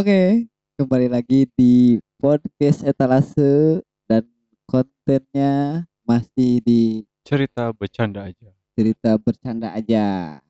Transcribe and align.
Oke, 0.00 0.48
kembali 0.80 1.12
lagi 1.12 1.44
di 1.60 2.00
podcast 2.16 2.80
etalase 2.88 3.84
dan 4.08 4.24
kontennya 4.64 5.84
masih 6.08 6.64
di 6.64 7.04
Cerita 7.20 7.68
bercanda 7.76 8.24
aja. 8.24 8.48
cerita 8.72 9.20
bercanda 9.20 9.76
aja. 9.76 10.40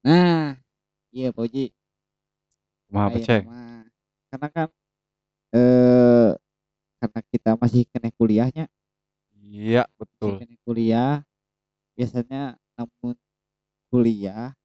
Nah, 0.00 0.56
iya 1.12 1.28
Pak 1.36 1.44
Uji, 1.52 1.68
ayo 2.96 3.12
peceng? 3.12 3.44
mah. 3.44 3.84
Karena 4.32 4.48
kan 4.48 4.68
eh 5.52 6.32
karena 6.96 7.20
kita 7.28 7.50
masih 7.60 7.84
kena 7.92 8.08
kuliahnya, 8.16 8.72
Iya, 9.36 9.84
masih 10.00 10.00
betul. 10.00 10.32
kena 10.40 10.56
kuliah, 10.64 11.20
biasanya 11.92 12.56
namun 12.80 13.20
kuliah 13.92 14.56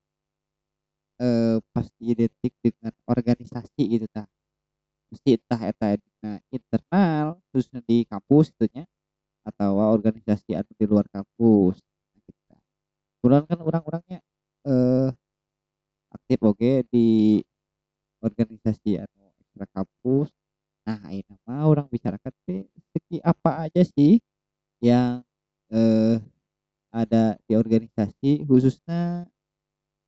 eh 1.21 1.57
pasti 1.73 2.03
identik 2.13 2.53
dengan 2.63 2.93
organisasi 3.09 3.81
gitu 3.97 4.05
tah. 4.13 4.27
Mesti 5.13 5.37
entah 5.39 5.61
eta 5.71 5.87
dina 5.99 6.31
internal 6.53 7.39
khususnya 7.53 7.81
di 7.85 8.03
kampus 8.09 8.51
gitu 8.55 8.67
nya 8.75 8.85
atau 9.47 9.79
organisasi 9.95 10.55
anu 10.59 10.71
di 10.79 10.85
luar 10.89 11.07
kampus. 11.11 11.77
Nah, 11.81 12.19
gitu. 12.25 12.41
Kebetulan 13.21 13.43
kan 13.49 13.59
orang-orangnya 13.65 14.19
eh 14.67 15.09
aktif 16.15 16.39
oke 16.45 16.71
di 16.93 17.07
organisasi 18.23 18.99
anu 19.03 19.23
ekstra 19.41 19.65
kampus. 19.75 20.29
Nah, 20.87 20.99
ayeuna 21.11 21.35
mah 21.47 21.63
orang 21.69 21.87
bicarakan 21.91 22.33
teh 22.47 22.65
segi 22.95 23.17
apa 23.23 23.67
aja 23.69 23.83
sih 23.85 24.19
yang 24.83 25.23
eh 25.73 26.17
ada 26.93 27.37
di 27.47 27.53
organisasi 27.57 28.45
khususnya 28.49 29.25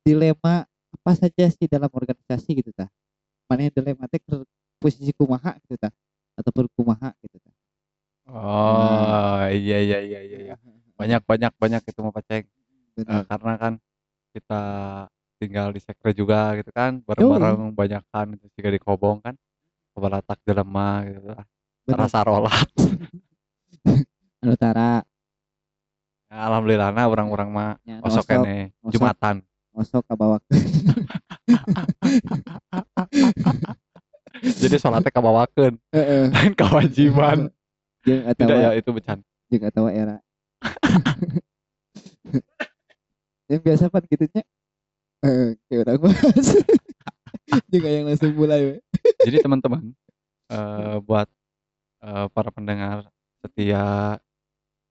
dilema 0.06 0.69
apa 0.90 1.10
saja 1.16 1.44
sih 1.52 1.66
dalam 1.70 1.90
organisasi 1.90 2.50
gitu 2.60 2.70
tah. 2.74 2.90
Mana 3.46 3.66
yang 3.66 3.74
dilema 3.74 4.06
teh 4.10 4.20
keur 4.22 4.42
posisi 4.82 5.10
kumaha 5.14 5.56
gitu 5.66 5.76
tah 5.78 5.92
ataupun 6.38 6.66
kumaha 6.74 7.14
gitu 7.22 7.36
tah. 7.38 7.54
Nah, 8.30 8.36
Oh, 8.36 9.42
iya 9.50 9.78
iya 9.82 9.98
iya 10.06 10.20
iya 10.22 10.38
iya. 10.52 10.54
Banyak 10.94 11.26
banyak 11.26 11.52
banyak 11.58 11.82
itu 11.82 11.98
mah 11.98 12.14
peceng. 12.14 12.44
Eh, 12.46 13.02
bener. 13.02 13.22
karena 13.26 13.52
kan 13.58 13.72
kita 14.30 14.62
tinggal 15.40 15.72
di 15.72 15.80
sekre 15.80 16.12
juga 16.12 16.54
gitu 16.60 16.70
kan, 16.70 17.00
bareng-bareng 17.02 17.72
banyakan 17.72 18.36
itu 18.38 18.46
juga 18.54 18.68
di 18.70 18.78
Kobong 18.78 19.18
kan. 19.24 19.34
Kabalatak 19.96 20.38
jelema 20.46 21.02
gitu 21.10 21.26
lah. 21.26 21.44
bener. 21.88 21.98
Rasa 22.06 22.20
rolat. 22.22 22.68
Anu 24.44 24.54
tara 24.56 25.02
Ya, 26.30 26.46
alhamdulillahna 26.46 27.10
orang-orang 27.10 27.48
mah 27.50 27.70
nya 27.82 27.98
osok 28.06 28.22
kene 28.30 28.70
Jumatan. 28.86 29.42
Nosok 29.74 30.06
kabawakeun 30.06 30.60
Jadi 34.40 34.80
sholatnya 34.80 35.12
kabawakeun, 35.12 35.76
heeh. 35.92 36.22
Lain 36.32 36.56
kewajiban. 36.56 37.52
jeung 38.06 38.24
Tidak 38.32 38.56
ya, 38.56 38.70
itu 38.72 38.88
bercanda. 38.88 39.26
jeung 39.52 39.64
atawa 39.66 39.90
era. 39.92 40.16
Yang 43.50 43.60
biasa 43.66 43.90
pan 43.90 44.06
gitu 44.06 44.30
nya? 44.30 44.46
Heeh 45.20 45.58
kayak 45.68 45.80
urang 45.84 45.98
bahas 46.08 46.46
jeung 47.68 47.84
yang 47.84 48.08
langsung 48.08 48.32
mulai 48.32 48.60
we 48.62 48.74
Jadi 49.26 49.36
teman-teman, 49.44 49.92
eh, 50.48 50.96
buat 51.04 51.28
eh, 52.00 52.26
para 52.32 52.50
pendengar 52.54 53.10
setia 53.44 54.16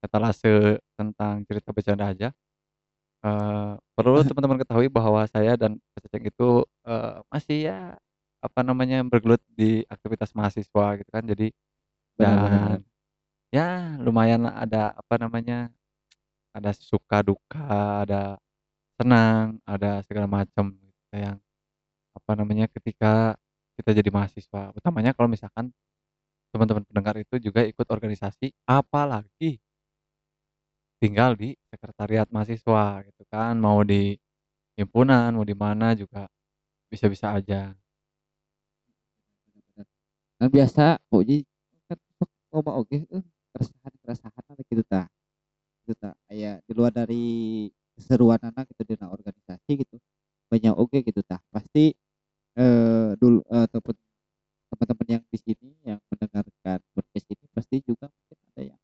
etalase 0.04 0.78
tentang 0.94 1.42
cerita 1.50 1.74
bercanda 1.74 2.06
aja. 2.12 2.30
Eh, 3.26 3.72
perlu 3.96 4.20
teman-teman 4.28 4.60
ketahui 4.64 4.88
bahwa 4.92 5.22
saya 5.30 5.56
dan 5.60 5.78
Ceceng 6.00 6.26
itu 6.32 6.64
eh, 6.88 7.18
masih 7.32 7.58
ya 7.72 7.80
apa 8.40 8.60
namanya 8.64 9.04
bergelut 9.04 9.44
di 9.52 9.84
aktivitas 9.92 10.32
mahasiswa 10.38 10.86
gitu 11.00 11.10
kan. 11.12 11.24
Jadi 11.28 11.52
benar 12.20 12.36
benar 12.44 12.50
benar 12.50 12.70
dan 12.72 12.82
ya 13.50 13.68
lumayan 14.02 14.46
ada 14.50 14.94
apa 14.96 15.16
namanya 15.20 15.72
ada 16.56 16.72
suka 16.76 17.22
duka, 17.24 18.04
ada 18.06 18.38
senang, 19.00 19.60
ada 19.64 20.04
segala 20.08 20.28
macam 20.28 20.76
gitu 20.76 21.16
yang 21.16 21.38
apa 22.18 22.32
namanya 22.36 22.66
ketika 22.72 23.36
kita 23.80 23.92
jadi 23.96 24.10
mahasiswa. 24.12 24.76
Utamanya 24.76 25.16
kalau 25.16 25.32
misalkan 25.32 25.72
teman-teman 26.52 26.84
pendengar 26.90 27.16
itu 27.22 27.36
juga 27.40 27.62
ikut 27.64 27.88
organisasi, 27.88 28.52
apalagi 28.66 29.62
tinggal 31.02 31.32
di 31.40 31.56
sekretariat 31.72 32.28
mahasiswa 32.32 33.04
gitu 33.08 33.24
kan, 33.32 33.56
mau 33.60 33.80
di 33.88 34.16
himpunan, 34.80 35.32
mau 35.36 35.46
di 35.48 35.56
mana 35.58 35.96
juga 35.98 36.28
bisa-bisa 36.92 37.34
aja. 37.38 37.74
kan 40.40 40.48
biasa 40.48 40.84
Uji 41.12 41.44
kan 41.92 42.00
sok 42.20 42.30
loba 42.56 42.72
oge 42.80 43.04
eh 43.12 43.24
keresahan-keresahan 43.52 44.44
ada 44.56 44.64
gitu 44.72 44.84
tah 44.88 45.06
gitu 45.84 45.94
tah 46.00 46.16
aya 46.32 46.60
di 46.68 46.72
luar 46.78 46.92
dari 46.96 47.24
keseruan 48.00 48.40
anak 48.44 48.66
gitu 48.72 48.84
dina 48.96 49.08
organisasi 49.12 49.72
gitu. 49.84 49.98
Banyak 50.52 50.74
oge 50.80 51.04
gitu 51.08 51.22
tah 51.28 51.40
pasti 51.54 51.92
eh 52.60 53.10
dulu 53.22 53.40
eh, 53.52 53.64
ataupun 53.68 53.96
teman-teman 54.72 55.08
yang 55.20 55.24
di 55.34 55.40
sini 55.42 55.70
yang 55.88 56.00
mendengarkan 56.12 56.80
podcast 56.96 57.28
ini 57.34 57.46
pasti 57.56 57.78
juga 57.86 58.08
mungkin 58.12 58.38
ada 58.54 58.62
yang 58.76 58.80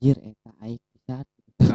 anjir 0.00 0.16
eta 0.20 0.50
misalnya 0.60 0.85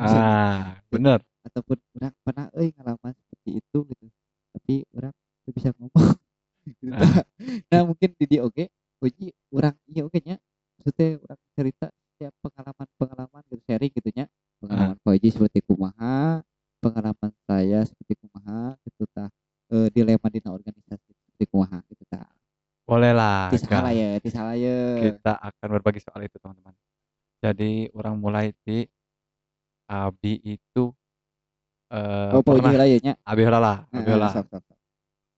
Ah, 0.02 0.82
bener. 0.90 1.20
ataupun 1.42 1.78
orang 1.98 2.14
pernah 2.22 2.46
euy 2.54 2.70
ngalaman 2.78 3.14
seperti 3.18 3.50
itu 3.62 3.78
gitu. 3.90 4.06
Tapi 4.54 4.74
orang 4.94 5.14
tuh 5.46 5.52
bisa 5.54 5.70
ngomong. 5.78 5.94
Gitu. 6.62 6.94
Nah, 6.94 7.26
nah 7.74 7.82
mungkin 7.90 8.14
di 8.22 8.26
dia 8.30 8.46
oke. 8.46 8.70
Uji 9.02 9.34
orang 9.50 9.74
iya 9.90 10.06
oke 10.06 10.22
nya. 10.22 10.38
Maksudnya 10.78 11.18
orang 11.26 11.42
cerita 11.58 11.88
setiap 11.90 12.34
pengalaman-pengalaman 12.46 13.42
gitu 13.50 13.62
sharing 13.66 13.92
gitu 13.98 14.10
nya. 14.14 14.26
Ah, 14.30 14.58
pengalaman 14.62 14.98
Pak 15.02 15.12
Uji 15.18 15.30
seperti 15.34 15.60
kumaha 15.66 16.46
pengalaman 16.82 17.32
saya 17.46 17.86
seperti 17.86 18.14
kumaha 18.22 18.78
gitu 18.86 19.06
tah. 19.14 19.30
Eh, 19.74 19.88
dilema 19.94 20.28
dina 20.28 20.54
organisasi 20.54 21.10
seperti 21.18 21.44
kumaha 21.50 21.82
gitu 21.90 22.04
tah. 22.10 22.30
Bolehlah 22.86 23.54
Ti 23.54 23.58
salah 23.62 23.94
ya, 23.94 24.22
salah 24.28 24.58
ya. 24.58 24.78
Kita 25.00 25.34
akan 25.38 25.68
berbagi 25.80 26.02
soal 26.02 26.26
itu 26.26 26.38
teman-teman. 26.42 26.74
Jadi 27.42 27.90
orang 27.98 28.22
mulai 28.22 28.54
di 28.66 28.86
Abi 29.92 30.40
itu 30.40 30.96
eh, 31.92 32.32
Oh, 32.32 32.40
pernah 32.40 32.72
heula 32.72 32.88
ya 32.88 32.98
nya. 33.04 33.14
Abi 33.28 33.44
lah, 33.44 33.84
Abi 33.92 34.12
sok. 34.32 34.48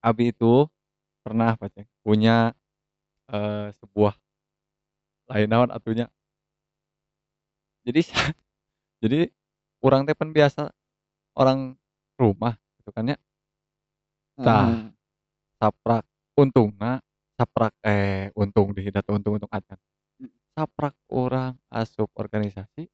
Abi 0.05 0.23
itu 0.29 0.69
pernah 1.25 1.57
apa 1.57 1.65
punya 2.05 2.53
eh, 3.33 3.73
sebuah 3.81 4.13
lain 5.33 5.47
naon 5.49 5.69
atunya. 5.73 6.05
Jadi 7.83 8.01
jadi 9.03 9.19
orang 9.81 10.05
teh 10.05 10.15
biasa 10.15 10.69
orang 11.33 11.73
rumah 12.21 12.53
gitu 12.77 12.93
kan 12.93 13.09
ya. 13.09 13.17
Tah, 14.37 14.69
heeh. 14.69 14.85
saprak 15.57 16.03
untungna 16.37 17.01
saprak 17.37 17.73
eh 17.85 18.29
untung 18.37 18.73
di 18.77 18.85
data 18.93 19.09
untung-untung 19.13 19.49
acan. 19.49 19.79
Saprak 20.53 20.93
orang 21.09 21.57
asup 21.73 22.09
organisasi, 22.13 22.85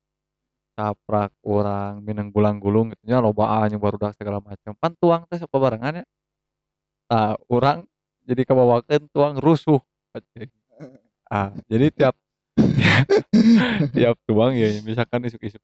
saprak 0.80 1.36
orang 1.44 2.00
minang 2.00 2.32
gulang-gulung 2.32 2.96
gitu 2.96 3.04
nya 3.12 3.20
lobaan 3.20 3.68
yang 3.68 3.84
barudak 3.84 4.16
segala 4.16 4.40
macam. 4.40 4.72
Pan 4.80 4.96
tuang 4.96 5.28
teh 5.28 5.36
sok 5.36 5.52
barengan 5.52 6.00
ya. 6.00 6.06
Tah, 7.12 7.36
urang 7.52 7.84
jadi 8.24 8.48
kabawakeun 8.48 9.12
tuang 9.12 9.36
rusuh. 9.44 9.84
Ah, 11.30 11.54
jadi 11.70 11.94
tiap 11.94 12.18
tiap 13.94 14.18
tuang 14.26 14.58
ya 14.58 14.82
misalkan 14.82 15.22
isuk-isuk 15.30 15.62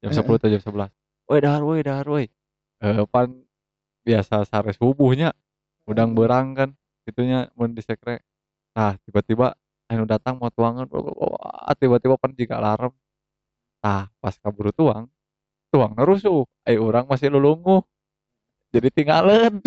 jam 0.00 0.08
10 0.08 0.24
atau 0.24 0.48
jam 0.48 0.88
11. 0.88 0.88
Woi 1.28 1.38
dahar 1.44 1.60
woi 1.68 1.84
dahar 1.84 2.06
woi. 2.08 2.32
Eh, 2.80 3.04
pan 3.12 3.28
biasa 4.08 4.48
sare 4.48 4.72
subuhnya 4.72 5.36
udang 5.84 6.16
berang 6.16 6.56
kan 6.56 6.72
gitunya 7.04 7.52
mun 7.60 7.76
di 7.76 7.84
sekre. 7.84 8.24
Nah, 8.72 8.96
tiba-tiba 9.04 9.52
anu 9.92 10.08
datang 10.08 10.40
mau 10.40 10.48
tuangan 10.48 10.88
tiba-tiba 11.76 12.16
pan 12.16 12.32
jiga 12.32 12.56
alarm. 12.56 12.96
Tah, 13.82 14.06
pas 14.22 14.34
kaburu 14.38 14.70
tuang, 14.70 15.10
tuangna 15.74 16.06
rusuh. 16.06 16.46
Eh 16.62 16.78
urang 16.78 17.10
masih 17.10 17.34
lulunguh. 17.34 17.82
Jadi 18.70 18.88
tinggalin. 18.94 19.58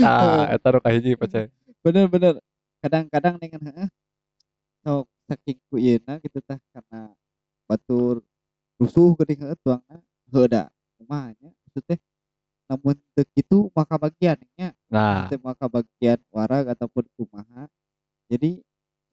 Nah, 0.00 0.48
eta 0.56 0.72
nu 0.72 0.80
kahiji 0.80 1.12
pece. 1.12 1.52
Bener 1.84 2.08
bener. 2.08 2.40
Kadang-kadang 2.80 3.36
dengan 3.36 3.60
heeh 3.68 3.88
sok 4.84 5.08
saking 5.28 5.58
ku 5.72 5.80
gitu 5.80 6.38
tah 6.44 6.60
karena 6.72 7.08
batur 7.64 8.20
rusuh 8.76 9.16
geuning 9.16 9.40
heeh 9.48 9.58
tuangna 9.64 9.96
heuh 10.28 10.44
da 10.44 10.68
kumaha 11.00 11.32
nya 11.40 11.50
maksud 11.64 11.84
teh 11.88 12.00
namun 12.68 12.96
teu 13.16 13.24
kitu 13.32 13.72
maka 13.72 13.96
bagian 13.96 14.36
nya 14.60 14.76
Nah, 14.92 15.26
maka 15.40 15.66
bagian 15.66 16.20
warag 16.28 16.68
ataupun 16.76 17.08
kumaha 17.16 17.64
jadi 18.28 18.60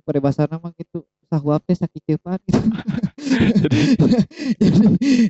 peribahasana 0.03 0.57
mah 0.57 0.73
gitu 0.75 1.05
sahuap 1.29 1.61
teh 1.63 1.77
sakikeupan 1.77 2.37
gitu 2.45 2.59
jadi 3.63 3.79
jadi 4.61 4.85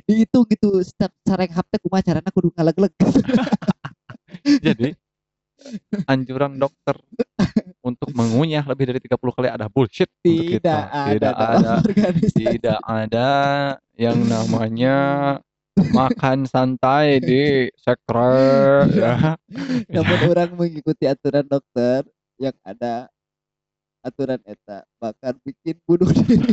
dihitung 0.08 0.44
gitu 0.50 0.82
setiap 0.82 1.12
sareng 1.22 1.52
hap 1.52 1.66
teh 1.70 1.78
kumaha 1.78 2.02
carana 2.02 2.30
kudu 2.32 2.50
ngalegleg 2.56 2.92
jadi 4.66 4.88
anjuran 6.10 6.58
dokter 6.58 6.98
untuk 6.98 7.28
untuk 7.82 8.08
mengunyah 8.14 8.62
lebih 8.66 8.94
dari 8.94 9.00
30 9.02 9.36
kali 9.36 9.48
ada 9.50 9.66
bullshit 9.70 10.10
untuk 10.10 10.26
Tidak 10.26 10.58
kita. 10.58 10.78
ada 10.90 11.10
Tidak 11.14 11.34
ada 11.34 11.74
tidak 12.34 12.78
ada 12.82 13.30
yang 13.94 14.18
namanya 14.26 14.96
makan 15.90 16.44
santai 16.46 17.18
di 17.18 17.70
sekre 17.74 18.86
ya. 18.92 19.34
Namun 19.90 20.18
Ya. 20.18 20.26
orang 20.30 20.50
mengikuti 20.54 21.04
aturan 21.06 21.46
dokter 21.46 22.06
yang 22.38 22.54
ada 22.62 23.06
aturan 24.02 24.42
eta 24.44 24.82
bahkan 24.98 25.38
bikin 25.46 25.78
bunuh 25.86 26.10
diri. 26.16 26.52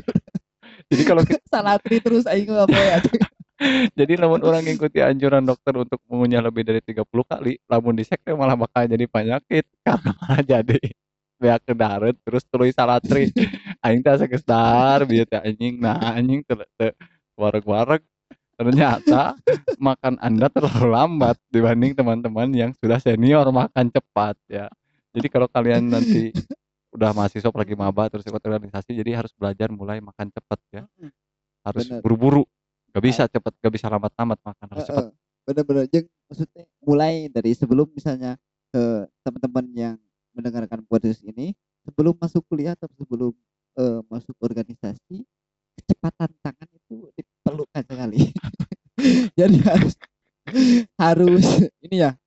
Jadi 0.89 1.03
kalau 1.03 1.21
ki 1.25 1.35
Salatri 1.51 1.97
terus 1.99 2.25
aing 2.29 2.47
poe 2.47 2.89
atuh. 2.93 3.19
jadi 3.99 4.15
lamun 4.15 4.39
orang 4.39 4.63
ngikuti 4.63 5.03
anjuran 5.03 5.43
dokter 5.43 5.75
untuk 5.75 5.99
mengunyah 6.07 6.39
lebih 6.39 6.63
dari 6.63 6.79
30 6.79 7.03
kali, 7.03 7.59
lamun 7.67 7.99
di 7.99 8.07
sekre 8.07 8.31
malah 8.31 8.55
bakal 8.55 8.87
jadi 8.87 9.03
penyakit 9.03 9.67
karena 9.83 10.11
malah 10.15 10.41
jadi 10.47 10.79
beak 11.39 11.61
kedaret 11.67 12.15
terus 12.23 12.43
tuluy 12.47 12.71
salatri. 12.71 13.31
Aing 13.83 13.99
teh 13.99 14.15
geus 14.27 14.43
dahar 14.47 15.03
bieu 15.03 15.27
teh 15.27 15.39
anjing. 15.39 15.79
Nah, 15.79 15.99
anjing 16.15 16.43
wareg-wareg. 17.35 18.03
Ternyata 18.59 19.39
makan 19.79 20.19
Anda 20.19 20.51
terlalu 20.51 20.91
lambat 20.91 21.39
dibanding 21.47 21.95
teman-teman 21.95 22.51
yang 22.51 22.71
sudah 22.75 22.99
senior 22.99 23.47
makan 23.55 23.87
cepat 23.87 24.35
ya. 24.51 24.67
Jadi 25.15 25.27
kalau 25.31 25.47
kalian 25.47 25.87
nanti 25.87 26.35
udah 26.89 27.13
mahasiswa 27.13 27.49
apalagi 27.49 27.77
maba 27.77 28.09
terus 28.09 28.25
ikut 28.25 28.41
organisasi 28.41 28.97
jadi 28.97 29.21
harus 29.21 29.31
belajar 29.37 29.69
mulai 29.69 30.01
makan 30.01 30.33
cepat 30.33 30.59
ya. 30.73 30.83
Harus 31.65 31.85
buru-buru. 32.01 32.43
Gak 32.89 33.03
bisa 33.05 33.23
cepet, 33.29 33.53
gak 33.61 33.73
bisa 33.73 33.85
lambat-lambat 33.85 34.39
makan 34.41 34.67
harus 34.73 34.85
cepet. 34.89 35.03
Heeh. 35.09 35.13
Bener-bener 35.45 35.85
jeung 35.89 36.07
maksudnya 36.29 36.63
mulai 36.81 37.13
dari 37.29 37.51
sebelum 37.53 37.87
misalnya 37.93 38.37
ke 38.69 39.05
teman-teman 39.25 39.65
yang 39.73 39.95
mendengarkan 40.33 40.85
podcast 40.85 41.25
ini 41.25 41.57
sebelum 41.85 42.13
masuk 42.17 42.45
kuliah 42.45 42.77
atau 42.77 42.89
sebelum 42.97 43.33
eh, 43.77 44.01
masuk 44.09 44.37
organisasi 44.41 45.25
kecepatan 45.81 46.29
tangan 46.41 46.69
itu 46.69 47.09
diperlukan 47.17 47.83
sekali. 47.85 48.21
Jadi 49.39 49.57
harus 49.63 49.93
harus 50.97 51.45
ini 51.85 52.03
ya 52.03 52.17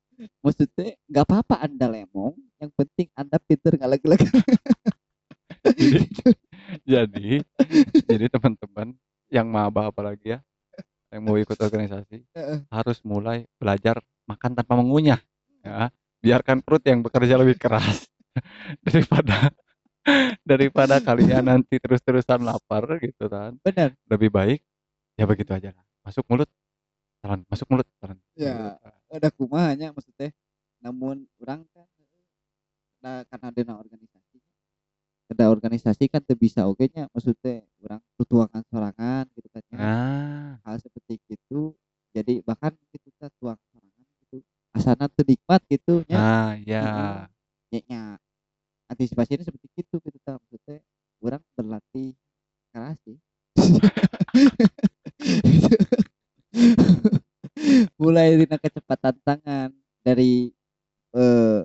maksudnya 0.42 0.94
nggak 1.08 1.24
apa-apa 1.26 1.54
anda 1.64 1.86
lemong 1.90 2.34
yang 2.62 2.70
penting 2.74 3.06
anda 3.14 3.36
pinter 3.42 3.74
nggak 3.74 3.90
lagi-lagi 3.98 4.26
Jadi 5.62 6.02
jadi 6.92 7.30
jadi 8.06 8.26
teman-teman 8.30 8.94
yang 9.30 9.46
maba 9.48 9.88
apalagi 9.88 10.36
ya 10.36 10.38
yang 11.12 11.22
mau 11.28 11.36
ikut 11.36 11.54
organisasi 11.54 12.24
harus 12.72 12.98
mulai 13.04 13.44
belajar 13.60 14.00
makan 14.26 14.56
tanpa 14.56 14.74
mengunyah 14.80 15.20
ya. 15.62 15.92
Biarkan 16.22 16.62
perut 16.62 16.82
yang 16.86 17.02
bekerja 17.02 17.34
lebih 17.34 17.58
keras 17.58 18.06
daripada 18.86 19.50
daripada 20.42 20.98
kalian 21.02 21.46
nanti 21.46 21.78
terus-terusan 21.82 22.46
lapar 22.46 22.86
gitu 23.02 23.26
kan. 23.26 23.58
benar 23.62 23.94
Lebih 24.06 24.30
baik 24.30 24.60
ya 25.18 25.24
begitu 25.26 25.50
aja 25.54 25.74
lah. 25.74 25.84
Masuk 26.02 26.26
mulut, 26.30 26.50
masuk 27.46 27.66
mulut, 27.70 27.86
telan. 28.02 28.18
Ya. 28.34 28.74
ada 29.12 29.28
kumahanya 29.30 29.94
maksudnya 29.94 30.34
namun 30.82 31.22
orang 31.38 31.62
kan 31.70 31.86
nah, 32.98 33.22
karena 33.30 33.46
ada 33.54 33.74
organisasi 33.78 34.36
ada 35.30 35.44
organisasi 35.54 36.10
kan 36.10 36.18
tuh 36.24 36.34
bisa 36.34 36.66
oke 36.66 36.82
nya 36.90 37.06
maksudnya 37.14 37.62
orang 37.86 38.02
tutuangan 38.18 38.62
sorangan 38.66 39.24
gitu 39.38 39.46
kan 39.52 39.62
ya. 39.70 39.76
Nah, 39.78 40.50
hal 40.66 40.76
seperti 40.82 41.22
itu 41.30 41.76
jadi 42.10 42.42
bahkan 42.42 42.74
gitu 42.90 43.06
kita 43.06 43.30
tuang 43.38 43.60
sorangan 43.70 44.02
gitu 44.26 44.42
asana 44.74 45.06
teu 45.12 45.22
nikmat 45.28 45.62
gitu 45.70 46.02
nya 46.10 46.18
nah 46.18 46.52
ya. 46.66 46.82
Heeh. 47.70 47.82
nya 47.86 48.18
antisipasinya 48.90 49.46
seperti 49.46 49.68
itu 49.78 49.94
gitu 50.02 50.18
ta 50.26 50.34
maksudnya 50.40 50.82
orang 51.22 51.42
berlatih 51.54 52.16
keras 52.74 52.98
sih 53.06 53.18
mulai 58.00 58.36
dari 58.36 58.56
kecepatan 58.60 59.14
tangan 59.24 59.70
dari 60.04 60.52
eh, 61.16 61.60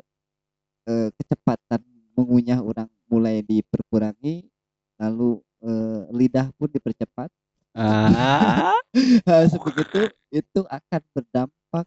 eh, 0.87 1.09
kecepatan 1.15 1.81
mengunyah 2.17 2.59
orang 2.63 2.89
mulai 3.07 3.43
diperkurangi 3.43 4.47
lalu 4.97 5.39
eh, 5.63 6.01
lidah 6.11 6.49
pun 6.55 6.69
dipercepat. 6.71 7.29
Ah, 7.77 8.73
seperti 9.53 9.85
itu 9.85 10.01
itu 10.33 10.61
akan 10.65 11.01
berdampak 11.13 11.85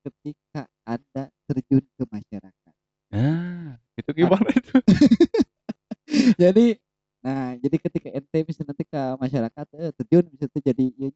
ketika 0.00 0.64
anda 0.88 1.28
terjun 1.44 1.84
ke 1.84 2.04
masyarakat. 2.08 2.74
Nah, 3.12 3.76
itu 4.00 4.10
gimana 4.16 4.48
itu? 4.48 4.76
jadi 6.40 6.66
nah 7.20 7.52
jadi 7.60 7.76
ketika 7.76 8.08
ente 8.16 8.38
bisa 8.48 8.64
nanti 8.64 8.88
ke 8.88 9.00
masyarakat 9.20 9.66
eh, 9.76 9.92
terjun 9.92 10.24
bisa 10.32 10.48
tuh 10.48 10.62
jadi 10.64 10.88
iya 10.96 11.12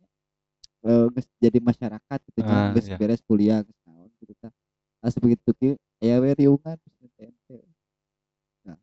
geus 0.84 1.26
jadi 1.40 1.58
masyarakat 1.60 2.18
gitu. 2.28 2.38
Ah, 2.44 2.72
geus 2.76 2.86
iya. 2.88 2.96
beres 3.00 3.20
kuliah 3.24 3.60
geus 3.64 3.78
naon 3.88 4.10
gitu 4.20 4.34
kan 4.40 4.52
nah 5.04 5.12
begitu 5.20 5.48
ki 5.60 5.70
aya 6.00 6.16
we 6.20 6.32
riungan 6.32 6.76
nah 8.64 8.76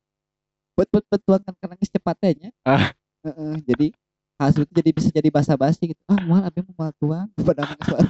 bet 0.78 0.90
bet 0.90 1.06
bet 1.10 1.22
karena 1.62 1.76
geus 1.78 1.92
cepatnya 1.94 2.30
nya. 2.38 2.50
Ah. 2.66 2.94
Heeh, 3.22 3.54
jadi 3.70 3.88
hasil 4.42 4.66
itu 4.66 4.74
jadi 4.74 4.90
bisa 4.90 5.10
jadi 5.14 5.30
basa-basi 5.30 5.94
gitu. 5.94 6.02
Ah 6.10 6.18
mal 6.26 6.42
abis 6.50 6.66
mau 6.74 6.90
tuang 6.98 7.30
pada 7.46 7.62
suara 7.86 8.10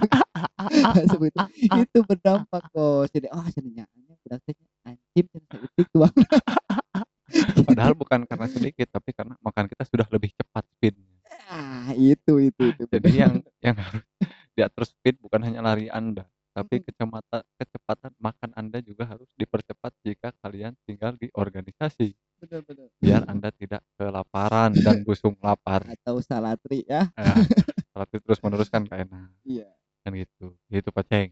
seperti 1.03 1.35
itu 1.59 1.79
itu 1.83 1.99
berdampak 2.07 2.63
kok 2.71 3.03
jadi 3.11 3.27
oh 3.35 3.43
jadinya 3.51 3.83
hanya 3.91 4.15
berarti 4.23 4.55
anjing 4.87 5.27
dan 5.27 5.43
seutik 5.51 5.87
tuang 5.91 6.13
Padahal 7.67 7.95
bukan 7.95 8.27
karena 8.27 8.47
sedikit, 8.51 8.87
tapi 8.91 9.15
karena 9.15 9.39
makan 9.39 9.71
kita 9.71 9.87
sudah 9.87 10.07
lebih 10.11 10.35
cepat 10.35 10.67
speednya. 10.75 11.15
ah 11.47 11.91
itu 11.95 12.51
itu 12.51 12.61
itu. 12.75 12.83
Jadi 12.91 13.09
yang 13.15 13.39
yang 13.63 13.75
harus 13.79 14.03
diatur 14.51 14.83
speed 14.83 15.15
bukan 15.23 15.39
hanya 15.61 15.77
lari 15.77 15.87
Anda, 15.93 16.25
tapi 16.57 16.81
kecepatan 16.81 17.45
kecepatan 17.61 18.11
makan 18.17 18.49
Anda 18.57 18.81
juga 18.81 19.05
harus 19.05 19.29
dipercepat 19.37 19.93
jika 20.01 20.33
kalian 20.41 20.73
tinggal 20.89 21.13
di 21.13 21.29
organisasi. 21.37 22.17
benar-benar 22.41 22.89
Biar 22.97 23.21
Anda 23.29 23.53
tidak 23.53 23.85
kelaparan 23.93 24.73
dan 24.73 24.95
busung 25.05 25.37
lapar. 25.45 25.85
atau 25.85 26.17
salatri 26.25 26.81
ya. 26.89 27.13
Ya, 27.13 27.37
tapi 27.93 28.17
terus 28.25 28.41
meneruskan 28.41 28.89
kayak 28.89 29.05
nah, 29.05 29.29
iya. 29.45 29.69
Kan 30.01 30.17
gitu. 30.17 30.57
Gitu 30.65 30.89
Pak 30.89 31.05
Ceng. 31.05 31.29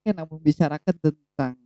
kan 0.00 0.14
namun 0.16 0.36
bicarakan 0.40 0.96
tentang 1.00 1.56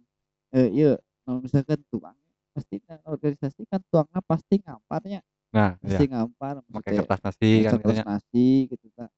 eh 0.55 0.71
iya 0.71 0.99
kalau 1.23 1.39
misalkan 1.39 1.79
tuang 1.87 2.19
pasti 2.55 2.79
kan 2.83 2.99
organisasi 3.03 3.67
kan 3.67 3.83
tuangnya 3.91 4.23
pasti 4.23 4.63
ngamparnya. 4.63 5.23
Nah, 5.51 5.75
pasti 5.83 6.07
ya, 6.07 6.19
ngampar 6.19 6.63
pakai 6.67 6.99
kertas 7.03 7.21
nasi 7.23 7.51
kan 7.67 7.79
kertas 7.79 8.03
nasi 8.07 8.47
gitu 8.71 8.87
kan 8.95 9.11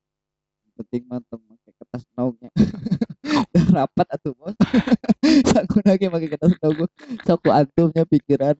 penting 0.76 1.08
pakai 1.08 1.40
kertas 1.96 2.04
naungnya 2.12 2.50
rapat 3.76 4.06
atuh 4.12 4.32
bos. 4.36 4.52
Aku 5.64 5.80
lagi 5.80 6.12
pakai 6.12 6.28
kertas 6.28 6.52
naung 6.60 6.88
sok 7.24 7.38
ku 7.40 7.48
antumnya 7.48 8.04
pikiran 8.04 8.56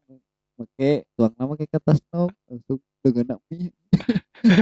pakai 0.57 1.05
tuang 1.12 1.33
nama 1.37 1.52
pakai 1.52 1.69
kertas 1.69 2.00
naung 2.09 2.33
langsung 2.49 2.81
dengan 3.05 3.37
mie 3.52 3.69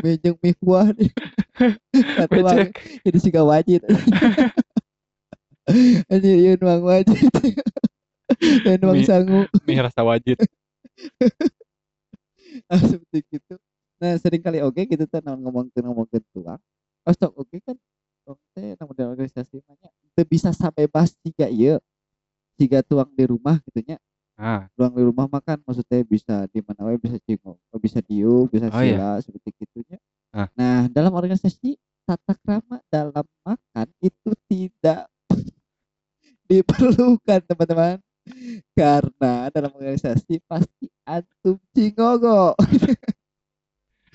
mie 0.03 0.19
jeung 0.23 0.39
mie 0.43 0.55
kuah 0.59 0.91
nih. 0.91 1.11
Satu 2.19 2.43
jadi 3.07 3.19
siga 3.23 3.47
wajib 3.47 3.87
anjir 6.11 6.35
ieu 6.35 6.55
nuang 6.59 6.83
wajib 6.83 7.31
dan 8.67 8.77
nuang 8.83 9.01
sangu. 9.07 9.47
Mie 9.63 9.81
rasa 9.81 10.03
wajib. 10.03 10.37
ah, 12.71 12.79
seperti 12.83 13.39
gitu. 13.39 13.55
Nah 14.03 14.19
sering 14.19 14.43
kali 14.43 14.59
oke 14.61 14.83
gitu 14.83 15.07
kan 15.07 15.23
ngomong 15.39 15.71
ke 15.71 15.79
ngomong 15.79 16.07
ke 16.11 16.19
tuang 16.35 16.59
sok 17.13 17.37
oke 17.37 17.57
kan 17.61 17.77
oke 17.77 17.84
dalam 18.95 19.13
organisasi 19.19 19.61
namanya 19.67 19.91
itu 20.01 20.23
bisa 20.25 20.55
sampai 20.55 20.87
bahas 20.89 21.13
tiga 21.21 21.51
iya 21.51 21.77
tiga 22.55 22.81
tuang 22.87 23.11
di 23.13 23.27
rumah 23.27 23.59
gitu 23.67 23.83
nya. 23.83 23.99
Nah, 24.35 24.67
tuang 24.75 24.95
di 24.99 25.03
rumah 25.07 25.27
makan 25.31 25.63
maksudnya 25.63 26.03
bisa 26.03 26.47
di 26.51 26.59
mana 26.63 26.95
bisa 26.99 27.19
cingok 27.23 27.59
bisa 27.79 27.99
diuk 28.03 28.51
bisa 28.51 28.67
Oh, 28.71 28.83
iya. 28.83 28.99
sila 28.99 29.11
seperti 29.23 29.49
gitunya 29.63 29.99
Ah. 30.35 30.51
nah 30.59 30.91
dalam 30.91 31.15
organisasi 31.15 31.79
tata 32.03 32.35
krama 32.43 32.83
dalam 32.91 33.23
makan 33.47 33.87
itu 34.03 34.31
tidak 34.51 35.07
diperlukan 36.51 37.41
teman-teman. 37.47 37.99
Karena 38.73 39.53
dalam 39.53 39.71
organisasi 39.77 40.41
pasti 40.49 40.89
antum 41.05 41.61
cingogo 41.77 42.57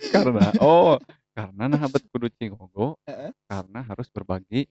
karena 0.10 0.50
oh, 0.64 0.98
karena 1.40 1.64
nahabat 1.72 2.04
kudu 2.12 2.28
cingogo 2.36 3.00
uh 3.00 3.12
-uh. 3.16 3.32
karena 3.48 3.80
harus 3.88 4.12
berbagi 4.12 4.68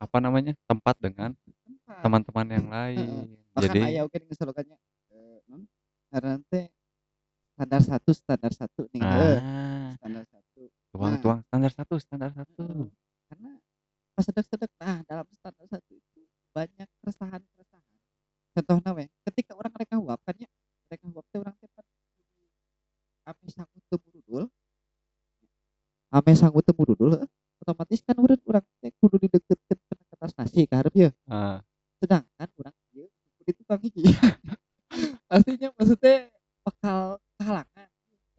apa 0.00 0.16
namanya 0.16 0.56
tempat 0.64 0.96
dengan 0.96 1.36
teman-teman 2.00 2.46
yang 2.48 2.66
lain. 2.72 3.36
Bahkan 3.52 3.64
jadi 3.68 3.80
ayah 3.92 4.02
oke 4.08 4.16
dengan 4.16 4.36
selokannya 4.40 4.76
eh, 5.12 5.38
hmm, 5.44 5.64
karena 6.08 6.32
teh 6.48 6.66
standar 7.52 7.80
satu 7.84 8.10
standar 8.16 8.52
satu 8.56 8.82
nih. 8.96 9.02
Ah. 9.04 9.20
Eh, 9.20 9.88
standar 10.00 10.24
satu. 10.24 10.62
Tuang 10.90 11.12
Nah. 11.12 11.20
tuang 11.20 11.40
standar 11.44 11.72
satu 11.76 11.94
standar 12.00 12.30
satu. 12.32 12.64
Karena 13.28 13.52
pas 14.16 14.24
sedek-sedek 14.24 14.70
nah 14.80 15.04
dalam 15.04 15.28
standar 15.36 15.66
satu 15.68 15.92
itu 15.92 16.20
banyak 16.56 16.88
keresahan-keresahan. 17.04 17.98
Contohnya 18.56 18.90
we 18.96 19.04
ketika 19.28 19.52
orang 19.52 19.72
mereka 19.76 20.00
huapkannya 20.00 20.48
mereka 20.88 21.04
huap 21.12 21.28
teh 21.28 21.38
orang 21.44 21.56
cepat 21.60 21.84
apa 23.28 23.42
sih 23.46 23.60
aku 23.60 23.76
tuh 23.86 23.98
burudul 24.00 24.44
ame 26.10 26.32
sanggup 26.34 26.62
temu 26.66 26.82
dulu 26.82 27.16
otomatis 27.60 28.00
kan 28.02 28.16
urang 28.18 28.40
urang 28.48 28.64
teh 28.82 28.90
kudu 28.98 29.16
dideukeutkeun 29.20 29.78
kana 29.86 30.02
kertas 30.10 30.32
nasi 30.38 30.64
ka 30.66 30.80
hareup 30.80 30.94
ye. 30.96 31.08
Heeh. 31.12 31.56
Sedangkan 32.00 32.48
urang 32.58 32.76
ieu 32.96 33.06
di 33.44 33.52
tukang 33.54 33.80
hiji. 33.84 34.02
Artinya 35.32 35.68
maksudnya 35.76 36.26
bakal 36.66 37.20
kehalangan. 37.38 37.88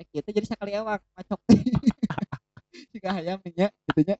Ek 0.01 0.07
ieu 0.11 0.21
teh 0.25 0.33
jadi 0.35 0.47
sakali 0.49 0.71
ewak 0.75 0.99
macok. 1.15 1.39
Siga 2.91 3.09
hayam 3.15 3.39
nya 3.55 3.67
kitu 3.87 4.01
nya. 4.11 4.15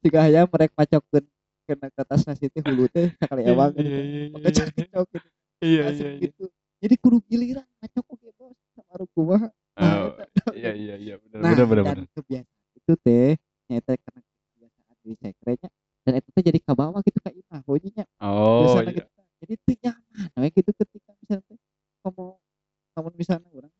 Siga 0.00 0.18
hayam 0.24 0.46
rek 0.48 0.72
macokeun 0.72 1.24
kena 1.66 1.90
kertas 1.90 2.22
nasi 2.24 2.46
teh 2.48 2.62
hulu 2.62 2.86
teh 2.88 3.10
sakali 3.18 3.42
Iya 3.44 3.52
iya 3.52 3.66
gitu. 3.74 3.82
iya 3.82 4.00
iya 4.06 4.24
Maka 4.32 4.48
iya. 4.48 4.54
cocok 4.56 5.06
gitu. 5.10 5.28
Iya 5.60 5.82
iya 5.90 6.08
iya. 6.16 6.20
gitu. 6.22 6.44
Jadi 6.76 6.94
kudu 7.02 7.18
giliran 7.26 7.66
ngacok 7.82 8.04
oge 8.14 8.30
Bos, 8.38 8.56
sabaru 8.78 9.04
kumaha. 9.12 9.48
Nah 9.76 9.92
Oh, 10.08 10.52
iya 10.56 10.72
iya 10.72 10.94
iya, 10.96 11.14
dan 11.28 11.42
bener. 11.44 12.08
kebiasaan 12.16 12.55
itu 12.86 12.94
teh 13.02 13.34
nyaeta 13.66 13.98
karena 13.98 14.22
kebiasaan 14.22 14.96
di 15.02 15.12
sekre 15.18 15.52
nya 15.58 15.68
dan 16.06 16.12
itu 16.22 16.28
teh 16.30 16.42
jadi 16.46 16.58
kabawa 16.62 17.02
gitu 17.02 17.18
ka 17.18 17.34
imah 17.34 17.60
heunya 17.66 17.90
nya. 17.90 18.04
Oh, 18.22 18.78
iya. 18.78 19.02
gitu. 19.02 19.10
Jadi 19.42 19.54
teu 19.66 19.74
nyaman 19.82 20.38
we 20.38 20.48
gitu 20.54 20.70
ketika 20.70 21.10
misalnya 21.18 21.42
teh 21.50 21.58
ngomong 22.06 22.38
lamun 22.94 23.12
misalnya 23.18 23.50
urang 23.50 23.74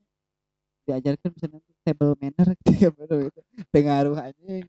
diajarkeun 0.91 1.33
misalnya 1.39 1.59
table 1.87 2.19
manner 2.19 2.47
gitu 2.67 2.71
ya 2.75 2.91
bener 2.91 3.31
gitu. 3.31 3.41
Teu 3.71 3.81
ngaruh 3.87 4.19
anjing. 4.19 4.67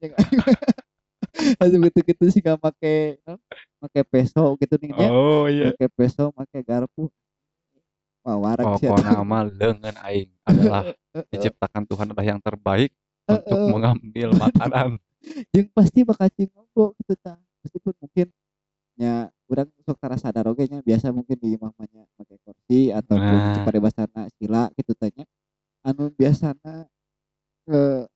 Asup 1.58 1.82
gitu-gitu 1.90 2.24
siga 2.30 2.62
make 2.62 3.18
naon, 3.26 3.42
make 3.82 4.02
peso 4.06 4.54
gitu 4.62 4.78
nih 4.78 4.90
nya. 4.94 5.10
Oh, 5.10 5.50
iya. 5.50 5.74
Make 5.74 5.90
peso, 5.98 6.30
make 6.38 6.62
garpu. 6.62 7.10
Wah 8.22 8.38
warak 8.38 8.86
tah. 8.86 9.24
mah 9.26 9.50
leungeun 9.50 9.98
aing 10.06 10.30
adalah 10.46 10.94
diciptakan 11.34 11.90
Tuhan 11.90 12.06
adalah 12.14 12.26
yang 12.28 12.40
terbaik 12.44 12.94
untuk 13.28 13.60
mengambil 13.76 14.30
makanan. 14.36 14.90
Jeung 15.54 15.68
pasti 15.76 16.08
bakal 16.08 16.32
cingonggo 16.32 16.96
gitu 17.04 17.14
tah. 17.20 17.36
Meskipun 17.66 17.94
mungkin 18.00 18.28
nya 18.98 19.30
urang 19.52 19.70
sok 19.86 19.98
tara 20.02 20.18
sadar 20.18 20.48
oge 20.50 20.66
nya 20.66 20.82
biasa 20.82 21.14
mungkin 21.14 21.38
di 21.38 21.54
imah 21.60 21.70
mah 21.76 21.88
nya 21.92 22.04
make 22.18 22.40
kursi 22.42 22.90
ataupun 22.90 23.38
Nah. 23.38 23.54
cek 23.54 23.64
paribasana 23.68 24.22
sila 24.40 24.72
gitu 24.74 24.92
teh 24.96 25.12
nya. 25.14 25.26
Anu 25.84 26.10
biasana 26.16 26.88
eee, 27.68 28.08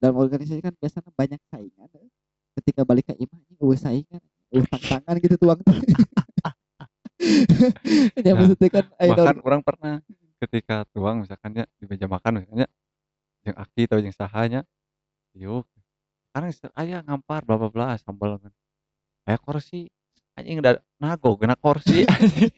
dalam 0.00 0.16
organisasi 0.16 0.64
kan 0.64 0.74
biasana 0.80 1.08
banyak 1.12 1.40
saingan 1.52 1.88
heuh. 1.92 2.10
Ketika 2.56 2.82
balik 2.82 3.12
ke 3.12 3.14
imah 3.20 3.40
eueuh 3.60 3.78
saingan, 3.78 4.22
eueuh 4.50 4.66
tantangan 4.66 5.14
gitu 5.20 5.36
tuang. 5.36 5.60
Ya 8.16 8.32
Nah, 8.32 8.40
maksudnya 8.40 8.68
kan 8.72 8.84
bahkan 8.96 9.36
naon 9.36 9.38
urang 9.44 9.60
pernah 9.60 10.00
ketika 10.40 10.88
tuang 10.88 11.20
misalkan 11.20 11.52
nya 11.52 11.64
di 11.76 11.84
meja 11.84 12.08
makan 12.08 12.40
misalnya 12.40 12.64
jeung 13.44 13.56
Aki 13.56 13.80
atau 13.88 13.98
jeung 14.02 14.16
saha 14.16 14.42
nya, 14.50 14.60
"Yuk, 15.36 15.66
sekarang 16.30 16.50
se 16.52 16.66
aya 16.76 17.00
ngampar 17.04 17.44
bla 17.46 17.56
bla 17.60 17.68
bla 17.72 17.96
sambel 18.00 18.36
kan." 18.40 18.52
Aya 19.28 19.38
kursi, 19.40 19.88
anjing 20.36 20.60
da 20.64 20.80
nago 21.00 21.36
geuna 21.38 21.56
kursi 21.56 22.04
anjing. 22.08 22.52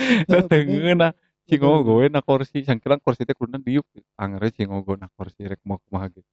Ngeunah, 0.00 1.12
Bener 1.12 1.12
cingogo 1.50 2.00
na 2.08 2.20
kursi, 2.22 2.62
sangkira 2.64 2.96
kursi 3.02 3.26
teh 3.26 3.34
kuduna 3.34 3.58
diuk, 3.58 3.84
anggernya 4.16 4.54
cingogo 4.54 4.94
na 4.96 5.10
kursi 5.12 5.44
rek 5.50 5.60
moal 5.66 5.82
kumaha 5.84 6.06
gitu. 6.14 6.30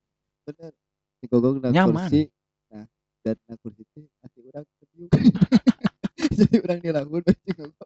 Bener. 0.48 0.72
Digogong 1.20 1.58
na 1.60 1.74
Nyaman. 1.74 2.08
kursi. 2.08 2.22
Nah, 2.70 2.86
dan 3.25 3.38
na 3.50 3.56
kursi 3.60 3.84
teh 3.92 4.06
ati 4.24 4.39
urang 4.46 4.63
teu 4.63 4.86
diuk. 4.94 5.12
Jadi 6.38 6.56
urang 6.63 7.08
we 7.12 7.20
cingonggo. 7.44 7.86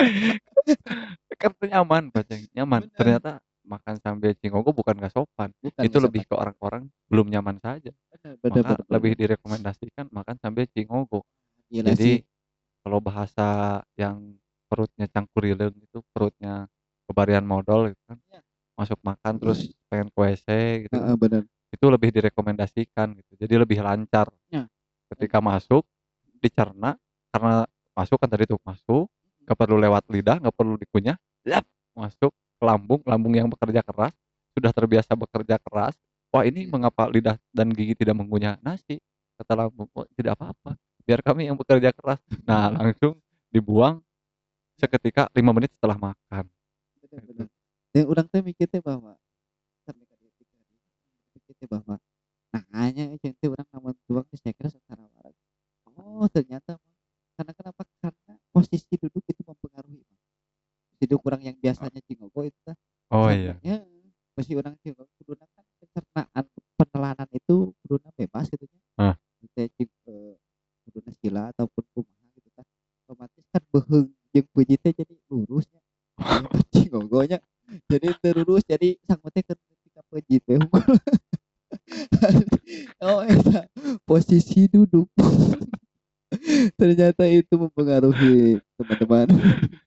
Kan 1.40 1.56
nyaman 1.64 2.12
Paceng, 2.12 2.44
nyaman. 2.52 2.84
Bener. 2.84 2.96
Ternyata 2.98 3.32
makan 3.70 3.94
sambil 4.02 4.34
cingogo 4.34 4.74
bukan 4.74 4.98
nggak 4.98 5.14
sopan, 5.14 5.54
Bukan 5.62 5.82
itu 5.86 5.98
lebih 6.02 6.26
sopan. 6.26 6.30
ke 6.30 6.34
orang-orang 6.42 6.82
belum 7.06 7.26
nyaman 7.30 7.56
saja. 7.62 7.94
Bener 8.42 8.66
Maka 8.66 8.74
lebih 8.90 9.12
direkomendasikan 9.14 10.10
makan 10.10 10.36
sambil 10.42 10.66
cingogo. 10.74 11.22
Gila 11.70 11.94
Jadi 11.94 12.18
sih. 12.18 12.26
kalau 12.82 12.98
bahasa 12.98 13.78
yang 13.94 14.34
perutnya 14.66 15.06
cangkurileung 15.06 15.78
itu, 15.78 16.02
perutnya 16.10 16.66
babarian 17.06 17.46
modal 17.46 17.90
gitu 17.94 18.02
kan, 18.10 18.18
Iya. 18.30 18.40
masuk 18.74 18.98
makan 19.02 19.34
terus 19.38 19.70
pengen 19.86 20.10
WC 20.14 20.46
gitu 20.86 20.94
bener. 21.18 21.42
itu 21.70 21.86
lebih 21.86 22.10
direkomendasikan 22.10 23.14
gitu. 23.14 23.32
Jadi 23.38 23.54
lebih 23.54 23.78
lancar. 23.82 24.26
Nya. 24.50 24.66
Ketika 25.10 25.38
masuk, 25.42 25.86
dicerna, 26.42 26.94
karena 27.30 27.66
masuk 27.94 28.18
kan 28.18 28.30
tadi 28.30 28.46
tuh 28.46 28.58
masuk, 28.62 29.06
nggak 29.46 29.58
perlu 29.58 29.76
lewat 29.78 30.06
lidah, 30.10 30.38
nggak 30.38 30.54
perlu 30.54 30.74
dikunyah, 30.78 31.18
masuk 31.94 32.30
lambung, 32.62 33.00
lambung 33.08 33.34
yang 33.36 33.48
bekerja 33.50 33.82
keras, 33.84 34.12
sudah 34.56 34.70
terbiasa 34.74 35.12
bekerja 35.16 35.56
keras, 35.62 35.94
"Wah 36.32 36.44
ini 36.46 36.68
mengapa 36.68 37.08
lidah 37.10 37.36
dan 37.54 37.72
gigi 37.74 37.96
tidak 37.98 38.16
mengunyah 38.20 38.56
nasi?" 38.62 39.00
Kata 39.40 39.56
lambung, 39.66 39.88
"Oh 39.96 40.06
tidak 40.16 40.36
apa-apa, 40.40 40.76
biar 41.08 41.20
kami 41.24 41.48
yang 41.50 41.56
bekerja 41.58 41.90
keras." 41.96 42.20
Nah 42.48 42.70
langsung 42.72 43.18
dibuang 43.52 44.00
seketika 44.80 45.28
5 45.36 45.52
menit 45.56 45.72
setelah 45.76 45.96
makan. 45.98 46.44
Bener 47.02 47.22
Gitu. 47.24 47.28
bener. 47.28 47.48
Dan 47.94 48.04
urang 48.06 48.26
teh 48.30 48.42
mikir 48.44 48.66
teh 48.70 48.82
bahwa 48.82 49.14
sampai 49.86 50.04
ka 50.06 50.14
dieu 50.20 50.32
teh 50.36 50.46
mikir 51.36 51.54
teh 51.58 51.68
bahwa 51.70 51.96
nah 52.54 52.86
nya 52.92 53.04
jeung 53.20 53.36
teh 53.38 53.48
urang 53.50 53.68
lamun 53.74 53.94
tuang 54.08 54.26
saya 54.38 54.54
kira 54.56 54.70
tarawarag. 54.88 55.34
Oh 55.98 56.26
ternyata 56.30 56.78
karena 57.38 57.52
kenapa? 57.56 57.82
Karena 58.02 58.34
posisi 58.54 58.94
duduk 59.00 59.24
itu 59.26 59.42
mempengaruhi. 59.46 60.04
Duduk 61.00 61.20
urang 61.24 61.40
yang 61.40 61.56
biasanya 61.56 62.00
cingogo 62.04 62.44
itu 62.44 62.58
tah 62.62 62.76
Oh 63.10 63.26
iya. 63.32 63.56
posisi 64.36 64.54
urang 64.54 64.76
cingogo 64.84 65.10
kuduna 65.18 65.44
kan 65.56 65.64
pencernaan 65.80 66.44
penelanan 66.78 67.28
itu 67.34 67.74
kuduna 67.82 68.08
bebas 68.14 68.46
gitu 68.52 68.68
cing 69.56 69.90
eee, 70.06 70.32
kuduna 70.86 71.10
sila 71.20 71.42
ataupun 71.56 71.84
kumaha 71.96 72.26
gitu 72.36 72.48
kan. 72.54 72.66
Otomatis 73.08 73.44
kan 73.50 73.62
beuheung 73.72 74.08
jeung 74.30 74.46
beujit 74.54 74.78
teh 74.84 74.92
jadi 74.94 75.14
lurus 75.32 75.66
nya. 75.72 75.80
Eta 76.20 76.60
cingogo 76.70 77.20
nya 77.24 77.38
jadi 77.88 78.06
teu 78.20 78.32
lurus 78.44 78.62
jadi 78.68 78.94
sanggup 79.08 79.32
teh 79.32 79.42
ketika 79.44 80.00
beujit 80.12 80.42
teh. 80.44 80.58
Oh 83.02 83.24
eta 83.24 83.66
posisi 84.04 84.68
duduk. 84.70 85.08
Ternyata 86.80 87.26
itu 87.26 87.54
mempengaruhi 87.58 88.62
teman-teman. 88.78 89.26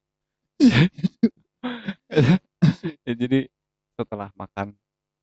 Ya 3.08 3.13
jadi 3.15 3.48
setelah 4.00 4.29
makan 4.36 4.75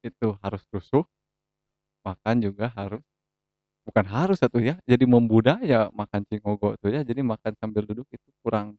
itu 0.05 0.37
harus 0.45 0.63
rusuh, 0.73 1.05
makan 2.07 2.37
juga 2.45 2.73
harus 2.77 3.03
bukan 3.87 4.07
harus 4.09 4.39
atuh 4.45 4.63
ya, 4.63 4.77
jadi 4.89 5.05
membudaya 5.09 5.91
makan 5.95 6.23
cingogo 6.31 6.77
tuh 6.81 6.93
ya, 6.95 7.03
jadi 7.07 7.23
makan 7.25 7.53
sambil 7.61 7.85
duduk 7.89 8.07
itu 8.13 8.29
kurang 8.45 8.77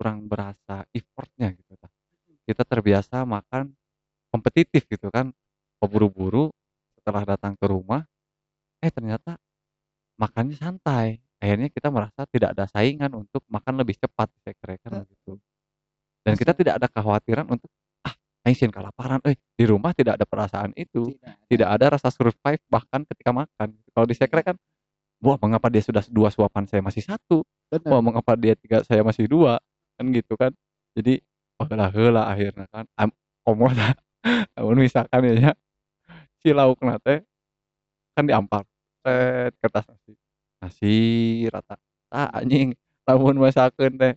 kurang 0.00 0.26
berasa 0.30 0.84
effort-nya 0.96 1.52
gitu 1.56 1.74
tah. 1.80 1.90
Kita 2.48 2.62
terbiasa 2.66 3.24
makan 3.28 3.72
kompetitif 4.34 4.86
gitu 4.90 5.08
kan, 5.12 5.32
keburu-buru 5.82 6.50
setelah 7.00 7.24
datang 7.36 7.54
ke 7.58 7.66
rumah, 7.70 8.04
eh 8.84 8.90
ternyata 8.92 9.36
makannya 10.20 10.56
santai. 10.58 11.20
Akhirnya 11.42 11.68
kita 11.72 11.88
merasa 11.92 12.24
tidak 12.30 12.56
ada 12.58 12.66
saingan 12.70 13.12
untuk 13.16 13.42
makan 13.50 13.80
lebih 13.82 13.96
cepat 14.00 14.28
sekre 14.46 14.78
kan 14.82 15.04
Heeh. 15.04 15.06
Dan 16.26 16.36
kita 16.36 16.52
tidak 16.52 16.74
ada 16.80 16.86
kekhawatiran 16.92 17.48
untuk, 17.48 17.70
"Ah 18.04 18.12
aing 18.44 18.56
sieun 18.56 18.72
kalaparan 18.72 19.20
euy." 19.24 19.36
Di 19.56 19.64
rumah 19.64 19.96
tidak 19.96 20.20
ada 20.20 20.26
perasaan 20.28 20.72
itu, 20.76 21.16
Tidak 21.16 21.24
ada. 21.24 21.46
tidak 21.48 21.68
ada 21.72 21.86
rasa 21.96 22.08
survive 22.12 22.60
bahkan 22.68 23.02
ketika 23.08 23.30
makan. 23.32 23.68
Kalau 23.96 24.06
di 24.08 24.14
sekre 24.16 24.40
kan, 24.44 24.56
"Wah 25.24 25.36
mengapa 25.40 25.68
dia 25.72 25.82
sudah 25.84 26.04
2 26.10 26.28
suapan 26.32 26.64
saya 26.70 26.82
masih 26.84 27.04
1? 27.06 27.44
Wah 27.88 28.00
Bener. 28.00 28.04
mengapa 28.04 28.34
dia 28.38 28.54
3 28.58 28.82
saya 28.86 29.02
masih 29.06 29.26
2?" 29.30 29.58
Kan 30.00 30.12
gitu 30.14 30.34
kan. 30.38 30.52
Jadi 30.96 31.20
heula 31.60 31.86
heula 31.92 32.22
akhirna 32.30 32.64
kan, 32.72 32.86
am 32.98 33.10
komo 33.44 33.68
tah 33.72 33.92
lamun 34.56 34.80
misalkan 34.82 35.22
ya 35.28 35.34
nya, 35.36 35.52
si 36.42 36.50
laukna 36.56 36.98
teh 37.02 37.20
kan 38.16 38.24
diampar, 38.28 38.64
set 39.04 39.54
kertas 39.62 39.86
nasi, 39.90 40.12
nasi 40.62 40.94
rata, 41.52 41.76
tah 42.12 42.28
anjing 42.36 42.74
lamun 43.08 43.38
masakeun 43.40 43.94
teh 44.00 44.14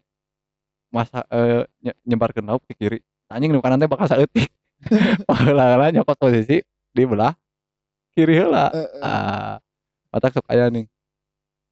masa 0.94 1.26
eee, 1.34 1.66
nye 1.82 1.92
nyebarkeun 2.06 2.46
lauk 2.46 2.62
ke 2.70 2.78
kiri, 2.78 3.00
anjing 3.34 3.50
nu 3.50 3.60
kanan 3.66 3.82
teh 3.82 3.90
bakal 3.90 4.06
saeutik. 4.06 4.48
Heula-heula 5.26 5.90
nyokot 5.98 6.16
posisi 6.22 6.62
di 6.94 7.04
belah 7.10 7.34
kiri 8.14 8.38
heula. 8.38 8.70
Ah, 9.02 9.58
batak 10.14 10.38
sok 10.38 10.46
aya 10.54 10.70
nih, 10.70 10.86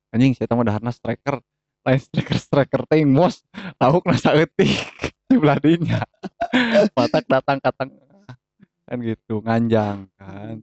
anjing 0.09 0.33
eta 0.33 0.57
mah 0.57 0.65
daharna 0.65 0.89
striker, 0.89 1.37
lain 1.85 2.01
striker-striker 2.01 2.81
teuing 2.89 3.13
mos, 3.13 3.45
laukna 3.77 4.17
saeutik 4.17 4.73
di 5.29 5.35
belah 5.37 5.61
dinya. 5.61 6.01
Batak 6.97 7.29
datang 7.29 7.61
ka 7.61 7.69
tengah, 7.77 8.25
kan 8.89 8.97
gitu, 9.05 9.39
nganjang 9.45 10.09
kan, 10.17 10.57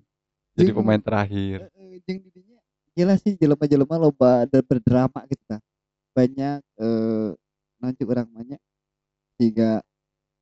jadi 0.58 0.74
Jeung 0.74 0.78
pemain 0.82 0.98
terakhir. 1.00 1.70
heeh, 1.70 2.02
jeung 2.02 2.18
di 2.26 2.30
dinya 2.34 2.58
gila 2.98 3.14
sih 3.14 3.38
jelema-jelema 3.38 3.94
loba 3.94 4.42
anu 4.42 4.58
berdrama 4.66 5.22
gitu 5.30 5.42
tah. 5.46 5.62
Banyak 6.18 6.58
naon 6.74 7.38
cuk 7.96 8.08
urang 8.10 8.28
mah 8.32 8.44
nya, 8.44 8.58
siga 9.40 9.80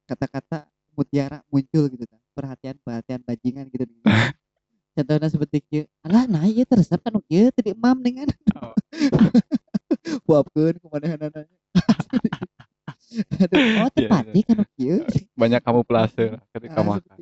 kata-kata 0.06 0.66
mutiara 0.96 1.42
muncul 1.52 1.86
gitu 1.92 2.04
tah, 2.08 2.20
perhatian-perhatian 2.32 3.20
bajingan 3.26 3.66
gitu 3.68 3.84
di 3.90 3.94
contohna 4.96 5.28
seperti 5.28 5.58
kieu 5.68 5.84
alah 6.00 6.24
naon 6.24 6.48
ieu 6.48 6.64
teh 6.64 6.76
resep 6.78 6.96
anu 7.04 7.20
kieu 7.28 7.52
teu 7.52 7.62
diemam 7.70 7.98
dengan 8.00 8.28
Oh. 8.56 8.72
buapkeun 10.26 10.80
kumanehanana 10.80 11.44
aduh 13.36 13.58
oh 13.84 13.88
Iya 13.92 14.08
iya. 14.08 14.08
tepati 14.08 14.40
kan 14.48 14.58
kieu 14.76 15.04
Banyak 15.36 15.60
kamuflase 15.60 16.32
lah 16.36 16.42
ketika 16.56 16.80
Ah, 16.80 16.86
makan. 16.96 17.16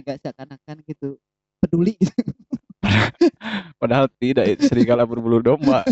Tidak 0.00 0.16
seakan-akan 0.24 0.76
gitu 0.88 1.20
peduli 1.60 1.94
Padahal 3.80 4.08
tidak, 4.16 4.48
itu 4.48 4.64
serigala 4.68 5.04
berbulu 5.04 5.44
domba. 5.44 5.84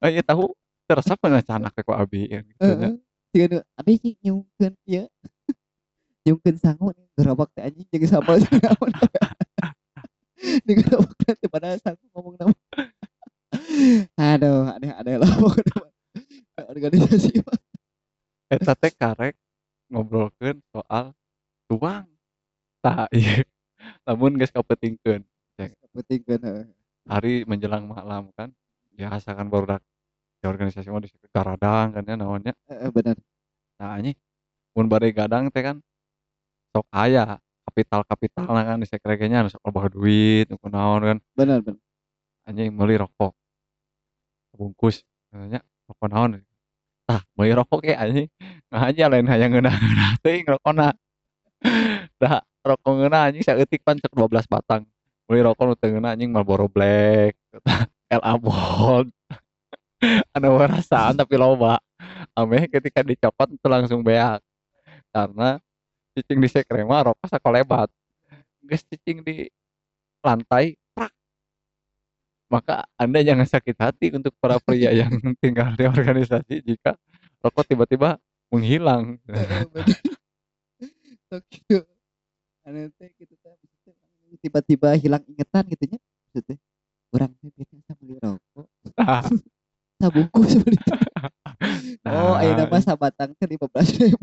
Ah, 0.00 0.08
ieu 0.08 0.24
tahu 0.24 0.52
teu 0.84 0.94
resep 1.00 1.18
cenah 1.18 1.44
canak 1.44 1.72
ku 1.80 1.92
abi 1.96 2.28
ya 2.28 2.40
gitu 2.44 2.72
nya. 2.76 2.90
heeh 2.90 2.94
Tiga 3.34 3.46
nu 3.50 3.58
abi 3.74 3.92
sih 3.98 4.14
nyungkeun 4.22 4.74
ieu 4.86 5.10
nyungkeun 6.24 6.56
sangu 6.60 6.94
nih 6.94 7.06
gerobak 7.18 7.50
teh 7.50 7.66
anjing 7.66 8.06
sambal 8.06 8.38
jeung 8.38 8.62
naon 8.62 8.92
di 10.66 10.72
gerobak 10.78 11.18
teh 11.18 11.48
padahal 11.50 11.78
sangu 11.82 12.04
ngomong 12.14 12.34
nama. 12.38 12.54
Aduh 14.34 14.70
aneh 14.70 14.90
aneh 14.94 15.14
lah 15.18 15.30
organisasi 16.70 17.42
mah 17.42 17.58
Eta 18.52 18.78
teh 18.78 18.92
karek 18.94 19.34
ngobrolkeun 19.90 20.62
soal 20.70 21.10
tuang. 21.66 22.06
Tah 22.78 23.10
ieu 23.16 23.42
lamun 24.06 24.38
geus 24.38 24.52
kapetingkeun 24.54 25.24
kan 25.58 25.70
heeh. 26.44 26.66
hari 27.08 27.44
menjelang 27.44 27.84
malam 27.84 28.30
kan 28.34 28.50
biasa 28.94 29.36
kan 29.36 29.50
barudak 29.50 29.82
di 30.44 30.52
organisasi 30.52 30.92
mah 30.92 31.00
di 31.00 31.08
situ 31.08 31.24
garadang 31.32 31.96
kan 31.96 32.04
ya 32.04 32.20
naonnya. 32.20 32.52
Heeh, 32.68 32.92
bener. 32.92 33.16
Nah 33.80 33.96
anjing 33.96 34.12
mun 34.76 34.92
bade 34.92 35.08
gadang 35.16 35.48
teh 35.48 35.64
kan 35.64 35.80
sok 36.68 36.84
aya 36.92 37.40
kapital-kapitalna 37.64 38.60
kan 38.68 38.76
di 38.76 38.84
sekre 38.84 39.16
nya 39.24 39.40
anu 39.40 39.48
sok 39.48 39.64
loba 39.64 39.88
duit 39.88 40.44
nu 40.52 40.60
kunaon 40.60 41.00
kan. 41.00 41.18
Bener 41.32 41.64
bener. 41.64 41.80
Anjing 42.44 42.76
meuli 42.76 43.00
rokok 43.00 43.32
bungkus 44.52 45.00
katanya 45.32 45.64
rokok 45.88 46.08
naon. 46.12 46.30
Tah 47.08 47.24
meuli 47.40 47.56
rokok 47.56 47.80
ge 47.80 47.96
anjing 47.96 48.28
ngahaja 48.68 49.04
lain 49.08 49.24
hayang 49.24 49.50
ngeunah-ngeunah 49.56 50.12
teuing 50.20 50.44
rokona 50.44 50.92
tah 52.20 52.44
rokok 52.68 52.92
ngeunah 53.00 53.32
anjing 53.32 53.40
saeutik 53.40 53.80
pan 53.80 53.96
cek 53.96 54.12
12 54.12 54.44
batang. 54.52 54.84
Meuli 55.24 55.40
rokok 55.40 55.72
nu 55.72 55.74
teu 55.80 55.88
ngeunah 55.88 56.12
anjing 56.12 56.28
Marlboro 56.28 56.68
Black 56.68 57.32
LA 58.20 58.36
Bold 58.36 59.08
anu 60.34 60.58
rasaan 60.58 61.14
tapi 61.18 61.34
loba. 61.38 61.78
Ameh 62.34 62.66
ketika 62.66 63.00
dicopot 63.04 63.48
itu 63.52 63.66
langsung 63.68 64.02
beak. 64.02 64.42
Karena 65.14 65.58
cicing 66.14 66.38
di 66.38 66.48
sekre 66.50 66.82
mah 66.86 67.10
rokok 67.10 67.26
sakolebat 67.26 67.90
geus 68.64 68.82
cicing 68.88 69.20
di 69.20 69.46
lantai 70.24 70.74
prak. 70.96 71.12
Maka 72.48 72.86
anda 72.96 73.20
jangan 73.20 73.44
sakit 73.44 73.76
hati 73.76 74.06
untuk 74.14 74.32
para 74.40 74.56
pria 74.62 74.90
yang 74.94 75.10
tinggal 75.42 75.74
di 75.76 75.84
organisasi 75.84 76.64
jika 76.64 76.96
rokok 77.44 77.68
tiba-tiba 77.68 78.16
menghilang. 78.48 79.18
Teh 82.64 83.10
gitu 83.18 83.34
teh 83.42 83.58
tiba-tiba 84.38 84.94
hilang 84.94 85.20
ingetan 85.26 85.66
gitu 85.66 85.84
nya 85.90 85.98
maksudnya 85.98 86.56
urang 87.10 87.32
teh 87.42 87.50
biasa 87.66 87.90
beli 87.98 88.14
rokok 88.22 88.66
sabungkus 90.04 90.52
oh 92.12 92.36
ayeuna 92.36 92.68
mah 92.68 92.82
sabatang 92.84 93.32
teh 93.40 93.48
15.000 93.48 94.14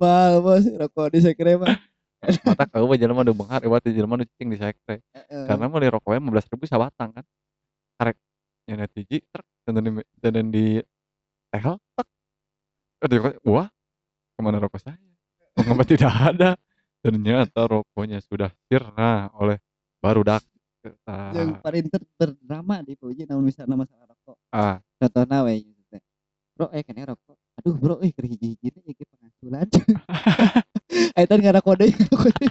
mahal 0.00 0.34
bos 0.40 0.64
rokok 0.64 1.12
di 1.12 1.20
sekre 1.20 1.60
mah 1.60 1.76
mata 2.46 2.64
kau 2.70 2.86
mah 2.88 3.22
nu 3.26 3.34
beunghar 3.34 3.60
eueuh 3.66 3.82
teh 3.82 3.90
jelema 3.90 4.14
nu 4.14 4.22
cicing 4.22 4.54
di 4.54 4.58
sekre. 4.58 5.02
Karena 5.26 5.66
meuli 5.66 5.90
rokoknya 5.90 6.22
15.000 6.22 6.70
sabatang 6.70 7.10
kan? 7.10 7.24
Karek 7.98 8.16
nyeuna 8.70 8.86
hiji 8.94 9.26
trek 9.26 9.46
dan 9.66 9.82
di 9.82 9.90
dan 10.22 10.46
di 10.54 10.66
tehel 11.50 11.74
tek 11.98 12.06
Aduh, 13.02 13.34
wah 13.42 13.66
ke 14.38 14.40
mana 14.46 14.62
rokok 14.62 14.78
saya? 14.78 14.94
Mengapa 15.58 15.82
tidak 15.82 16.14
ada. 16.14 16.50
Ternyata 17.02 17.66
rokoknya 17.66 18.22
sudah 18.22 18.54
sirna 18.70 19.26
oleh 19.34 19.58
barudak 19.98 20.46
yang 20.46 20.51
ah, 21.06 21.30
paling 21.62 21.86
ter 21.86 22.02
berdrama 22.18 22.82
di 22.82 22.98
puji 22.98 23.22
namun 23.24 23.46
misalnya 23.46 23.78
masalah 23.78 24.06
rokok. 24.10 24.36
Ah. 24.50 24.76
Contohnya 24.98 25.46
we 25.46 25.62
gitu 25.62 25.82
teh 25.90 26.02
bro 26.58 26.66
eh 26.74 26.82
kena 26.82 27.06
rokok. 27.06 27.36
Aduh 27.60 27.74
bro 27.78 27.94
eh 28.02 28.10
keur 28.10 28.26
hiji-hiji 28.26 28.68
teh 28.74 28.82
iki 28.82 29.04
pengasulan 29.06 29.66
eta 31.14 31.34
nggak 31.38 31.54
rokok 31.62 31.74
deui 31.78 31.94
rokok 32.10 32.30
deui 32.34 32.50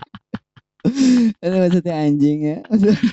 itu 1.38 1.56
maksudnya 1.60 1.94
anjing 2.00 2.40
ya. 2.42 2.58
Maksudnya- 2.66 3.12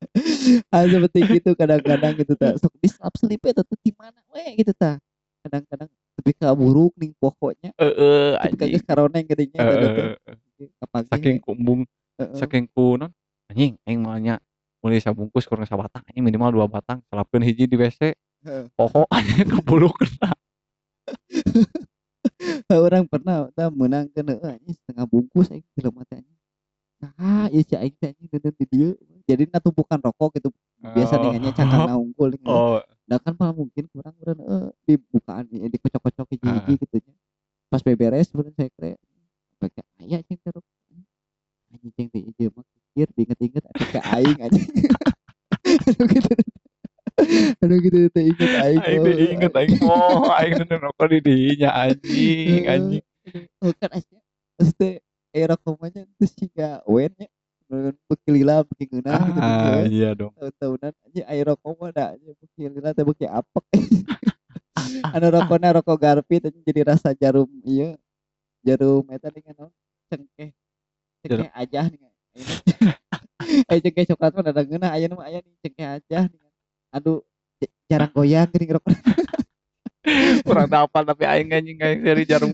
ah 0.74 0.82
seperti 0.88 1.18
gitu 1.38 1.50
kadang-kadang 1.54 2.16
gitu 2.16 2.32
tak 2.34 2.56
sok 2.56 2.72
di 2.80 2.88
slap 2.88 3.12
itu 3.20 3.60
tuh 3.62 3.78
di 3.84 3.92
mana 3.94 4.16
we 4.32 4.56
gitu 4.56 4.72
tak 4.72 4.96
kadang-kadang 5.44 5.92
lebih 6.20 6.34
kaburuk 6.40 6.92
nih 6.96 7.12
pokoknya. 7.20 7.70
Eh 7.76 8.32
ketika 8.48 8.64
anjing. 8.64 8.72
geus 8.74 8.84
karoneng 8.88 9.24
geudinya 9.28 9.60
gitu 9.60 9.86
teh 9.92 10.08
Eh, 10.60 10.68
kapagi 10.76 11.08
saking 11.08 11.36
kumbung 11.40 11.80
saking 12.36 12.68
kunon 12.76 13.08
anjing 13.50 13.74
aing 13.84 14.00
mah 14.00 14.16
nya 14.16 14.34
mulai 14.80 14.98
sabungkus 14.98 15.44
kurang 15.44 15.66
sabatang 15.66 16.02
anjing 16.06 16.22
minimal 16.22 16.50
dua 16.54 16.66
batang 16.66 17.02
selapkeun 17.10 17.42
hiji 17.44 17.66
di 17.66 17.74
WC 17.74 18.14
poho 18.72 19.04
anjing 19.14 19.50
kebulu 19.50 19.90
kena. 19.92 20.30
Orang 22.70 23.04
pernah 23.08 23.48
kita 23.52 23.68
menang 23.68 24.06
kan 24.14 24.24
anjing 24.30 24.76
setengah 24.80 25.04
bungkus 25.04 25.50
aing 25.50 25.66
jelema 25.76 26.06
teh 26.08 26.22
anjing. 26.22 26.38
Nah 27.00 27.46
ieu 27.50 27.64
si 27.64 27.74
aing 27.76 27.94
teh 27.98 28.14
anjing 28.14 28.28
deun 28.30 28.54
di 28.56 28.64
dieu 28.70 28.90
jadi 29.28 29.44
natumpukan 29.50 29.98
rokok 30.00 30.38
gitu. 30.38 30.48
Biasa 30.80 31.16
Oh. 31.16 31.20
ningannya 31.28 31.52
cangkangna 31.52 31.94
unggul 31.98 32.30
gitu. 32.40 32.48
oh. 32.48 32.80
Nah 33.04 33.18
kan 33.18 33.34
malah 33.36 33.52
mungkin 33.52 33.84
kurang 33.90 34.14
kurang 34.16 34.38
eh, 34.40 34.68
dibukaan 34.86 35.44
eh, 35.50 35.68
dikocok-kocok 35.68 36.26
hiji-hiji 36.38 36.72
Ah. 36.72 36.78
gitu 36.80 36.96
nya. 37.04 37.14
Pas 37.68 37.82
beberes 37.82 38.30
bener 38.32 38.52
saya 38.56 38.70
kira 38.72 38.96
pakai 39.60 39.82
aya 40.00 40.18
cing 40.24 40.38
terus. 40.40 40.64
Anjing 41.74 41.92
cing 41.92 42.08
teh 42.08 42.22
ieu 42.24 42.48
mah 42.54 42.64
pikir 43.08 43.08
diinget-inget 43.16 43.64
ada 43.64 43.84
ke 43.88 44.00
aing 44.04 44.38
anjing. 44.44 44.68
Aduh 45.88 46.06
gitu. 46.12 46.32
Aduh 47.64 47.78
gitu 47.80 47.98
teh 48.12 48.24
inget 48.28 48.52
aing. 48.60 48.80
aing 48.84 49.00
teh 49.00 49.14
inget 49.32 49.52
aing 49.56 49.72
oh 49.80 50.28
aing 50.36 50.52
nu 50.68 50.76
rokok 50.76 51.06
di 51.08 51.18
dinya 51.24 51.70
anjing 51.72 52.62
anjing 52.68 53.04
Oh 53.64 53.72
kan 53.80 53.88
asnya. 53.96 54.20
Maksudnya 54.60 55.00
eh 55.32 55.44
rokok 55.48 55.72
mah 55.80 55.88
nya 55.88 56.02
teu 56.20 56.28
siga 56.28 56.84
wen 56.84 57.12
nya. 57.16 57.28
Beki 58.10 58.30
lila 58.34 58.66
beki 58.66 58.84
ngeunah 58.90 59.22
gitu 59.30 59.68
ah 59.70 59.86
iya 59.86 60.10
dong 60.18 60.34
Tahun-tahunan 60.34 60.92
aja 61.06 61.22
air 61.30 61.44
rokok 61.46 61.72
mah 61.78 61.90
da 61.94 62.04
aja 62.18 62.30
beki 62.34 62.66
lila 62.66 62.90
teh 62.92 63.06
beki 63.06 63.30
apek. 63.30 63.64
anu 65.14 65.26
rokokna 65.30 65.68
rokok 65.78 65.96
garpit 65.96 66.42
jadi 66.66 66.80
rasa 66.94 67.14
jarum 67.14 67.46
iya 67.62 67.94
jarum 68.66 69.06
eta 69.08 69.30
dengan 69.30 69.70
cengkeh 70.10 70.50
cengkeh 71.22 71.50
aja 71.54 71.86
nih 71.86 72.09
eh 73.70 73.78
cengkeh 73.82 74.04
coklat 74.14 74.30
mah 74.36 74.42
ada 74.46 74.62
ngeunah 74.62 74.90
aya 74.94 75.06
nu 75.10 75.18
aya 75.18 75.38
nih 75.42 75.54
cengkeh 75.64 75.86
aja 75.86 76.18
nih 76.30 76.40
aduh 76.94 77.18
j- 77.58 77.74
jarang 77.90 78.12
goyang 78.14 78.46
geuning 78.50 78.70
rokok 78.78 78.90
kurang 80.46 80.68
dapal 80.70 81.02
tapi 81.04 81.24
aing 81.28 81.50
anjing 81.52 81.78
aing 81.78 82.00
dari 82.00 82.24
jarum. 82.24 82.50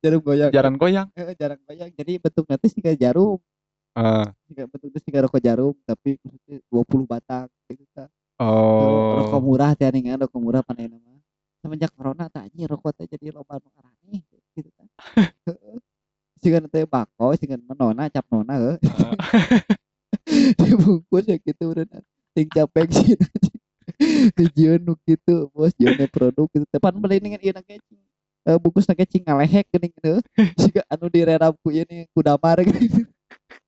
Jarum 0.00 0.20
goyang. 0.24 0.48
Jaran 0.48 0.74
goyang. 0.80 1.08
Heeh, 1.12 1.36
jarang 1.36 1.60
goyang. 1.68 1.92
Jadi 1.92 2.12
bentuk 2.16 2.48
nanti 2.48 2.66
sih 2.72 2.80
jarum. 2.96 3.36
Ah 3.92 4.32
Siga 4.48 4.64
bentuk 4.70 4.88
itu 4.94 4.98
sih 5.02 5.12
rokok 5.12 5.42
jarum 5.42 5.74
tapi 5.84 6.16
maksudnya 6.22 6.56
20 6.70 7.04
batang 7.04 7.46
gitu 7.68 7.84
ta 7.92 8.06
rokok 9.18 9.38
oh 9.38 9.42
murah 9.42 9.74
teh 9.76 9.90
nih 9.90 10.14
rokok 10.16 10.40
murah 10.40 10.62
panena 10.64 10.96
mah. 10.96 11.18
Semenjak 11.60 11.92
corona 11.92 12.32
tak 12.32 12.48
anjing 12.48 12.64
rokok 12.70 12.96
teh 12.96 13.06
jadi 13.10 13.34
loba 13.34 13.60
nu 13.60 13.68
arane 13.76 14.24
gitu 14.56 14.70
kan 14.78 14.86
sih 16.40 16.50
teh 16.72 16.84
bako 16.88 17.36
sih 17.36 17.46
menona 17.68 18.08
cap 18.08 18.24
nona 18.32 18.54
heuh 18.56 18.76
dibungkus 20.58 21.24
ya 21.28 21.36
gitu 21.38 21.76
udah. 21.76 21.86
Ting 22.34 22.48
capek 22.48 22.88
sih 22.90 23.14
tujuan 24.36 24.80
nu 24.80 24.96
gitu 25.04 25.52
bos. 25.52 25.76
Jone 25.76 26.06
produk 26.08 26.46
gitu. 26.50 26.64
Tepan 26.72 26.96
beli 26.96 27.20
dengan 27.20 27.40
ieu 27.44 27.52
nake 27.52 27.78
eh, 28.48 28.56
bungkus 28.56 28.88
nake 28.88 29.04
cing 29.04 29.24
ngalehek 29.24 29.68
geuning 29.68 29.92
gitu 30.00 30.14
siga 30.60 30.82
anu 30.88 31.12
direrap 31.12 31.54
ku 31.60 31.68
ieu 31.68 31.84
nih 31.84 32.08
kudamar 32.16 32.60
gitu 32.64 33.04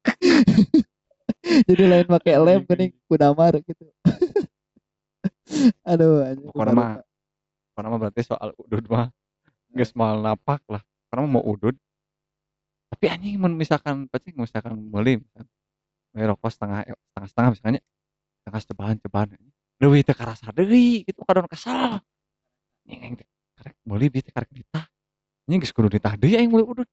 jadi 1.69 1.85
lain 1.91 2.07
pakai 2.09 2.39
lem 2.39 2.61
geuning 2.65 2.93
kudamar 3.11 3.53
gitu. 3.61 3.85
Aduh 5.85 6.25
anjing 6.25 6.49
mah 6.55 7.03
karena 7.73 7.89
mah 7.89 7.99
berarti 7.99 8.23
soal 8.25 8.53
udud 8.57 8.85
mah 8.89 9.09
geus 9.73 9.93
mal 9.97 10.21
napak 10.21 10.61
lah. 10.69 10.83
Karena 11.09 11.29
mau 11.29 11.45
udud 11.45 11.77
tapi 12.93 13.05
anjing 13.09 13.41
misalkan 13.57 14.05
pacing 14.13 14.37
misalkan 14.37 14.77
meuli 14.77 15.17
misalkan 15.17 15.49
meuli 16.13 16.25
rokok 16.29 16.53
setengah 16.53 16.85
setengah 16.85 17.29
setengah 17.33 17.51
misalnya 17.57 17.81
setengah 18.45 18.61
cebahan 18.69 18.97
cebahan 19.01 19.29
leuwih 19.81 20.05
teu 20.05 20.13
karasa 20.13 20.53
deui 20.53 21.09
gitu 21.09 21.25
kadon 21.25 21.49
kesal 21.49 22.05
aing 22.87 23.17
teh 23.17 23.27
karek 23.59 23.77
meuli 23.87 24.07
bieu 24.11 24.23
teh 24.25 24.35
karek 24.35 24.51
ditah. 24.51 24.85
Anjing 25.47 25.61
geus 25.63 25.75
kudu 25.75 25.89
ditah 25.91 26.15
deui 26.19 26.35
aing 26.35 26.51
meuli 26.51 26.67
udud 26.67 26.89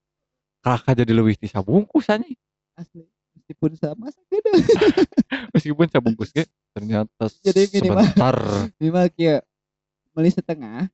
kalahkah 0.63 0.93
jadi 0.95 1.11
leuwih 1.11 1.35
ti 1.37 1.49
sabungkus 1.49 2.09
anjing. 2.09 2.37
Asli 2.77 3.03
meskipun 3.35 3.75
sama 3.75 4.07
sagede 4.13 4.51
Meskipun 5.55 5.87
sabungkus 5.91 6.29
ge 6.31 6.47
ternyata 6.71 7.27
Jadi 7.43 7.75
minimal 7.75 8.05
sebentar. 8.07 8.37
minimal 8.79 9.05
kieu 9.11 9.37
meuli 10.13 10.31
setengah 10.31 10.87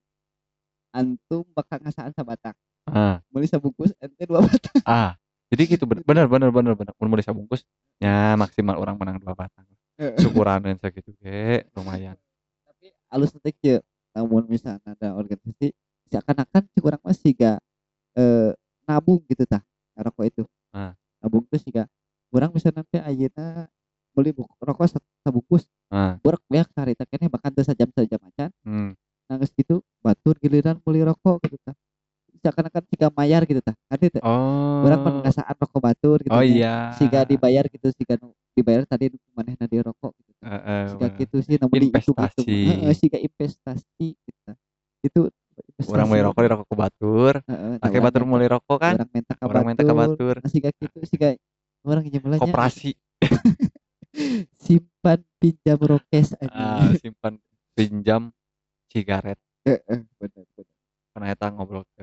antum 0.96 1.44
bakal 1.52 1.78
ngasaan 1.84 2.16
sabatang 2.16 2.56
Ah, 2.86 3.18
meuli 3.34 3.50
sabungkus 3.50 3.92
ente 3.98 4.24
dua 4.30 4.46
batang 4.46 4.78
ah. 4.90 5.18
Jadi 5.50 5.78
gitu 5.78 5.86
ben 5.86 6.02
bener 6.02 6.26
bener 6.26 6.50
bener 6.50 6.74
bener. 6.74 6.94
Mun 6.98 7.08
meuli 7.10 7.26
sabungkus 7.26 7.66
nya 7.98 8.34
maksimal 8.36 8.78
orang 8.78 8.98
menang 8.98 9.18
dua 9.18 9.34
batang. 9.34 9.66
Heeh. 9.98 10.18
Syukuraneun 10.22 10.78
sakitu 10.78 11.14
ge 11.18 11.66
lumayan. 11.74 12.18
tapi 12.66 12.92
alus 13.10 13.32
teh 13.40 13.54
kieu 13.56 13.80
namun 14.12 14.44
misalnya 14.46 14.94
ada 14.94 15.16
organisasi 15.16 15.72
seakan-akan 16.12 16.64
cik 16.72 16.84
urang 16.84 17.02
mah 17.02 17.16
siga 17.16 17.52
eh, 18.14 18.52
nabung 18.86 19.24
gitu 19.26 19.44
tah 19.48 19.64
rokok 19.96 20.26
itu 20.28 20.44
Ah. 20.76 20.92
nabung 21.24 21.48
tuh 21.48 21.58
siga 21.58 21.88
urang 22.30 22.52
bisa 22.52 22.70
nanti 22.70 23.00
ayeuna 23.00 23.66
beli 24.12 24.36
buku 24.36 24.52
rokok 24.60 24.88
sa- 24.92 25.08
sabungkus 25.24 25.64
Ah, 25.88 26.20
burak 26.20 26.44
beak 26.52 26.68
sarita 26.76 27.08
keneh 27.08 27.32
bahkan 27.32 27.50
teu 27.56 27.64
sajam 27.64 27.88
sajam 27.96 28.20
acan 28.28 28.52
hmm. 28.68 28.92
nangis 29.26 29.50
gitu 29.56 29.80
batur 30.04 30.36
giliran 30.38 30.76
beli 30.84 31.02
rokok 31.02 31.40
gitu 31.48 31.56
tah 31.64 31.76
seakan-akan 32.46 32.84
siga 32.86 33.08
mayar 33.10 33.42
gitu 33.50 33.58
tah 33.66 33.74
ada 33.90 34.06
teh 34.06 34.22
Oh. 34.22 34.86
urang 34.86 35.02
pun 35.02 35.14
ngasaan 35.26 35.56
rokok 35.58 35.82
batur 35.82 36.18
gitu 36.22 36.30
Oh 36.38 36.46
nya. 36.46 36.46
iya. 36.46 36.76
siga 36.94 37.26
dibayar 37.26 37.66
gitu 37.66 37.90
siga 37.98 38.22
dibayar 38.54 38.86
tadi 38.86 39.10
manehna 39.34 39.66
di 39.66 39.82
rokok 39.82 40.14
gitu 40.22 40.32
tah. 40.38 40.50
Heeh, 40.62 40.82
siga 40.94 41.08
bener. 41.10 41.20
gitu 41.26 41.38
sih 41.42 41.56
namun 41.58 41.74
Investasi. 41.82 42.46
heeh 42.46 42.94
siga 42.94 43.18
investasi 43.18 44.08
gitu 44.14 44.52
itu 45.02 45.22
Urang 45.88 46.08
meuli 46.12 46.20
rokok 46.22 46.42
di 46.44 46.50
rokok 46.52 46.68
ke 46.68 46.76
batur, 46.76 47.34
heeh, 47.48 47.72
nah 47.80 47.88
pakai 47.88 48.00
batur 48.04 48.22
meuli 48.28 48.48
rokok 48.52 48.76
kan, 48.76 48.94
urang 49.00 49.10
minta 49.16 49.34
ka 49.40 49.44
urang 49.48 49.64
minta 49.64 49.82
ka 49.88 49.94
batur. 49.96 50.36
Nah, 50.44 50.52
siga 50.52 50.70
gitu 50.76 51.00
siga 51.08 51.28
urang 51.88 52.04
nyemelanya 52.04 52.44
Koperasi. 52.44 52.92
simpan 54.66 55.20
pinjam 55.40 55.80
rokes 55.80 56.36
Ah, 56.44 56.92
anjing 56.92 57.00
simpan 57.00 57.34
pinjam 57.72 58.22
sigaret. 58.92 59.40
heeh 59.64 60.00
bener 60.20 60.44
bener 60.56 60.76
Karena 61.16 61.26
eta 61.32 61.48
ngobrolkeun. 61.56 61.95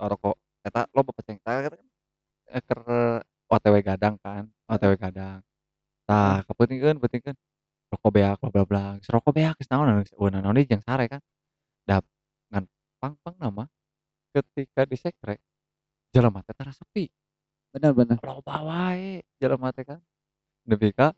Rokok 0.00 0.36
eta 0.66 0.84
loba 0.94 1.10
peceng 1.16 1.38
eta 1.40 1.70
kan 1.70 1.72
eh, 2.52 2.62
keur 2.66 2.80
OTW 3.46 3.76
gadang 3.82 4.18
kan, 4.18 4.44
OTW 4.66 4.98
gadang. 4.98 5.38
Tah, 6.06 6.42
kapentingkeun 6.46 6.98
pentingkeun 7.02 7.36
rokok 7.90 8.10
beak 8.14 8.38
bla 8.42 8.50
bla 8.50 8.64
bla. 8.66 8.84
Rokok 9.02 9.32
beak 9.34 9.58
naon 9.70 10.02
naon 10.02 10.54
deui 10.54 10.66
jeung 10.66 10.82
sare 10.82 11.06
kan. 11.10 11.22
Dap 11.86 12.04
ngan 12.50 12.64
pang-pang 12.98 13.36
nama 13.38 13.64
ketika 14.34 14.82
di 14.86 14.96
sekre 14.98 15.38
jelema 16.14 16.42
teh 16.42 16.54
tara 16.54 16.72
sepi. 16.74 17.06
bener 17.76 17.92
bener 17.92 18.18
Loba 18.24 18.56
wae 18.66 19.22
jelema 19.40 19.70
teh 19.70 19.84
kan. 19.86 20.00
Nepi 20.66 20.90
ka 20.90 21.14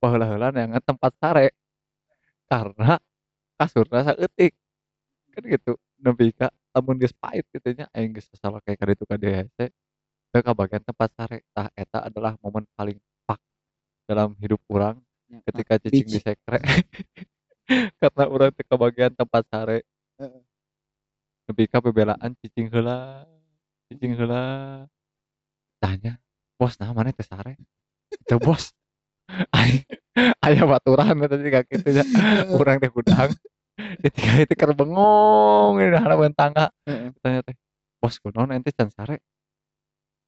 baheula-heula 0.00 0.52
neangan 0.52 0.82
tempat 0.84 1.12
sare 1.16 1.46
karena 2.48 3.00
kasurna 3.56 4.04
saeutik. 4.04 4.52
Kan 5.32 5.42
gitu. 5.48 5.76
Nepi 6.04 6.32
ka 6.36 6.52
lamun 6.72 6.96
geus 7.00 7.14
pait 7.16 7.44
kitu 7.52 7.68
nya 7.76 7.86
aing 7.92 8.16
geus 8.16 8.28
salah 8.36 8.60
kayak 8.64 8.78
ka 8.80 8.84
ditu 8.88 9.04
ka 9.04 9.16
DHC 9.20 9.58
teu 10.32 10.40
kabagian 10.40 10.80
tempat 10.80 11.12
sare. 11.12 11.44
Tah 11.52 11.68
eta 11.76 12.08
adalah 12.08 12.32
momen 12.40 12.64
paling 12.72 12.96
pak 13.28 13.36
dalam 14.08 14.32
hidup 14.40 14.60
urang 14.72 14.96
Ya, 15.32 15.40
ketika 15.48 15.80
Pak, 15.80 15.88
cicing 15.88 16.08
bitch. 16.08 16.12
di 16.12 16.20
sekre. 16.20 16.60
Karena 18.00 18.24
urang 18.28 18.52
teu 18.52 18.64
kabagian 18.68 19.12
tempat 19.16 19.44
sare. 19.48 19.80
Nepi 21.48 21.64
ka 21.72 21.80
bebelaan 21.80 22.36
cicing 22.44 22.68
heula, 22.68 23.24
cicing 23.88 24.12
heula. 24.16 24.42
Tanya, 25.80 26.20
"Bos, 26.60 26.76
nah 26.78 26.92
mana 26.92 27.16
teh 27.16 27.24
sare?" 27.24 27.56
"Teu 28.28 28.36
bos." 28.36 28.76
Aing 29.56 29.82
aya 30.44 30.68
baturan 30.68 31.16
eta 31.24 31.40
juga 31.40 31.64
kitu 31.64 31.88
nya. 31.96 32.04
Urang 32.52 32.76
teh 32.76 32.92
gudang. 32.92 33.32
Ketika 34.00 34.30
itu 34.40 34.54
keur 34.56 34.72
bengong 34.72 35.76
di 35.76 35.92
halaman 35.92 36.32
tangga. 36.32 36.72
Tanya 37.20 37.40
teh, 37.44 37.56
"Bos, 38.00 38.16
kunaon 38.22 38.54
ente 38.56 38.72
can 38.72 38.88
sare?" 38.88 39.20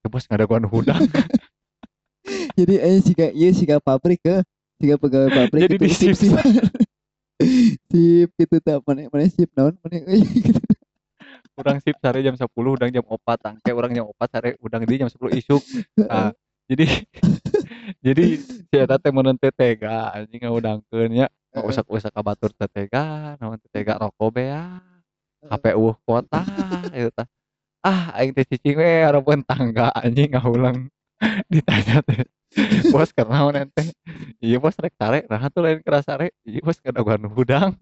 "Teu 0.04 0.12
bos, 0.12 0.28
ngadaguan 0.28 0.68
hudang." 0.68 1.00
jadi 2.58 2.74
eh 2.80 3.00
siga 3.04 3.28
ieu 3.36 3.52
siga 3.52 3.76
pabrik 3.80 4.20
ke 4.24 4.40
siga 4.80 4.96
pegawai 4.96 5.28
pabrik 5.28 5.68
Jadi 5.68 5.76
di 5.76 5.88
sip 5.92 6.16
sip. 6.16 6.32
sip 7.92 8.28
gitu 8.40 8.56
tah 8.64 8.80
mana 8.80 9.12
mana 9.12 9.28
sip 9.28 9.50
naon 9.52 9.76
mana 9.84 9.96
euy 10.08 10.24
gitu 10.24 10.60
Urang 11.54 11.78
sip 11.78 11.94
sare 12.02 12.18
jam 12.18 12.34
10, 12.34 12.50
udang 12.50 12.90
jam 12.90 13.06
4, 13.06 13.38
tangke 13.38 13.70
urang 13.70 13.94
jam 13.94 14.10
4 14.10 14.26
sare 14.26 14.58
udang 14.58 14.82
di 14.82 14.98
jam 14.98 15.06
10 15.06 15.38
isuk. 15.38 15.62
Nah, 16.02 16.34
jadi 16.70 16.86
jadi 18.02 18.24
eta 18.74 18.98
teh 18.98 19.12
teu 19.14 19.52
tega 19.54 20.10
anjing 20.10 20.42
ngaudangkeun 20.42 21.10
nya 21.14 21.26
Heeh. 21.30 21.43
Usak-usak 21.62 22.10
ka 22.10 22.22
batur 22.26 22.50
teu 22.56 22.66
tega, 22.66 23.36
naon 23.38 23.60
teu 23.62 23.70
tega 23.70 24.00
rokok 24.00 24.34
hape 25.50 25.76
eueuh 25.76 25.96
kuota 26.04 26.40
ieu 26.96 27.12
tah. 27.12 27.28
Ah, 27.84 28.16
aing 28.16 28.32
teh 28.32 28.48
cicing 28.48 28.80
we 28.80 29.04
hareupeun 29.04 29.44
tangga 29.44 29.92
anjing 29.92 30.32
ngaulang 30.32 30.88
ditanya 31.52 32.00
teh. 32.00 32.24
Bos 32.94 33.10
keur 33.10 33.28
naon 33.28 33.58
ente? 33.58 33.82
Ieu 34.38 34.62
bos 34.62 34.78
rek 34.78 34.94
sare, 34.94 35.26
nah 35.26 35.42
tuh 35.50 35.66
lain 35.66 35.82
kera 35.82 36.00
sare. 36.06 36.30
Ieu 36.46 36.62
bos 36.62 36.78
ngadaguan 36.78 37.26
hudang. 37.26 37.74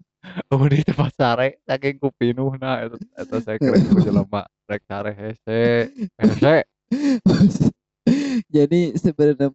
Oh 0.49 0.65
di 0.65 0.81
tempat 0.81 1.13
sare 1.13 1.61
saking 1.67 1.99
kupinuhna 1.99 2.87
eta 2.87 2.97
eta 3.19 3.37
saya 3.43 3.57
kira 3.59 3.75
ku 3.75 4.01
jelema 4.01 4.41
rek 4.65 4.81
sare 4.87 5.11
hese. 5.13 5.91
Hese. 6.17 6.55
jadi 8.55 8.81
sebenarnya 8.97 9.51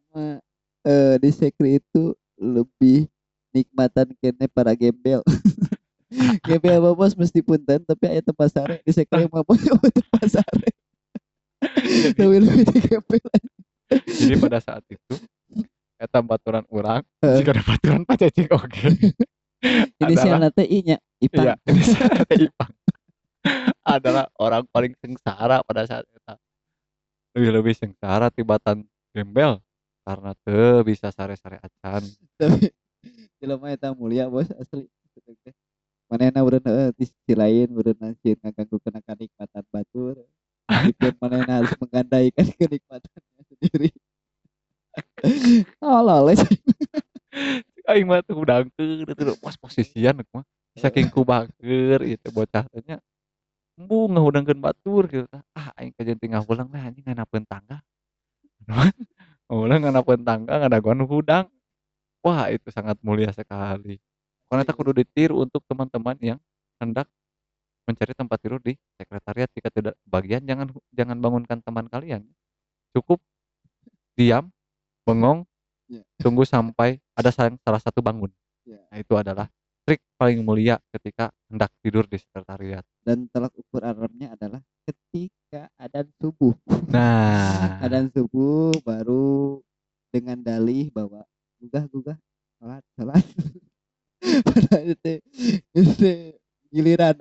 eh, 0.86 1.14
di 1.18 1.30
sekre 1.34 1.80
itu 1.82 2.14
lebih 2.38 3.10
nikmatan 3.52 4.08
kene 4.20 4.46
para 4.50 4.72
gembel 4.76 5.20
gembel 6.46 6.80
apa 6.80 6.90
bos 6.96 7.14
mesti 7.16 7.40
punten 7.44 7.84
tapi 7.84 8.04
aya 8.08 8.22
tempat 8.24 8.48
sare 8.52 8.76
di 8.84 8.92
sekre 8.92 9.28
mah 9.32 9.44
bos 9.44 9.60
tempat 9.62 10.26
sare 10.28 10.70
tapi 12.14 12.36
lebih 12.38 12.64
di 12.68 12.80
gembel 12.84 13.28
Jadi 13.88 14.36
pada 14.36 14.60
saat 14.60 14.84
itu 14.92 15.16
eta 15.98 16.22
baturan 16.22 16.62
Heeh. 16.70 17.42
jika 17.42 17.50
ada 17.58 17.62
baturan 17.66 18.02
pacacing 18.06 18.48
oge. 18.54 18.86
inisial 20.02 20.38
adalah 20.38 20.46
nanti 20.46 20.62
i 20.70 20.78
nya 20.86 20.96
ipang 21.18 21.50
iya 21.50 21.54
ini 21.66 21.82
saya 21.82 22.22
teh 22.22 22.46
Ipang. 22.46 22.72
adalah 23.82 24.24
orang 24.38 24.62
paling 24.70 24.94
sengsara 25.02 25.58
pada 25.66 25.82
saat 25.90 26.06
itu. 26.06 26.18
Lebih-lebih 27.34 27.74
sengsara 27.74 28.30
tibatan 28.30 28.86
gembel 29.10 29.58
karena 30.06 30.30
teu 30.46 30.86
bisa 30.86 31.10
sare-sare 31.10 31.58
acan. 31.58 32.06
tapi 32.38 32.70
jelema 33.38 33.72
eta 33.72 33.94
mulia 33.94 34.26
bos 34.26 34.48
asli 34.50 34.86
manehna 36.08 36.40
urang 36.46 36.64
heeh 36.64 36.90
di 36.96 37.04
sisi 37.06 37.34
lain 37.36 37.68
urang 37.74 37.98
sieun 38.20 38.38
ngaganggu 38.40 38.76
kana 38.80 39.00
kenikmatan 39.04 39.64
batur 39.72 40.14
meskipun 40.68 41.14
manehna 41.20 41.52
harus 41.62 41.74
menggadaikan 41.80 42.46
kenikmatannya 42.58 43.42
sendiri 43.48 43.90
oh 45.84 46.00
loles 46.02 46.40
Aing 47.88 48.04
mah 48.04 48.20
teu 48.20 48.36
udangkeun 48.36 49.08
teu 49.16 49.32
pas 49.40 49.56
posisian 49.56 50.20
mah 50.20 50.44
saking 50.76 51.08
kubager 51.08 52.00
ieu 52.04 52.30
bocah 52.32 52.64
teh 52.68 52.82
nya. 52.84 53.00
Embung 53.80 54.12
ngahudangkeun 54.12 54.60
batur 54.60 55.08
gitu. 55.08 55.24
Ah 55.56 55.72
aing 55.80 55.96
kajen 55.96 56.20
tinggal 56.20 56.44
ulang 56.44 56.68
lah 56.68 56.84
anjing 56.84 57.04
nganapeun 57.06 57.48
tangga. 57.48 57.80
Ulang 59.48 59.80
nganapeun 59.80 60.20
tangga 60.20 60.60
ngadaguan 60.60 61.00
hudang. 61.08 61.48
Wah, 62.28 62.52
itu 62.52 62.68
sangat 62.68 63.00
mulia 63.00 63.32
sekali. 63.32 63.96
Karena 64.48 64.60
kita 64.64 64.76
kudu 64.76 64.92
ditiru 64.92 65.40
untuk 65.40 65.64
teman-teman 65.64 66.16
yang 66.20 66.38
hendak 66.76 67.08
mencari 67.88 68.12
tempat 68.12 68.36
tidur 68.36 68.60
di 68.60 68.76
sekretariat 69.00 69.48
jika 69.48 69.72
tidak 69.72 69.96
bagian 70.04 70.44
jangan 70.44 70.68
jangan 70.92 71.16
bangunkan 71.16 71.58
teman 71.64 71.88
kalian. 71.88 72.20
Cukup 72.92 73.20
diam, 74.12 74.52
bengong, 75.04 75.48
Ya. 75.88 76.04
tunggu 76.20 76.44
sampai 76.44 77.00
ada 77.16 77.32
salah 77.32 77.80
satu 77.80 78.04
bangun. 78.04 78.28
Ya. 78.68 78.76
Nah, 78.92 79.00
itu 79.00 79.16
adalah 79.16 79.48
trik 79.88 80.04
paling 80.20 80.44
mulia 80.44 80.76
ketika 80.92 81.32
hendak 81.48 81.72
tidur 81.80 82.04
di 82.04 82.20
sekretariat. 82.20 82.84
dan 83.00 83.24
tolak 83.32 83.56
ukur 83.56 83.80
alarmnya 83.80 84.36
adalah 84.36 84.60
ketika 84.84 85.72
adzan 85.80 86.12
subuh 86.20 86.52
Nah, 86.92 87.80
adzan 87.88 88.12
subuh 88.12 88.76
baru 88.84 89.64
dengan 90.12 90.36
dalih 90.44 90.92
bahwa 90.92 91.24
gugah 91.58 91.84
gugah 91.90 92.16
salat 92.58 92.84
salat 92.94 93.24
padahal 94.46 94.84
itu 94.94 95.12
itu 95.74 96.10
giliran 96.70 97.16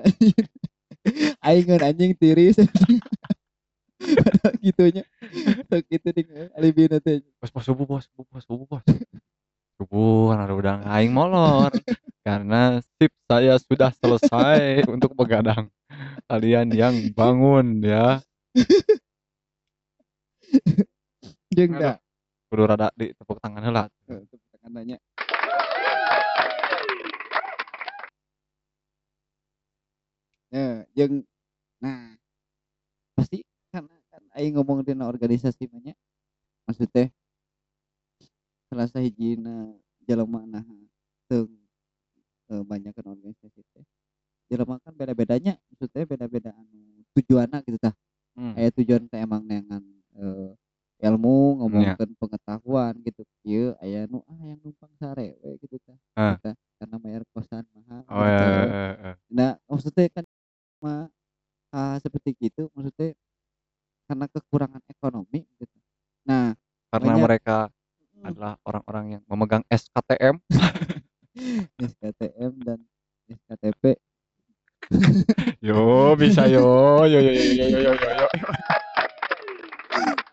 aing 1.45 1.65
ngeun 1.65 1.83
anjing 1.83 2.13
tiris 2.17 2.57
padahal 4.23 4.53
gitunya 4.61 5.03
sok 5.69 5.85
itu 5.89 6.09
ding 6.13 6.27
alibina 6.53 7.01
teh 7.01 7.21
bos 7.41 7.49
bos 7.49 7.63
subuh 7.65 7.85
bos 7.85 8.05
subuh 8.13 8.25
bos 8.29 8.43
subuh 8.45 8.67
bos. 8.69 8.83
Subuh 9.77 10.33
kan 10.33 10.41
ada 10.41 10.53
udang 10.57 10.81
aing 10.89 11.13
molor 11.13 11.69
karena 12.25 12.81
sip 12.97 13.13
saya 13.29 13.61
sudah 13.61 13.93
selesai 13.93 14.89
untuk 14.89 15.13
begadang. 15.13 15.69
Kalian 16.25 16.73
yang 16.73 16.97
bangun 17.13 17.85
ya. 17.85 18.17
jeung 21.53 21.73
Aduh 21.77 22.06
kudu 22.47 22.63
rada 22.63 22.87
di 22.95 23.11
tepuk 23.11 23.39
tangan 23.43 23.63
lah. 23.67 23.85
Eh, 24.07 24.23
tepuk 24.27 24.47
tangan 24.55 24.71
nanya. 24.71 24.97
Ya 30.47 30.87
jeng 30.95 31.27
nah 31.77 32.17
pasti 33.13 33.43
karena 33.69 33.93
kan 34.09 34.23
ayo 34.39 34.47
ngomong 34.57 34.81
dina 34.81 35.05
organisasi 35.05 35.69
banyak 35.69 35.93
maksudnya 36.65 37.13
salah 38.71 38.89
hiji 38.97 39.37
jalan 40.07 40.25
mana, 40.25 40.63
tuh 41.27 41.51
eh, 42.49 42.63
banyak 42.63 42.95
kan 42.95 43.05
organisasi 43.11 43.59
teh 43.75 43.85
jelema 44.47 44.79
kan 44.79 44.95
beda-bedanya 44.95 45.59
maksudnya 45.67 46.07
beda-beda 46.07 46.55
anu 46.55 47.03
tujuannya 47.11 47.59
gitu 47.67 47.77
tah. 47.77 47.95
Hmm. 48.37 48.55
tujuan 48.55 49.03
teh 49.11 49.19
emang 49.19 49.43
dengan 49.43 49.81
uh, 50.15 50.53
ilmu 50.97 51.37
iya. 51.37 51.57
ngomongkan 51.61 52.09
yeah. 52.09 52.17
pengetahuan 52.17 52.93
gitu 53.05 53.21
iya 53.45 53.77
ayah 53.85 54.09
nu 54.09 54.25
ah 54.25 54.41
yang 54.41 54.59
numpang 54.65 54.89
sare 54.97 55.37
we 55.45 55.61
gitu 55.61 55.77
kan 55.85 55.97
uh. 56.17 56.35
Karena 56.77 56.95
bayar 57.01 57.25
kosan 57.33 57.65
mahal 57.73 58.05
oh, 58.05 58.21
iya, 58.21 58.37
gitu, 58.37 58.45
yeah, 58.45 58.53
yeah, 58.53 58.69
yeah, 58.69 58.93
yeah. 59.01 59.15
nah 59.33 59.51
maksudnya 59.65 60.05
kan 60.13 60.25
ma, 60.77 60.93
ah, 61.73 61.97
seperti 62.01 62.37
gitu 62.37 62.69
maksudnya 62.73 63.17
karena 64.09 64.25
kekurangan 64.29 64.81
ekonomi 64.89 65.45
gitu 65.61 65.77
nah 66.25 66.53
karena 66.89 67.13
banyak, 67.13 67.25
mereka 67.25 67.57
uh, 67.69 68.27
adalah 68.29 68.53
orang-orang 68.65 69.05
yang 69.17 69.23
memegang 69.29 69.65
SKTM 69.69 70.41
SKTM 71.77 72.51
dan 72.67 72.79
SKTP 73.29 73.83
yo 75.67 76.13
bisa 76.17 76.45
yo 76.49 77.05
yo 77.05 77.19
yo 77.21 77.31
yo 77.33 77.65
yo 77.69 77.79
yo, 77.85 77.91
yo. 77.93 78.27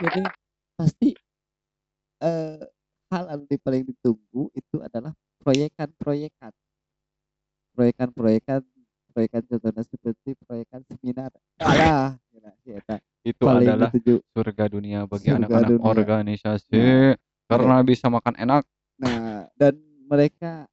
jadi 0.04 0.22
pasti, 0.84 1.16
eee, 2.20 2.60
hal 3.08 3.24
di 3.48 3.56
paling 3.56 3.88
ditunggu 3.88 4.52
itu 4.52 4.76
adalah 4.84 5.16
proyekan-proyekan. 5.40 6.52
Proyekan-proyekan 7.72 8.60
proyekan 9.14 9.42
contohna 9.46 9.82
seperti 9.86 10.34
proyekan 10.42 10.82
seminar, 10.90 11.30
alah 11.62 12.18
si 12.66 12.74
eta 12.74 12.98
Itu 13.22 13.46
paling 13.46 13.66
adalah 13.66 13.88
dituju. 13.94 14.20
surga 14.34 14.64
dunia 14.68 15.06
bagi 15.06 15.30
anak-anak 15.32 15.80
organisasi, 15.80 16.76
Nah, 16.76 17.14
karena 17.46 17.74
mere 17.80 17.86
bisa 17.88 18.06
makan 18.10 18.34
enak. 18.36 18.62
Nah, 18.98 19.46
dan 19.56 19.74
mereka 20.10 20.66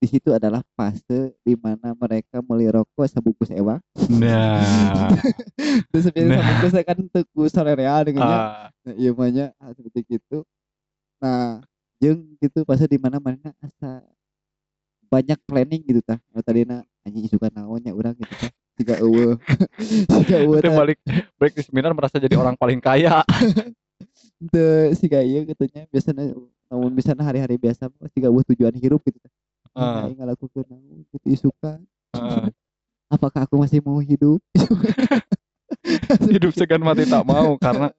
di 0.00 0.08
situ 0.08 0.32
adalah 0.32 0.64
fase 0.72 1.36
di 1.44 1.52
mana 1.60 1.92
mereka 1.92 2.40
mulai 2.40 2.72
meliroko 2.72 3.04
sebungkus 3.04 3.52
ewa. 3.52 3.76
Nah. 4.08 5.12
Terus 5.92 6.08
sebenarnya 6.08 6.40
nah. 6.40 6.44
sebungkus 6.56 6.72
kan 6.88 6.98
tuku 7.12 7.42
sorereal 7.52 8.00
dengan 8.08 8.24
uh. 8.24 8.32
nah, 8.72 8.94
iya 8.96 9.12
banyak 9.12 9.52
ah, 9.60 9.70
seperti 9.76 10.16
itu. 10.16 10.40
Nah, 11.20 11.60
jeng 12.00 12.32
gitu 12.40 12.64
fase 12.64 12.88
di 12.88 12.96
mana 12.96 13.20
mereka 13.20 13.52
asa 13.60 14.00
banyak 15.12 15.36
planning 15.44 15.84
gitu 15.84 16.00
tah. 16.00 16.16
Oh, 16.32 16.40
tadi 16.40 16.64
nak 16.64 16.88
anjing 17.04 17.28
suka 17.28 17.52
naonnya 17.52 17.92
orang 17.92 18.16
gitu 18.16 18.32
tah. 18.40 18.50
Tiga 18.80 18.96
ewe. 19.04 19.36
Tiga 20.24 20.36
ewe. 20.40 20.64
balik 20.64 20.98
balik 21.36 21.52
di 21.52 21.62
seminar 21.68 21.92
merasa 21.92 22.16
jadi 22.16 22.40
orang 22.40 22.56
paling 22.56 22.80
kaya. 22.80 23.20
Terus 24.48 24.96
si 24.96 25.12
kaya 25.12 25.44
katanya 25.44 25.84
biasanya 25.92 26.32
namun 26.72 26.88
misalnya 26.96 27.28
hari-hari 27.28 27.60
biasa 27.60 27.92
tiga 28.16 28.32
buah 28.32 28.46
tujuan 28.48 28.72
hidup 28.78 29.04
gitu 29.04 29.20
tah 29.20 29.28
Aing 29.76 30.18
ngalakukeun 30.18 30.66
naon 30.66 31.06
gitu 31.14 31.26
isukan. 31.30 31.78
Heeh. 32.14 32.50
Apakah 33.10 33.46
aku 33.46 33.58
masih 33.58 33.82
mau 33.82 33.98
hidup? 34.02 34.38
Hidup 36.34 36.52
segan 36.54 36.82
mati 36.82 37.06
tak 37.06 37.22
mau 37.26 37.54
karena 37.58 37.90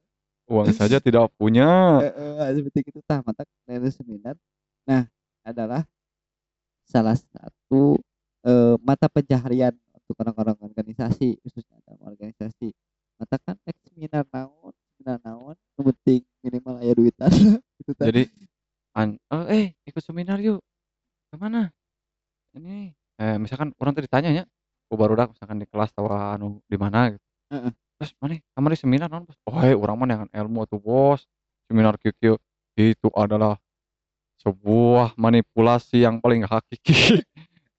uang 0.47 0.71
saja 0.75 0.99
tidak 0.99 1.31
punya. 1.39 1.99
Heeh, 2.03 2.33
hal 2.39 2.51
seperti 2.59 2.79
itu 2.91 2.99
tah 3.03 3.19
mata 3.23 3.43
seminar. 3.91 4.35
Nah, 4.87 5.07
adalah 5.43 5.83
salah 6.87 7.15
satu, 7.15 7.95
eee, 8.43 8.75
mata 8.83 9.07
pencaharian 9.07 9.71
untuk 9.95 10.15
orang-orang 10.19 10.57
organisasi, 10.59 11.39
khususnya 11.43 11.79
dalam 11.87 12.01
organisasi. 12.11 12.75
Mata 13.19 13.37
kan 13.39 13.55
seminar 13.87 14.27
naon 14.33 14.73
seminar 14.97 15.17
naon, 15.23 15.55
penting 15.79 16.21
minimal 16.43 16.75
aya 16.81 16.93
duitanna 16.93 17.31
gitu 17.79 17.91
tah. 17.95 18.05
Jadi 18.11 18.27
an 18.97 19.15
eee, 19.17 19.45
"Eh, 19.55 19.65
ikut 19.87 20.03
seminar 20.03 20.37
yuk." 20.43 20.59
"Ke 21.31 21.39
mana?" 21.39 21.71
"Ini." 22.53 22.91
Eh, 23.21 23.37
misalkan 23.39 23.71
urang 23.79 23.95
teh 23.95 24.03
ditanya 24.03 24.29
nya 24.35 24.43
ku 24.91 24.99
barudak 24.99 25.31
misalkan 25.31 25.63
di 25.63 25.67
kelas 25.71 25.95
atau 25.95 26.11
anu 26.11 26.59
di 26.67 26.75
mana 26.75 27.15
gitu. 27.15 27.23
Heeh. 27.55 27.71
"Bos, 27.95 28.11
maneh 28.19 28.43
kamari 28.51 28.75
seminar 28.75 29.07
naon, 29.07 29.23
Bos?" 29.23 29.39
"Poe 29.47 29.71
urang 29.71 29.95
mah 29.95 30.07
neangan 30.09 30.29
ilmu 30.35 30.67
atuh, 30.67 30.81
Bos. 30.83 31.23
Seminar 31.71 31.95
kieu-kieu." 31.95 32.35
Itu 32.75 33.07
adalah 33.15 33.55
sebuah 34.43 35.15
manipulasi 35.15 36.03
yang 36.03 36.19
paling 36.19 36.43
hakiki. 36.43 37.21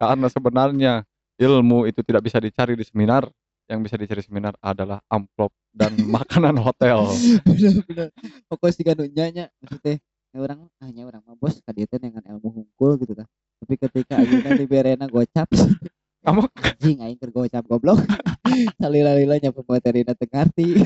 Karena 0.01 0.27
sebenarnya 0.33 0.93
ilmu 1.41 1.91
itu 1.91 2.01
tidak 2.07 2.23
bisa 2.29 2.39
dicari 2.39 2.79
di 2.79 2.85
seminar, 2.87 3.27
yang 3.67 3.83
bisa 3.83 3.97
dicari 3.99 4.23
seminar 4.23 4.55
adalah 4.63 5.01
amplop 5.11 5.51
dan 5.75 5.93
makanan 6.17 6.57
hotel. 6.61 7.09
Bener 7.47 7.83
bener. 7.89 8.09
Pokok 8.47 8.71
siga 8.71 8.93
nu 8.95 9.09
nya 9.11 9.29
nya 9.33 9.45
maksud 9.65 9.81
teh, 9.83 9.99
ya 10.33 10.39
urang 10.41 10.59
mah, 10.65 10.71
ah, 10.81 10.89
nya 10.89 11.05
urang 11.05 11.23
mah, 11.29 11.37
Bos, 11.37 11.61
ka 11.61 11.71
dieu 11.77 11.85
teh 11.85 12.01
neangan 12.01 12.25
ilmu 12.37 12.49
hungkul 12.65 12.97
gitu 13.05 13.13
tah. 13.13 13.29
Tapi 13.63 13.75
ketika 13.79 14.19
ayeuna 14.19 14.51
diberena 14.57 15.05
gocap, 15.07 15.47
Kamu 16.23 16.47
anjing 16.55 17.03
aing 17.03 17.19
keur 17.19 17.35
gocap 17.35 17.67
goblok. 17.67 17.99
Salila-lila 18.81 19.43
nya 19.43 19.51
pematerina 19.51 20.15
teu 20.15 20.31
ngarti. 20.31 20.79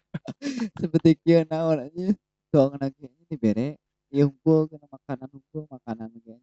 Seperti 0.82 1.14
kieu 1.22 1.46
naon 1.46 1.86
anjing, 1.86 2.18
soalna 2.50 2.90
ge 2.90 3.06
anjing 3.06 3.26
dibere 3.30 3.78
ieu 4.10 4.26
hungkul 4.26 4.66
cenah 4.66 4.90
makanan 4.90 5.28
hungkul, 5.30 5.62
makanan 5.70 6.10
anjing, 6.10 6.42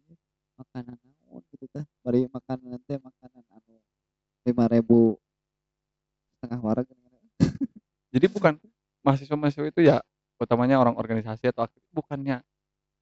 makanan 0.56 0.96
naon 1.28 1.44
gitu 1.52 1.68
tah, 1.68 1.84
bari 2.00 2.24
makanan 2.24 2.80
teh 2.88 2.96
makanan 2.96 3.44
anu 3.52 3.76
5.000 4.48 5.20
setengah 6.40 6.60
wareg 6.64 6.88
Jadi 8.12 8.26
bukan 8.28 8.60
mahasiswa-mahasiswa 9.00 9.72
itu 9.72 9.80
ya, 9.88 10.04
utamanya 10.42 10.76
orang 10.82 10.96
organisasi 10.98 11.50
atau 11.52 11.66
aktif 11.68 11.82
bukannya 11.94 12.42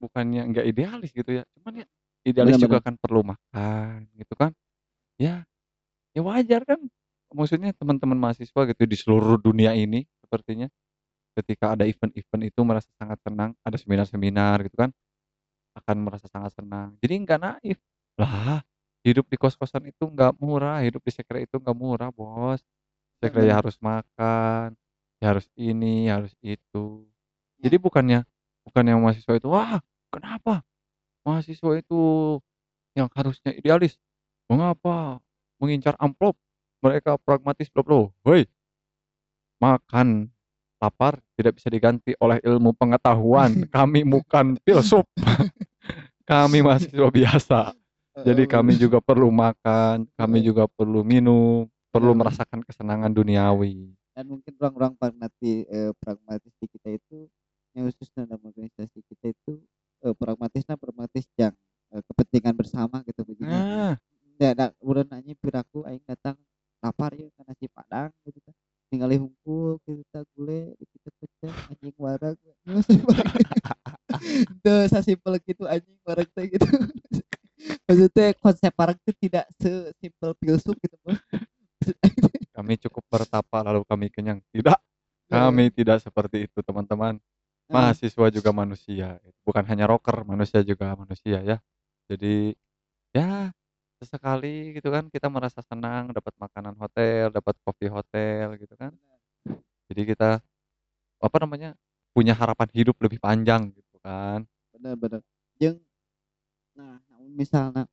bukannya 0.02 0.42
enggak 0.48 0.66
idealis 0.70 1.10
gitu 1.14 1.42
ya, 1.42 1.44
cuman 1.58 1.84
ya 1.84 1.86
idealis 2.28 2.56
Bener 2.56 2.60
juga 2.60 2.78
bener. 2.78 2.82
kan 2.84 2.96
perlu 3.00 3.22
makan 3.26 4.08
gitu 4.18 4.34
kan. 4.38 4.52
Ya 5.20 5.44
ya 6.16 6.22
wajar 6.26 6.62
kan, 6.68 6.80
maksudnya 7.34 7.72
teman-teman 7.76 8.18
mahasiswa 8.18 8.62
gitu 8.70 8.82
di 8.88 8.96
seluruh 8.98 9.38
dunia 9.40 9.72
ini 9.78 10.04
sepertinya, 10.24 10.68
ketika 11.38 11.74
ada 11.78 11.84
event-event 11.88 12.42
itu 12.50 12.60
merasa 12.66 12.90
sangat 12.98 13.18
senang, 13.26 13.52
ada 13.66 13.76
seminar-seminar 13.80 14.62
gitu 14.68 14.76
kan, 14.78 14.90
akan 15.78 15.96
merasa 16.06 16.26
sangat 16.30 16.52
senang. 16.58 16.96
Jadi 17.02 17.14
enggak 17.22 17.40
naif, 17.42 17.78
"Lah, 18.20 18.62
hidup 19.06 19.26
di 19.30 19.36
kos-kosan 19.40 19.88
itu 19.90 20.06
enggak 20.10 20.34
murah, 20.42 20.82
hidup 20.86 21.02
di 21.06 21.12
sekre 21.14 21.44
itu 21.46 21.56
enggak 21.60 21.76
murah, 21.78 22.10
Bos. 22.14 22.62
Sekre 23.22 23.48
ya 23.50 23.58
harus 23.60 23.76
makan, 23.82 24.74
ya 25.22 25.26
harus 25.34 25.46
ini, 25.58 26.08
harus 26.10 26.34
itu." 26.44 27.09
Jadi 27.60 27.76
bukannya 27.76 28.24
bukannya 28.64 28.94
mahasiswa 28.96 29.32
itu, 29.36 29.48
"Wah, 29.52 29.80
kenapa 30.08 30.64
mahasiswa 31.24 31.72
itu 31.76 32.00
yang 32.96 33.08
harusnya 33.12 33.52
idealis, 33.52 34.00
mengapa 34.48 35.20
mengincar 35.60 35.94
amplop, 36.00 36.34
mereka 36.80 37.20
pragmatis 37.20 37.68
bla 37.68 37.84
bla." 37.84 38.08
Woi 38.24 38.48
makan 39.60 40.32
lapar 40.80 41.20
tidak 41.36 41.60
bisa 41.60 41.68
diganti 41.68 42.16
oleh 42.16 42.40
ilmu 42.40 42.72
pengetahuan, 42.72 43.52
kami 43.76 44.02
bukan 44.02 44.56
filsuf. 44.64 45.04
Kami 46.30 46.62
mahasiswa 46.62 47.10
biasa. 47.10 47.60
Jadi 48.26 48.46
kami 48.46 48.78
juga 48.78 49.02
perlu 49.02 49.34
makan, 49.34 50.06
kami 50.14 50.38
Heeh. 50.38 50.46
juga 50.46 50.70
perlu 50.70 51.02
minum, 51.02 51.66
perlu 51.90 52.14
bener. 52.14 52.30
merasakan 52.30 52.62
kesenangan 52.62 53.10
duniawi. 53.10 53.90
Dan 54.14 54.30
mungkin 54.30 54.54
ruang-ruang 54.54 54.94
pragmati 54.94 55.66
eee, 55.66 55.90
pragmatis 55.98 56.54
di 56.62 56.70
kita 56.70 56.94
itu, 56.94 57.26
yang 57.76 57.86
khusus 57.90 58.10
dalam 58.12 58.38
organisasi 58.40 58.98
kita 59.06 59.30
itu 59.30 59.62
uh, 60.02 60.14
pragmatis 60.16 60.62
nah 60.66 60.78
pragmatis 60.78 61.26
yang 61.38 61.54
uh, 61.94 62.02
kepentingan 62.10 62.54
bersama 62.54 63.02
gitu 63.06 63.22
begini. 63.22 63.52
Ah. 63.52 63.94
ya 64.40 64.56
nah, 64.56 64.72
udah 64.80 65.04
nanya 65.04 65.36
piraku 65.36 65.84
aing 65.84 66.00
datang 66.08 66.34
lapar 66.80 67.12
ya 67.12 67.28
karena 67.36 67.52
si 67.60 67.66
padang 67.68 68.08
gitu 68.24 68.40
kan 68.40 68.54
tinggal 68.90 69.12
hunkul 69.12 69.78
kita 69.84 70.24
gitu 70.24 70.32
gule 70.34 70.60
kita 70.74 71.08
pecah 71.20 71.54
anjing 71.70 71.96
warak 72.00 72.36
itu 74.56 74.74
sesimpel 74.90 75.38
gitu 75.44 75.62
anjing 75.68 75.98
warak 76.02 76.28
teh 76.34 76.48
gitu. 76.50 76.66
Maksudnya 77.86 78.32
konsep 78.40 78.72
warak 78.74 78.96
itu 79.04 79.12
tidak 79.28 79.46
sesimpel 79.60 80.32
filsuf 80.40 80.74
gitu 80.80 80.96
kami 82.60 82.76
cukup 82.76 83.04
bertapa 83.08 83.56
lalu 83.64 83.82
kami 83.88 84.12
kenyang. 84.12 84.44
Tidak 84.52 84.76
kami 85.32 85.70
nah. 85.70 85.72
tidak 85.72 85.98
seperti 86.04 86.44
itu 86.44 86.58
teman-teman. 86.60 87.16
Heeh. 87.70 87.94
Mahasiswa 87.94 88.26
juga 88.34 88.50
manusia, 88.50 89.22
bukan 89.46 89.62
hanya 89.70 89.86
rocker, 89.86 90.26
manusia 90.26 90.58
juga 90.66 90.90
manusia 90.98 91.38
ya. 91.38 91.56
Jadi, 92.10 92.50
ya 93.16 93.50
sesekali 94.02 94.74
gitu 94.78 94.88
kan 94.94 95.06
kita 95.10 95.28
merasa 95.32 95.60
senang 95.64 96.10
dapat 96.14 96.34
makanan 96.38 96.74
hotel, 96.78 97.30
dapat 97.34 97.54
kopi 97.66 97.86
hotel 97.90 98.58
gitu 98.60 98.74
kan. 98.78 98.92
Jadi 99.90 100.02
kita 100.14 100.42
apa 101.22 101.36
namanya 101.42 101.76
punya 102.16 102.34
harapan 102.36 102.68
hidup 102.74 102.96
lebih 103.04 103.18
panjang 103.22 103.70
gitu 103.76 103.98
kan. 104.02 104.46
Bener. 104.74 105.22
Jeung 105.60 105.78
nah 106.78 106.98
namun 107.10 107.32
misalna 107.36 107.88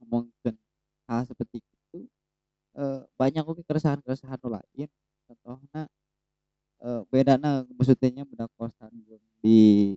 ngomongkeun 0.00 0.56
hal 1.10 1.22
seperti 1.26 1.58
itu, 1.62 1.98
eee, 2.78 3.00
banyak 3.20 3.44
oge 3.46 3.62
keresahan-keresahan 3.68 4.38
nu 4.42 4.50
lain 4.56 4.88
contohna, 5.28 5.82
eee, 6.84 7.00
bedana 7.10 7.50
maksud 7.76 7.96
teh 8.00 8.10
nya 8.14 8.22
budak 8.28 8.50
kosan 8.58 8.90
jeung 9.06 9.22
di 9.42 9.94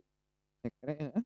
sekre 0.61 0.93
heeh, 0.97 1.23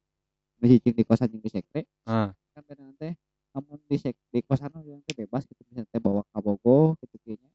nu 0.60 0.66
hiji 0.72 0.90
di 0.96 1.04
kosan 1.08 1.28
jeung 1.32 1.44
di 1.44 1.52
sekre, 1.52 1.82
Heeh. 2.08 2.30
kan 2.56 2.64
kadang 2.68 2.92
teh 3.00 3.14
lamun 3.56 3.80
di 3.90 3.98
sek 4.00 4.16
di 4.32 4.40
kosan 4.44 4.72
urang 4.76 5.02
teh 5.08 5.16
bebas 5.16 5.44
gitu 5.48 5.62
misalnya 5.70 5.88
teh 5.92 6.02
bawa 6.04 6.22
kabogoh 6.36 6.96
gitu 7.04 7.16
kieu 7.24 7.36
nya, 7.40 7.50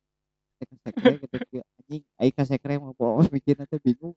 teh 0.61 0.67
ka 0.71 0.77
sekre 0.85 1.13
gitu 1.25 1.37
kieu 1.51 1.63
anjing 1.81 2.03
aing 2.21 2.35
ka 2.37 2.45
sekre 2.49 2.75
mah 2.81 2.93
poos 2.97 3.29
mikirna 3.35 3.65
teh 3.69 3.81
bingung, 3.83 4.17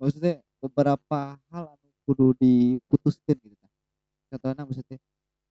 maksudnya 0.00 0.40
beberapa 0.62 1.36
hal 1.52 1.64
anu 1.76 1.88
kudu 2.08 2.34
diputuskeun 2.40 3.38
gitu 3.40 3.56
tah, 3.60 3.70
contohna 4.32 4.62
maksud 4.68 4.84
teh 4.88 5.00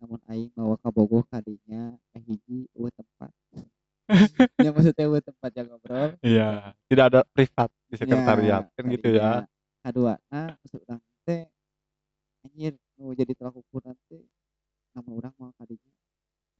lamun 0.02 0.22
aing 0.32 0.50
bawa 0.58 0.76
kabogoh 0.82 1.22
ka 1.30 1.38
dinya 1.46 1.94
kahiji 2.14 2.66
eueuh 2.78 2.90
tempat, 2.94 3.32
ya 4.60 4.70
maksud 4.76 4.94
teh 4.96 5.06
eueuh 5.08 5.24
tempat 5.24 5.52
yang 5.56 5.68
ngobrol. 5.72 6.12
Iya, 6.22 6.76
tidak 6.92 7.06
ada 7.14 7.22
privat 7.34 7.70
di 7.90 7.96
Ya 7.98 7.98
sekretariat, 8.02 8.64
kan 8.76 8.84
gitu 8.92 9.08
ya. 9.16 9.30
kadinya, 9.42 9.48
kaduana 9.86 10.42
maksud 10.62 10.80
urang 10.86 11.02
teh, 11.26 11.44
anjir 12.46 12.74
nu 12.98 13.14
jadi 13.16 13.32
tolak 13.38 13.56
ukurna 13.58 13.94
teh, 14.10 14.22
lamun 14.96 15.14
urang 15.20 15.34
moal 15.40 15.54
ka 15.58 15.64
dinya 15.70 15.92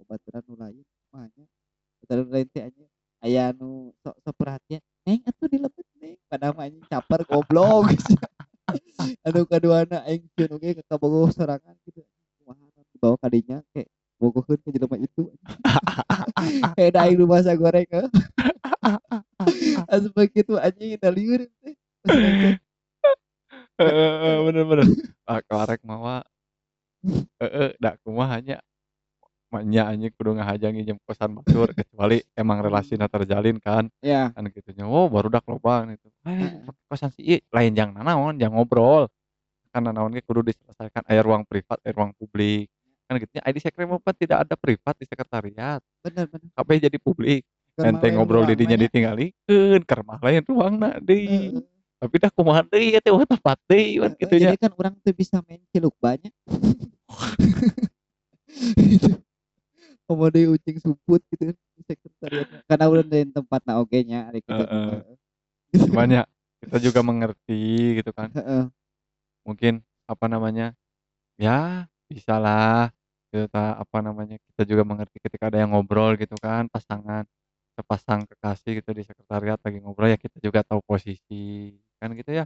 babaturan 0.02 0.44
nu 0.50 0.56
lain 0.58 0.84
kumaha 1.10 1.28
nya, 1.38 1.46
babaturan 2.02 2.24
nu 2.28 2.32
lain 2.34 2.48
teh 2.54 2.64
anjir 2.68 2.88
aya 3.26 3.44
nu 3.54 3.70
sok 4.02 4.16
sok 4.26 4.36
perhatian, 4.40 4.82
"Neng 5.06 5.22
atuh 5.30 5.48
dilepet 5.50 5.88
Neng," 6.02 6.18
padahal 6.32 6.54
mah 6.58 6.66
anjing 6.70 6.86
caper 6.90 7.22
goblok 7.30 7.94
geus 7.94 8.08
nya, 8.18 8.28
anu 9.28 9.42
kaduana 9.50 9.98
aing 10.10 10.26
oge 10.56 10.70
ka 10.82 10.84
kabogoh 10.96 11.30
sorangan 11.34 11.76
gitu, 11.86 12.02
kumaha 12.42 12.66
dibawa 12.94 13.16
ka 13.22 13.28
dinya 13.30 13.58
ke 13.76 13.86
bogohkeun 14.22 14.60
ka 14.62 14.70
jelema 14.70 14.98
itu. 15.02 15.34
Anjing, 16.42 16.74
kayak 16.78 16.92
da 16.96 17.00
aing 17.10 17.18
nu 17.18 17.26
masak 17.30 17.58
goreng 17.58 17.88
heuh, 17.90 18.08
asup 19.90 20.16
kitu 20.34 20.56
anjing 20.62 20.98
da 21.02 21.10
lieur 21.10 21.42
teh 21.62 21.76
Heeh 23.82 24.12
heeh, 24.22 24.38
bener 24.48 24.64
bener. 24.70 24.88
Ah, 25.26 25.42
karek 25.42 25.82
mawa 25.88 26.22
heeh, 27.42 27.74
da 27.82 27.98
kumaha 28.06 28.38
nya, 28.44 28.58
ma 29.52 29.62
nya 29.66 29.90
anjing 29.92 30.14
kudu 30.18 30.38
ngahajangi 30.38 30.82
jeung 30.88 31.02
kosan 31.08 31.34
batur 31.38 31.74
kecuali 31.74 32.22
emang 32.38 32.62
relasina 32.62 33.08
terjalin 33.10 33.58
kan, 33.62 33.90
Iya. 34.06 34.32
kan 34.36 34.46
gitu 34.54 34.70
nya, 34.78 34.86
"Oh 34.90 35.10
barudak 35.10 35.44
loba 35.50 35.86
gitu, 35.92 36.08
eh 36.30 36.48
Heeh. 36.48 36.64
make 36.68 36.80
kosan 36.92 37.10
si 37.16 37.22
ieu," 37.26 37.40
lain 37.54 37.74
jang 37.78 37.92
nanaon, 37.98 38.38
jang 38.42 38.54
ngobrol, 38.54 39.10
kan 39.74 39.84
nanaon 39.86 40.14
kudu 40.26 40.46
diselesaikan 40.54 41.04
aya 41.10 41.22
ruang 41.26 41.44
privat, 41.48 41.80
aya 41.86 41.94
ruang 41.98 42.12
publik, 42.18 42.70
kan 43.12 43.20
gitu 43.20 43.32
nya, 43.36 43.42
aya 43.44 43.52
di 43.52 43.60
sekre 43.60 43.84
mah 43.84 44.00
pan 44.00 44.16
tidak 44.16 44.48
ada 44.48 44.56
privat 44.56 44.96
di 44.96 45.04
sekretariat, 45.04 45.84
Bener 46.00 46.26
bener. 46.32 46.48
kabeh 46.56 46.78
jadi 46.88 46.98
publik, 47.04 47.44
ente 47.76 48.08
ngobrol 48.16 48.48
di 48.48 48.56
ruangna 48.56 48.60
dinya 48.64 48.76
nya. 48.80 48.84
ditinggalikeun, 48.88 49.82
keur 49.84 50.02
mah 50.08 50.20
lain 50.24 50.42
ruangna 50.48 50.90
deui, 51.04 51.28
Heeh. 51.28 51.64
tapi 52.00 52.16
dah 52.24 52.32
kumaha 52.32 52.64
deui 52.64 52.96
ieu 52.96 53.02
teh 53.04 53.12
eueuh 53.12 53.28
tempat 53.28 53.58
deui 53.68 54.00
kitu 54.16 54.36
nya. 54.40 54.56
jadi 54.56 54.58
kan 54.64 54.72
urang 54.80 54.96
teu 55.04 55.12
bisa 55.12 55.44
main 55.44 55.60
cilukba 55.76 56.16
nya. 56.16 56.32
Gitu, 58.80 59.20
komo 60.08 60.32
deui 60.32 60.48
ucing 60.56 60.80
sumput 60.80 61.20
gitu 61.36 61.52
kan 61.52 61.56
di 61.76 61.84
sekretariat 61.84 62.48
karena 62.68 62.86
ulun 62.88 63.08
lain 63.12 63.30
tempatna 63.36 63.80
oge 63.84 64.00
nya 64.08 64.32
ari 64.32 64.40
kitu 64.40 64.64
mah, 64.64 64.68
Heeh. 64.72 64.92
heeh. 65.04 65.18
Cuman 65.92 66.08
ya, 66.12 66.24
kita 66.64 66.78
juga 66.84 67.00
mengerti 67.04 68.00
gitu 68.00 68.12
kan. 68.12 68.32
Mungkin, 69.48 69.82
apa 70.06 70.26
namanya, 70.28 70.76
ya 71.40 71.88
bisalah 72.12 72.92
gitu 73.32 73.48
apa 73.56 73.98
namanya, 74.04 74.36
kita 74.52 74.68
juga 74.68 74.84
mengerti 74.84 75.18
ketika 75.24 75.48
ada 75.48 75.64
yang 75.64 75.72
ngobrol 75.72 76.20
gitu 76.20 76.36
kan, 76.36 76.68
pasangan, 76.68 77.24
sepasang 77.80 78.28
kekasih 78.28 78.84
gitu 78.84 78.92
di 78.92 79.04
sekretariat 79.08 79.56
lagi 79.64 79.80
ngobrol 79.80 80.12
ya 80.12 80.20
kita 80.20 80.38
juga 80.44 80.60
tahu 80.68 80.84
posisi, 80.84 81.72
kan 81.98 82.12
gitu 82.12 82.32
ya. 82.36 82.46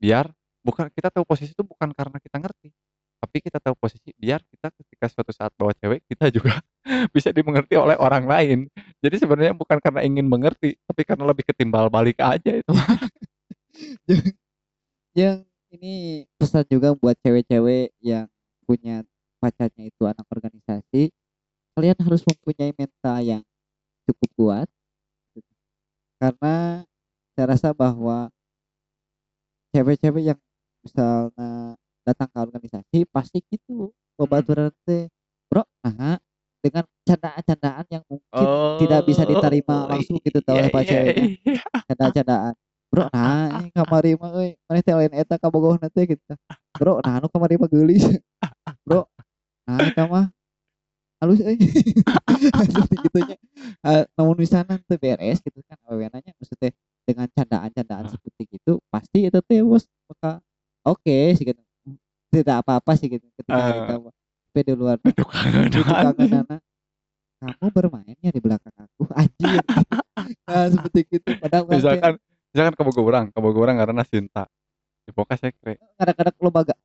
Biar 0.00 0.32
bukan 0.64 0.88
kita 0.90 1.12
tahu 1.12 1.28
posisi 1.28 1.52
itu 1.52 1.60
bukan 1.60 1.92
karena 1.92 2.16
kita 2.16 2.40
ngerti, 2.40 2.72
tapi 3.20 3.36
kita 3.44 3.58
tahu 3.60 3.74
posisi 3.76 4.10
biar 4.16 4.40
kita 4.48 4.72
ketika 4.72 5.06
suatu 5.12 5.32
saat 5.36 5.52
bawa 5.60 5.76
cewek, 5.76 6.00
kita 6.08 6.32
juga 6.32 6.56
bisa 7.14 7.28
dimengerti 7.34 7.76
oleh 7.76 8.00
orang 8.00 8.24
lain. 8.24 8.58
Jadi 9.04 9.16
sebenarnya 9.20 9.52
bukan 9.52 9.76
karena 9.82 10.00
ingin 10.08 10.24
mengerti, 10.24 10.80
tapi 10.88 11.04
karena 11.04 11.28
lebih 11.28 11.44
ke 11.44 11.52
timbal 11.52 11.92
balik 11.92 12.16
aja 12.24 12.56
itu 12.56 12.72
jeung 15.16 15.44
ini 15.68 16.24
pesan 16.40 16.64
juga 16.72 16.96
buat 16.96 17.14
cewek-cewek 17.20 17.92
yang 18.00 18.26
punya 18.64 19.04
pacarnya 19.42 19.84
itu 19.90 20.02
anak 20.08 20.26
organisasi, 20.30 21.10
kalian 21.76 21.98
harus 22.02 22.22
mempunyai 22.26 22.72
mental 22.76 23.18
yang 23.24 23.42
cukup 24.08 24.30
kuat 24.38 24.68
karena 26.20 26.82
saya 27.38 27.46
rasa 27.54 27.70
bahwa 27.70 28.30
cewek-cewek 29.74 30.24
yang 30.32 30.38
misalnya 30.84 31.76
datang 32.08 32.28
ke 32.32 32.38
organisasi 32.40 32.98
pasti 33.12 33.44
gitu 33.52 33.92
babaturan 34.16 34.72
teh, 34.88 35.12
"Bro, 35.52 35.64
naha?" 35.84 36.16
Dengan 36.64 36.84
candaan-candaan 37.06 37.86
yang 37.92 38.04
mungkin 38.10 38.50
tidak 38.74 39.00
bisa 39.06 39.22
diterima 39.28 39.86
Oh, 39.86 39.86
langsung 39.86 40.18
gitu 40.24 40.40
iya 40.50 40.58
oleh 40.58 40.66
para 40.72 40.82
iya 40.82 40.98
ceweknya, 41.06 41.28
iya. 41.46 41.60
canda-candaan, 41.90 42.54
"Bro, 42.92 43.08
naha 43.12 43.52
anjing 43.56 43.72
kamari 43.74 44.14
mah 44.18 44.32
euy, 44.36 44.50
maneh 44.68 44.82
teh 44.86 44.94
lain 44.96 45.12
eta 45.14 45.36
kabogohna 45.40 45.88
teh," 45.92 46.04
gitu 46.16 46.22
"Bro, 46.80 47.00
naha 47.04 47.20
nu 47.24 47.28
kamari 47.32 47.56
mah 47.60 47.70
geulis." 47.70 48.04
"Bro, 49.68 49.76
naha 49.76 49.88
eta 49.92 50.02
mah 50.08 50.26
halus 51.20 51.40
euy." 51.44 51.58
Seperti 52.66 52.96
kitu 53.04 53.18
nya, 53.28 53.36
eee, 53.84 54.04
namun 54.16 54.36
misalna 54.40 54.80
teu 54.88 54.96
beres 55.00 55.38
gitu 55.44 55.60
kan 55.68 55.76
awewena 55.88 56.18
nya, 56.24 56.32
maksud 56.40 56.56
teh 56.60 56.72
dengan 57.08 57.28
candaan-candaan 57.36 58.06
Heeh. 58.08 58.14
seperti 58.16 58.44
itu, 58.56 58.72
pasti 58.92 59.18
eta 59.28 59.40
teh 59.44 59.60
bos 59.64 59.84
bakal 60.08 60.40
oke 60.88 61.16
sih 61.36 61.44
gitu, 61.52 61.60
tidak 62.32 62.64
apa-apa 62.64 62.92
sih 63.00 63.08
gitu 63.12 63.26
ketika 63.40 63.60
Eee. 63.60 63.96
tua, 63.98 64.10
tapi 64.52 64.60
di 64.68 64.74
luar 64.76 64.96
Itu 65.04 65.22
itu 65.80 65.80
kangenana, 65.84 66.56
"Kamu 67.42 67.66
bermain 67.74 68.16
ya 68.24 68.30
di 68.32 68.40
belakang 68.42 68.74
aku?" 68.76 69.02
Anjir, 69.20 69.62
nah 70.48 70.66
seperti 70.72 71.00
gitu 71.20 71.30
padahal 71.38 71.64
urang 71.68 71.84
teh 71.86 72.00
Misalkan 72.00 72.12
misalkan 72.54 72.74
kabogoh 72.78 73.04
urang, 73.06 73.26
kabogoh 73.34 73.60
urang 73.64 73.76
ngaranna 73.80 74.04
Sinta, 74.08 74.44
di 75.06 75.12
Boka 75.14 75.36
sekre. 75.38 75.78
kadang-kadang 75.98 76.36
loba 76.42 76.60
ga 76.70 76.76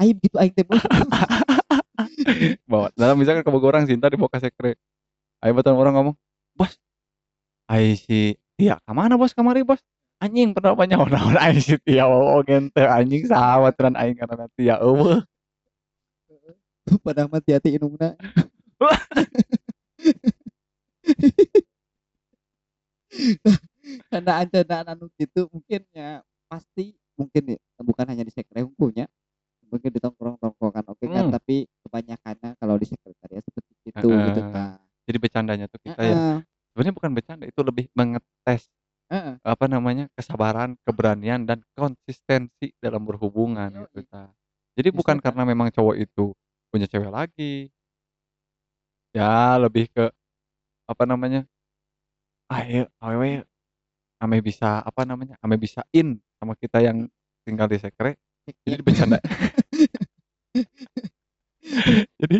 aib 0.00 0.16
gitu 0.22 0.36
aing 0.40 0.54
teh 0.54 0.64
bos. 0.64 0.80
Bawa 2.70 2.88
dalam 2.96 3.16
misalkan 3.18 3.44
kabogoh 3.44 3.70
urang 3.72 3.84
Sinta 3.84 4.08
di 4.08 4.16
Boka 4.16 4.40
sekre, 4.40 4.78
aya 5.42 5.52
baturan 5.52 5.78
urang 5.78 5.94
ngomong, 5.98 6.16
"Bos, 6.56 6.78
ai 7.68 7.98
si 7.98 8.36
Tia 8.56 8.78
ka 8.82 8.92
mana 8.96 9.18
Bos 9.20 9.34
kamari 9.36 9.62
Bos?" 9.66 9.80
Anjing 10.22 10.54
padahal 10.54 10.78
mah 10.78 10.86
nyaho 10.86 11.06
naon 11.10 11.36
ai 11.36 11.58
si 11.58 11.74
Tia 11.82 12.06
oge 12.06 12.70
teu 12.70 12.86
anjing 12.86 13.26
saha 13.26 13.66
baturan 13.66 13.98
aing 13.98 14.14
ngaranna 14.16 14.46
Tia 14.54 14.78
eueuh. 14.78 15.22
Padahal 17.02 17.28
mah 17.30 17.42
Tia 17.42 17.58
teh 17.58 17.74
indungna. 17.74 18.14
Nah, 18.78 18.98
candaan-candaan 24.12 24.94
anu 24.94 25.10
kitu 25.18 25.50
mungkin 25.50 25.82
ya 25.92 26.22
pasti 26.48 26.94
mungkin 27.18 27.56
ya 27.56 27.58
bukan 27.82 28.06
hanya 28.08 28.24
di 28.24 28.32
sekre 28.32 28.64
hungkul 28.64 28.94
mungkin 29.72 29.90
di 29.96 30.00
tongkrong-tongkrongan 30.04 30.84
oge 30.92 31.08
kan, 31.10 31.24
Mmm. 31.24 31.32
tapi 31.32 31.66
kebanyakanna 31.86 32.54
kalau 32.60 32.76
di 32.76 32.86
sekretariat 32.88 33.42
seperti 33.44 33.72
itu 33.90 34.10
gitu 34.28 34.40
Heeh, 34.40 34.52
tah. 34.52 34.80
jadi 35.08 35.18
bercandanya 35.20 35.66
tuh 35.68 35.80
kita 35.84 36.02
ya 36.08 36.20
Heeh. 36.20 36.42
sebenarnya 36.72 36.94
bukan 36.96 37.12
bercanda, 37.16 37.44
itu 37.48 37.60
lebih 37.64 37.86
mengetes, 37.96 38.68
Heeh. 39.10 39.38
apa 39.46 39.66
namanya, 39.70 40.08
kesabaran, 40.18 40.76
keberanian, 40.86 41.44
dan 41.48 41.62
konsistensi 41.76 42.72
dalam 42.82 43.04
berhubungan 43.08 43.70
gitu 43.88 44.00
Yoi. 44.00 44.06
tah. 44.10 44.30
Jadi 44.78 44.90
bukan 44.94 45.18
Misalkan 45.18 45.24
karena 45.24 45.44
memang 45.48 45.68
cowok 45.74 45.96
itu 46.00 46.32
punya 46.72 46.86
cewek 46.90 47.12
lagi. 47.12 47.70
Ya 49.14 49.60
lebih 49.60 49.92
ke, 49.92 50.08
apa 50.88 51.04
namanya, 51.04 51.46
"Ah 52.50 52.62
ieu 52.64 52.86
awewe 53.02 53.46
ame 54.22 54.38
bisa, 54.42 54.82
apa 54.82 55.02
namanya, 55.08 55.36
ame 55.44 55.56
bisa 55.60 55.82
in 55.94 56.20
sama 56.40 56.54
kita 56.56 56.80
yang 56.82 57.06
tinggal 57.46 57.68
di 57.70 57.78
sekre," 57.78 58.18
jadi 58.68 58.82
in. 58.86 58.86
bercanda. 58.86 59.18
Jadi 62.20 62.38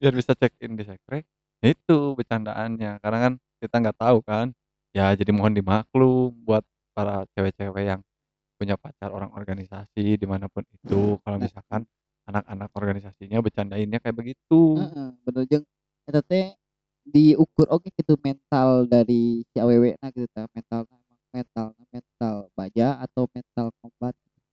biar 0.00 0.12
bisa 0.16 0.32
check 0.38 0.54
in 0.64 0.78
di 0.78 0.84
sekre, 0.86 1.26
ya 1.60 1.68
itu 1.72 1.98
bercandaannya, 2.16 3.00
karena 3.02 3.18
kan 3.30 3.32
kita 3.60 3.76
nggak 3.82 3.98
tahu 4.00 4.18
kan, 4.24 4.46
ya 4.96 5.12
jadi 5.14 5.30
mohon 5.34 5.52
dimaklum 5.52 6.32
buat 6.46 6.64
para 6.96 7.26
cewek-cewek 7.36 7.84
yang 7.84 8.00
punya 8.56 8.76
pacar 8.76 9.10
orang 9.12 9.32
organisasi 9.34 10.16
di 10.16 10.26
mana 10.28 10.48
pun 10.48 10.64
itu, 10.70 11.18
kalau 11.24 11.38
misalkan 11.40 11.84
anak-anak 12.28 12.70
organisasinya 12.76 13.38
bercandainnya 13.42 13.98
kayak 14.00 14.16
begitu. 14.16 14.60
Heeh, 14.80 15.08
bener. 15.26 15.42
Jeung 15.50 15.64
eta 16.08 16.20
teh 16.24 16.54
diukur 17.04 17.66
oge 17.72 17.90
gitu 17.96 18.14
mental 18.22 18.86
dari 18.86 19.42
si 19.50 19.56
awewena 19.58 20.06
gitu 20.14 20.28
tah, 20.30 20.46
mentalna 20.54 20.94
emang 20.94 21.20
mentalna 21.34 21.84
mental 21.90 22.36
baja 22.54 22.88
atau 23.02 23.24
mental 23.32 23.68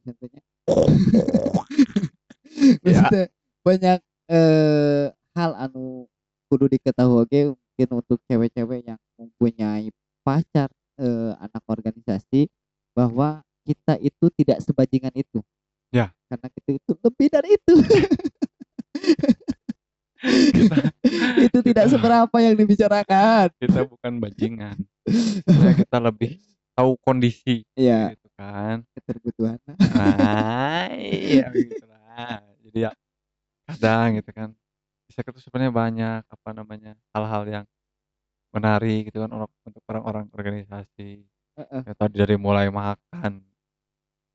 Ya. 0.07 0.41
Maksudnya 2.83 3.23
banyak, 3.63 3.99
eee, 4.31 5.05
hal 5.37 5.51
anu 5.57 6.07
kudu 6.47 6.65
diketahui 6.71 7.15
oge 7.27 7.41
mungkin 7.53 7.87
untuk 8.01 8.17
cewek-cewek 8.25 8.87
yang 8.87 8.99
mempunyai 9.19 9.91
pacar, 10.23 10.69
eee, 10.99 11.31
anak 11.39 11.63
organisasi, 11.67 12.47
bahwa 12.95 13.43
kita 13.67 13.99
itu 13.99 14.25
tidak 14.39 14.63
sebajingan 14.63 15.11
itu. 15.13 15.43
Ya. 15.91 16.11
Karena 16.31 16.47
kita 16.51 16.69
itu 16.79 16.91
lebih 17.03 17.27
dari 17.31 17.49
itu. 17.55 17.73
Kita 20.55 20.75
Itu 21.47 21.59
tidak 21.61 21.85
kita 21.87 21.93
seberapa 21.93 22.37
yang 22.41 22.55
dibicarakan. 22.57 23.47
kita 23.61 23.81
bukan 23.87 24.13
bajingan. 24.19 24.77
Kita 25.83 25.97
lebih 26.01 26.39
tahu 26.75 26.97
kondisi, 27.03 27.63
Iya. 27.77 28.15
gitu 28.17 28.27
kan. 28.35 28.83
Keterbutuhan. 28.97 29.59
Nah, 29.79 30.89
iya 30.97 31.47
Jadi 32.17 32.79
ya 32.89 32.91
kadang 33.69 34.07
gitu 34.19 34.31
kan, 34.33 34.49
di 35.07 35.11
secret 35.15 35.33
tuh 35.37 35.43
sebenarnya 35.45 35.73
banyak, 35.73 36.21
apa 36.27 36.49
namanya, 36.55 36.93
hal-hal 37.15 37.43
yang 37.47 37.65
menarik 38.55 39.09
gitu 39.11 39.23
kan 39.25 39.31
untuk 39.31 39.51
untuk 39.67 39.83
orang-orang 39.91 40.25
organisasi. 40.33 41.23
Heeh. 41.59 41.81
Ya 41.87 41.93
tadi 41.97 42.15
dari 42.19 42.35
mulai 42.39 42.69
makan, 42.73 43.43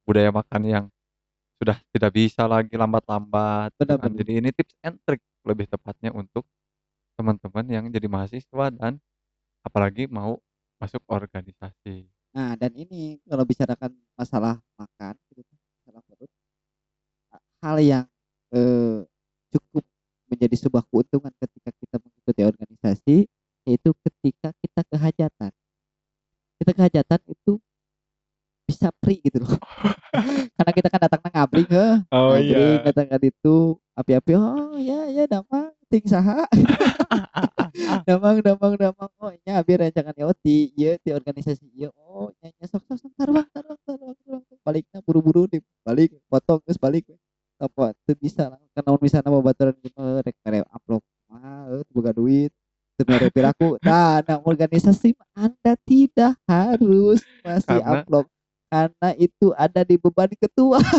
budaya 0.07 0.31
makan 0.35 0.63
yang 0.67 0.87
sudah 1.63 1.79
tidak 1.95 2.13
bisa 2.17 2.45
lagi 2.51 2.75
lambat-lambat 2.77 3.73
gitu 3.81 3.95
kan. 3.99 4.13
Jadi 4.15 4.33
ini 4.43 4.51
tips 4.55 4.75
and 4.85 4.99
trick 5.07 5.23
lebih 5.47 5.67
tepatnya 5.71 6.11
untuk 6.15 6.45
teman-teman 7.19 7.67
yang 7.69 7.85
jadi 7.93 8.09
mahasiswa 8.11 8.67
dan 8.75 8.99
apalagi 9.67 10.07
mau 10.11 10.39
masuk 10.83 11.03
organisasi. 11.09 12.07
Nah, 12.35 12.57
dan 12.59 12.73
ini 12.77 13.21
kalau 13.29 13.45
bicarakan 13.47 13.93
masalah 14.17 14.59
makan 14.81 15.15
gitu 15.33 15.43
kan, 15.45 15.59
masalah 15.85 16.03
perut, 16.09 16.31
a 17.33 17.39
hal 17.63 17.77
yang, 17.81 18.07
eee, 18.53 19.07
cukup 19.55 19.85
menjadi 20.29 20.57
sebuah 20.67 20.85
keuntungan 20.91 21.33
ketika 21.39 21.71
kita 21.77 21.97
mengikuti 22.03 22.43
organisasi, 22.43 23.17
yaitu 23.69 23.91
ketika 24.03 24.51
kita 24.59 24.81
ke 24.89 24.97
hajatan. 24.99 25.53
Kita 26.61 26.71
ke 26.75 26.81
hajatan 26.83 27.21
itu 27.31 27.53
bisa 28.67 28.89
free 29.03 29.21
gitu 29.23 29.43
loh. 29.43 29.53
Karena 30.57 30.73
kita 30.73 30.89
kan 30.91 31.01
datangna 31.03 31.29
ngabring 31.35 31.69
heuh, 31.71 31.95
Oh 32.15 32.33
ngabring 32.35 32.79
iya. 32.81 32.87
datang 32.87 33.07
ka 33.11 33.17
ditu, 33.21 33.59
api-api, 33.99 34.33
"Oh, 34.39 34.77
ya 34.79 35.11
ya 35.11 35.25
damang, 35.29 35.75
ting 35.91 36.05
saha?" 36.07 36.47
"Damang 38.09 38.41
damang 38.45 38.75
damang." 38.79 39.11
"Oh 39.21 39.33
nya 39.45 39.61
abi 39.61 39.73
rancangan 39.81 40.15
ieu 40.17 40.33
ti 40.43 40.71
ieu 40.79 40.95
ti 41.03 41.11
organisasi 41.13 41.67
ieu." 41.77 41.91
"Oh 41.99 42.31
nya 42.41 42.49
nya 42.55 42.67
sok 42.71 42.83
sok 42.89 42.99
sok 43.03 43.13
taruang 43.19 43.49
taruang 43.53 43.79
taruang." 43.87 44.15
Balikna 44.63 44.99
buru-buru 45.05 45.51
deui, 45.51 45.63
balik 45.85 46.15
potong 46.31 46.63
geus 46.67 46.79
balik. 46.79 47.07
Apa 47.63 47.95
teu 48.03 48.19
bisa 48.19 48.51
lah, 48.51 48.59
naon 48.83 48.99
bisana 48.99 49.31
babaturan 49.31 49.79
kitu 49.79 49.95
mah 49.95 50.19
rek 50.27 50.35
mere 50.43 50.67
amplop 50.67 51.03
teu 51.31 51.87
boga 51.95 52.11
duit, 52.11 52.51
mere 53.07 53.31
piraku. 53.31 53.79
Nah, 53.81 54.19
nah 54.27 54.39
organisasi 54.43 55.15
mah 55.15 55.31
Anda 55.49 55.79
tidak 55.87 56.35
harus 56.51 57.23
ngasih 57.47 57.79
Karena 57.79 58.03
amplop, 58.03 58.27
karena 58.67 59.09
itu 59.17 59.47
ada 59.55 59.81
di 59.87 59.97
beban 59.97 60.31
ketua. 60.35 60.83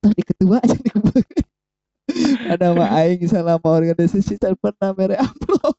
Tah 0.00 0.12
di 0.12 0.22
ketua 0.24 0.56
aja 0.60 0.76
dikumpulkeun. 0.76 1.46
Ada 2.50 2.74
mah 2.74 2.90
aing 3.00 3.22
selama 3.28 3.68
organisasi 3.68 4.40
teu 4.40 4.56
pernah 4.58 4.96
mere 4.96 5.20
amplop. 5.20 5.76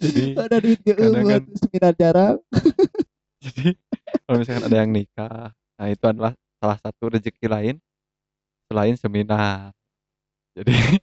Jadi 0.00 0.36
Ada 0.36 0.56
duit 0.60 0.80
ge 0.84 0.92
kadang 0.92 1.16
eueuh 1.16 1.28
kan 1.32 1.42
seminar 1.56 1.92
jarang. 1.96 2.36
jadi 3.42 3.72
kalau 4.28 4.36
misalkan 4.38 4.64
ada 4.68 4.76
yang 4.76 4.92
nikah, 4.92 5.50
nah 5.80 5.86
itu 5.88 6.04
adalah 6.04 6.32
salah 6.62 6.78
satu 6.78 7.10
rezeki 7.18 7.46
lain 7.50 7.76
selain 8.70 8.96
seminar. 8.96 9.74
Jadi 10.56 10.72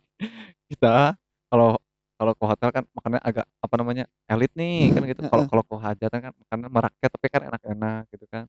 kita 0.71 1.15
kalau 1.51 1.77
kalau 2.19 2.33
ke 2.35 2.45
hotel 2.47 2.69
kan 2.75 2.83
makannya 2.95 3.21
agak, 3.23 3.45
apa 3.63 3.75
namanya, 3.79 4.05
elit 4.27 4.51
nih 4.55 4.91
kan 4.91 5.03
gitu. 5.07 5.21
Kalau 5.27 5.43
kalau 5.47 5.63
ke 5.67 5.75
hajatan 5.79 6.19
kan 6.29 6.33
makannya 6.35 6.69
merakyat 6.71 7.11
tapi 7.15 7.27
kan 7.31 7.41
enak-enak 7.47 8.01
gitu 8.11 8.25
kan. 8.31 8.45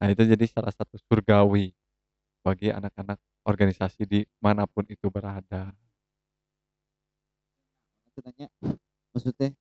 Nah 0.00 0.08
itu 0.12 0.22
jadi 0.28 0.44
salah 0.50 0.72
satu 0.74 0.96
surgawi 1.08 1.72
bagi 2.44 2.70
anak-anak 2.72 3.18
organisasi 3.46 4.02
di 4.08 4.20
mana 4.42 4.64
pun 4.68 4.84
itu 4.88 5.08
berada. 5.12 5.72
Sebenarnya 8.16 8.48
maksudnya 9.12 9.52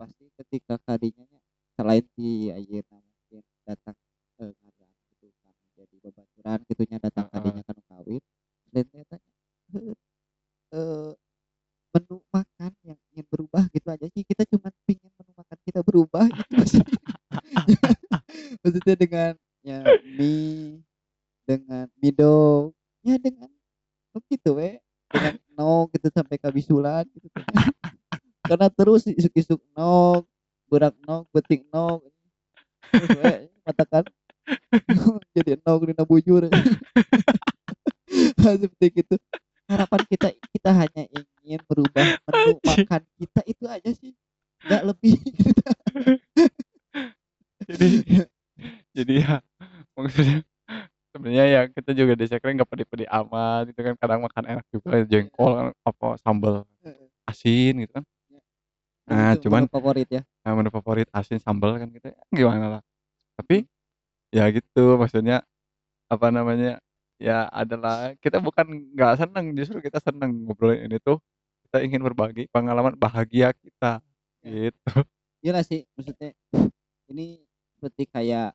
pasti 0.00 0.24
ketika 0.40 0.74
kadinya 0.88 1.24
nya 1.28 1.40
selain 1.76 2.04
si 2.16 2.48
ayeuna 2.48 2.98
mungkin 3.04 3.44
datang, 3.68 3.96
eee, 4.40 4.52
ngadaan 4.64 4.90
gitu 5.90 6.08
kan 6.16 6.26
jadi 6.40 6.56
babaturan 6.56 6.60
kitu 6.68 6.82
nya 6.88 6.98
datang 7.00 7.26
Heeh. 7.28 7.34
kadinya 7.36 7.62
kanu 7.68 7.82
kawin, 7.88 8.22
lain 8.72 8.86
eta 8.96 9.16
heuh, 9.72 9.94
eee, 10.74 11.10
menu 11.94 12.16
makan 12.32 12.72
yang 12.86 12.98
ingin 13.12 13.26
berubah 13.30 13.64
gitu 13.74 13.88
aja 13.90 14.06
sih, 14.14 14.22
kita 14.24 14.42
cuman 14.48 14.72
pingin 14.88 15.10
menu 15.18 15.32
makan 15.36 15.58
kita 15.66 15.80
berubah 15.84 16.24
gitu 16.32 16.62
sih. 16.66 16.84
Maksudnya 18.62 18.94
dengan 18.96 19.32
ya 19.64 19.80
mie, 20.04 20.80
dengan 21.46 21.86
midong, 22.00 22.72
ya 23.04 23.16
dengan 23.20 23.50
begitu 24.14 24.56
we, 24.56 24.78
dengan 25.12 25.34
endog 25.50 25.92
gitu 25.96 26.08
sampai 26.14 26.36
kabisulan 26.40 27.04
gitu 27.14 27.28
teh. 27.30 27.44
Karena 28.50 28.68
terus 28.72 29.06
isuk-isuk 29.06 29.60
endog, 29.74 30.26
beurang 30.70 30.94
endog, 31.04 31.24
beuting 31.34 31.62
endog, 31.68 32.02
terus 32.94 33.10
we 33.14 33.32
katakan 33.66 34.04
jadi 35.36 35.56
endog 35.58 35.86
dina 35.86 36.04
bujur. 36.04 36.46
Seperti 38.40 38.86
gitu. 39.02 39.14
Harapan 39.70 40.00
kita 40.10 40.28
kita 40.50 40.70
hanya 40.74 41.02
ingin 41.14 41.62
merubah 41.70 42.02
menu 42.26 42.58
makan 42.66 43.02
kita 43.22 43.40
itu 43.46 43.64
aja 43.70 43.90
sih, 43.94 44.12
nggak 44.66 44.82
lebih. 44.90 45.14
Jadi 47.70 47.88
jadi 48.90 49.12
ya 49.22 49.34
maksudnya 49.94 50.42
sebenarnya 51.14 51.44
ya 51.46 51.60
kita 51.70 51.90
juga 51.94 52.18
di 52.18 52.26
sekre 52.26 52.50
nggak 52.50 52.66
pede-pede 52.66 53.06
amat 53.06 53.70
gitu 53.70 53.80
kan, 53.86 53.94
kadang 53.94 54.20
makan 54.26 54.44
enak 54.46 54.66
juga 54.74 55.06
jengkol 55.06 55.50
kan, 55.54 55.66
apa, 55.86 56.08
sambel 56.18 56.66
Heeh. 56.82 57.06
asin 57.30 57.74
gitu 57.86 57.92
kan. 57.94 58.04
Nah 59.06 59.34
Itu 59.34 59.46
cuman 59.46 59.66
menu 59.66 59.74
favorit 59.74 60.08
ya. 60.10 60.22
nah 60.42 60.52
menu 60.58 60.70
favorit 60.70 61.06
asin 61.14 61.38
sambel 61.38 61.78
kan 61.78 61.88
gitu 61.94 62.10
ya, 62.10 62.16
gimana 62.34 62.66
lah. 62.78 62.82
Tapi 63.38 63.66
ya 64.36 64.44
gitu 64.56 64.80
maksudnya, 65.00 65.42
apa 66.12 66.28
namanya, 66.34 66.78
ya 67.20 67.48
adalah 67.52 68.14
kita 68.24 68.38
bukan 68.42 68.66
nggak 68.96 69.14
seneng, 69.22 69.46
justru 69.58 69.78
kita 69.84 69.98
seneng 70.02 70.30
ngobrolin 70.46 70.86
ini 70.90 70.98
tuh, 71.02 71.18
kita 71.68 71.78
ingin 71.86 72.02
berbagi 72.06 72.46
pengalaman 72.54 72.94
bahagia 72.98 73.52
kita, 73.56 74.00
Ya. 74.42 74.52
gitu. 74.52 75.04
Iyalah 75.44 75.64
sih 75.64 75.80
maksudnya 75.96 76.36
ini 77.12 77.44
seperti 77.76 78.04
kayak 78.10 78.52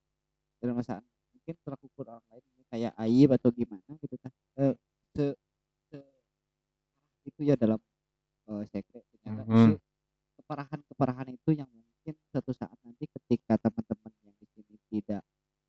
dalam 0.61 0.75
perasaan 0.79 1.03
mungkin 1.35 1.55
tolak 1.65 1.81
ukur 1.85 2.05
orang 2.11 2.25
lain 2.31 2.45
ini 2.57 2.63
kayak 2.71 2.93
aib 3.07 3.29
atau 3.37 3.49
gimana 3.53 3.91
gitu 4.01 4.15
kan, 4.21 4.31
eee, 4.59 4.73
se 5.15 5.25
se 5.91 5.97
itu 7.25 7.41
ya 7.41 7.57
dalam, 7.57 7.81
eee, 8.49 8.63
sekre 8.69 9.01
ternyata 9.09 9.41
justru 9.49 9.73
Mhm. 9.73 9.77
keparahan-keparahan 10.39 11.29
itu 11.33 11.51
yang 11.57 11.69
mungkin 11.71 12.15
suatu 12.31 12.53
saat 12.55 12.77
nanti 12.85 13.05
ketika 13.09 13.57
teman-teman 13.61 14.13
yang 14.25 14.35
di 14.39 14.47
sini 14.53 14.75
tidak 14.93 15.21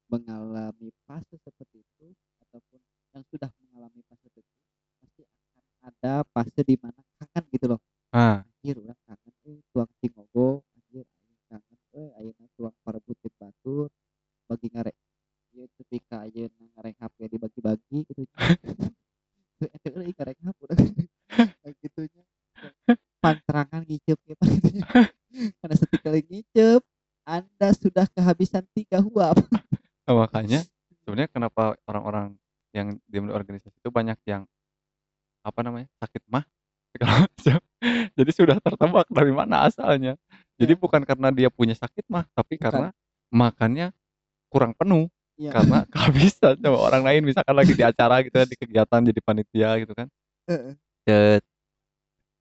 mengalami 0.07 0.89
fase 1.07 1.35
seperti 1.43 1.83
itu, 1.83 2.07
ataupun 2.47 2.81
yang 3.15 3.25
sudah 3.33 3.51
mengalami 3.63 4.01
fase 4.07 4.29
tersebut, 4.31 4.67
pasti 5.03 5.23
akan 5.25 5.63
ada 5.91 6.15
fase 6.31 6.61
di 6.63 6.77
mana 6.79 7.01
kangen 7.19 7.45
gitu 7.51 7.67
loh. 7.75 7.81
Nah. 8.15 8.43
Anjir 8.45 8.77
urang 8.83 8.99
kangen 9.07 9.35
euy 9.47 9.59
tuang 9.71 9.91
cingogo, 10.03 10.67
anjir 10.75 11.07
aing 11.07 11.41
kangen 11.47 11.79
euy 11.95 12.09
ayeuna 12.19 12.47
tuang 12.59 12.75
parebutit 12.83 13.33
batur, 13.39 13.87
bagi 14.51 14.67
ngare 14.75 14.93
ieu 15.55 15.67
nepi 15.71 15.99
ka 16.07 16.27
ayeuna 16.27 16.65
ngarenghap 16.75 17.11
ge 17.15 17.27
dibagi-bagi 17.31 17.99
gitu. 18.11 18.23
Heuh 19.59 19.71
ente 19.73 19.89
euy 19.95 20.13
ngarenghap 20.13 20.57
urang 20.61 20.81
kayak 21.63 21.75
gitu 21.83 22.03
nya. 22.11 22.25
Panterangan 23.23 23.83
ngiceup 23.87 24.19
ge 24.27 24.35
mah 24.37 24.49
gitu 24.51 24.69
nya. 24.75 24.85
Karena 25.61 25.77
setikali 25.77 26.21
ngiceup, 26.27 26.83
Anda 27.27 27.69
sudah 27.77 28.07
kehabisan 28.13 28.65
3 28.73 29.03
huap. 29.05 29.37
Nah 30.07 30.15
makanya 30.23 30.61
sebenarnya 31.03 31.29
kenapa 31.31 31.75
orang-orang 31.87 32.39
yang 32.71 32.95
di 33.11 33.19
organisasi 33.19 33.75
itu 33.75 33.91
banyak 33.91 34.19
yang, 34.27 34.47
apa 35.43 35.61
namanya, 35.67 35.89
sakit 35.99 36.23
MAH 36.31 36.45
segala 36.95 37.13
macam. 37.27 37.59
Jadi 38.17 38.31
sudah 38.33 38.57
tertebak 38.63 39.07
dari 39.11 39.33
mana 39.35 39.67
asalnya. 39.67 40.15
Jadi 40.57 40.73
Ya. 40.73 40.81
bukan 40.81 41.03
karena 41.05 41.29
dia 41.35 41.49
punya 41.53 41.75
sakit 41.77 42.07
MAH, 42.09 42.25
tapi 42.33 42.57
Bukan. 42.57 42.65
karena 42.71 42.89
makannya 43.29 43.87
kurang 44.49 44.73
penuh, 44.79 45.11
Iya. 45.37 45.53
karena 45.53 45.79
kehabisan 46.33 46.55
sama 46.63 46.79
orang 46.81 47.03
lain 47.05 47.23
misalkan 47.27 47.57
lagi 47.59 47.73
di 47.75 47.83
acara 47.85 48.23
gitu 48.23 48.37
ya, 48.39 48.47
di 48.47 48.57
kegiatan 48.57 49.01
jadi 49.05 49.21
panitia 49.21 49.71
gitu 49.83 49.93
kan. 49.93 50.07
Heeh. 50.49 50.73
Cet, 51.07 51.43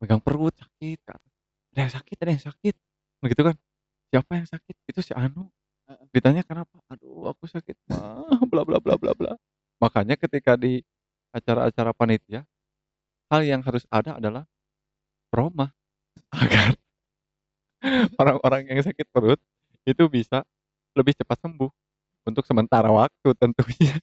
megang 0.01 0.21
perut 0.21 0.53
sakit, 0.57 0.99
ada 1.75 1.79
yang 1.85 1.93
sakit 1.93 2.17
ada 2.21 2.31
yang 2.33 2.43
sakit, 2.45 2.75
begitu 3.21 3.41
kan. 3.45 3.55
Siapa 4.13 4.31
yang 4.37 4.47
sakit? 4.47 4.75
Itu 4.89 4.99
si 5.03 5.11
anu. 5.11 5.49
Ditanya, 6.15 6.47
"Kenapa?" 6.47 6.79
"Aduh 6.87 7.27
aku 7.27 7.43
sakit 7.51 7.75
Mah, 7.91 8.39
bla 8.47 8.63
bla 8.63 8.79
bla 8.79 8.95
bla 8.95 9.11
bla." 9.11 9.35
Makanya 9.83 10.15
ketika 10.15 10.55
di 10.55 10.79
acara-acara 11.35 11.91
panitia, 11.91 12.47
hal 13.27 13.43
yang 13.43 13.59
harus 13.59 13.83
ada 13.91 14.15
adalah 14.15 14.47
proma, 15.27 15.75
agar 16.31 16.79
orang-orang 18.15 18.71
yang 18.71 18.79
sakit 18.79 19.11
perut 19.11 19.39
itu 19.83 20.07
bisa 20.07 20.47
lebih 20.95 21.11
cepat 21.19 21.43
sembuh, 21.43 21.67
untuk 22.25 22.43
sementara 22.43 22.89
waktu 22.89 23.29
tentunya. 23.37 23.95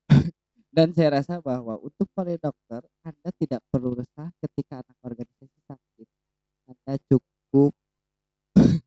Dan 0.72 0.94
saya 0.96 1.20
rasa 1.20 1.42
bahwa 1.42 1.76
untuk 1.82 2.08
para 2.16 2.32
dokter, 2.32 2.80
Anda 3.04 3.30
tidak 3.36 3.60
perlu 3.68 3.92
resah 3.92 4.32
ketika 4.40 4.80
anak 4.80 4.96
organisasi 5.04 5.58
sakit. 5.68 6.08
Anda 6.70 6.96
cukup 7.12 7.76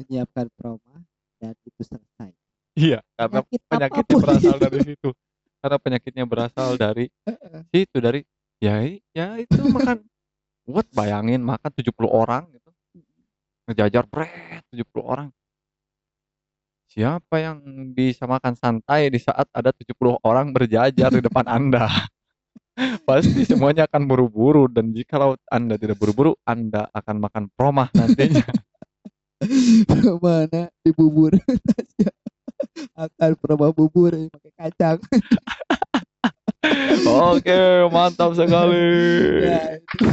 menyiapkan 0.00 0.48
proma 0.56 1.04
dan 1.36 1.52
itu 1.68 1.82
selesai. 1.84 2.32
Iya, 2.76 3.00
karena 3.16 3.40
Penyakit 3.40 3.60
penyakitnya 3.72 4.16
berasal 4.20 4.56
dari 4.60 4.78
situ. 4.92 5.10
Karena 5.64 5.78
penyakitnya 5.80 6.24
berasal 6.28 6.68
dari 6.76 7.04
situ, 7.72 7.96
dari 7.98 8.20
ya 8.60 8.84
ya 9.16 9.40
itu 9.40 9.56
makan 9.72 10.04
buat 10.68 10.86
bayangin 10.92 11.40
makan 11.40 11.72
70 11.72 12.04
orang 12.04 12.44
gitu. 12.52 12.70
Ngejajar 13.66 14.04
70 14.68 15.00
orang. 15.00 15.28
Siapa 16.92 17.40
yang 17.40 17.58
bisa 17.92 18.28
makan 18.28 18.56
santai 18.56 19.08
di 19.08 19.20
saat 19.20 19.48
ada 19.52 19.72
70 19.72 20.20
orang 20.20 20.52
berjajar 20.52 21.10
di 21.12 21.20
depan 21.24 21.48
Anda? 21.48 21.88
Pasti 23.08 23.48
semuanya 23.48 23.88
akan 23.88 24.04
buru-buru 24.04 24.68
dan 24.68 24.92
jikalau 24.92 25.36
Anda 25.48 25.80
tidak 25.80 25.96
buru-buru, 25.96 26.36
Anda 26.44 26.92
akan 26.92 27.16
makan 27.24 27.44
proma 27.56 27.88
nantinya. 27.96 28.44
Mana 30.20 30.68
di 30.84 30.90
bubur 30.96 31.36
Tasya 31.40 32.12
akan 33.04 33.30
proma 33.40 33.68
bubur 33.72 34.12
pakai 34.32 34.52
kacang. 34.56 34.98
Oke, 37.06 37.58
mantap 37.92 38.34
sekali. 38.34 38.82
Ya 39.46 39.78
itu 39.78 40.04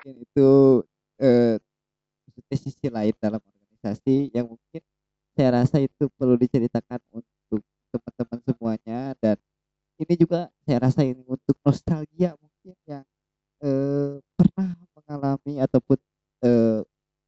mungkin 0.00 0.14
itu, 0.24 0.50
eee, 1.20 1.54
maksudnya 2.28 2.56
sisi 2.56 2.86
lain 2.88 3.14
dalam 3.20 3.40
organisasi 3.40 4.32
yang 4.32 4.48
mungkin 4.48 4.82
saya 5.36 5.62
rasa 5.62 5.76
itu 5.82 6.08
perlu 6.16 6.36
diceritakan 6.36 7.00
untuk 7.14 7.62
teman-teman 7.90 8.38
semuanya 8.46 9.00
dan 9.18 9.36
ini 10.00 10.14
juga 10.16 10.48
saya 10.64 10.78
rasa 10.88 11.04
ini 11.04 11.20
untuk 11.26 11.56
nostalgia 11.64 12.36
mungkin 12.38 12.76
yang, 12.88 13.04
eee, 13.64 14.20
pernah 14.36 14.70
mengalami 14.96 15.54
ataupun, 15.60 15.98
eee, 16.44 16.80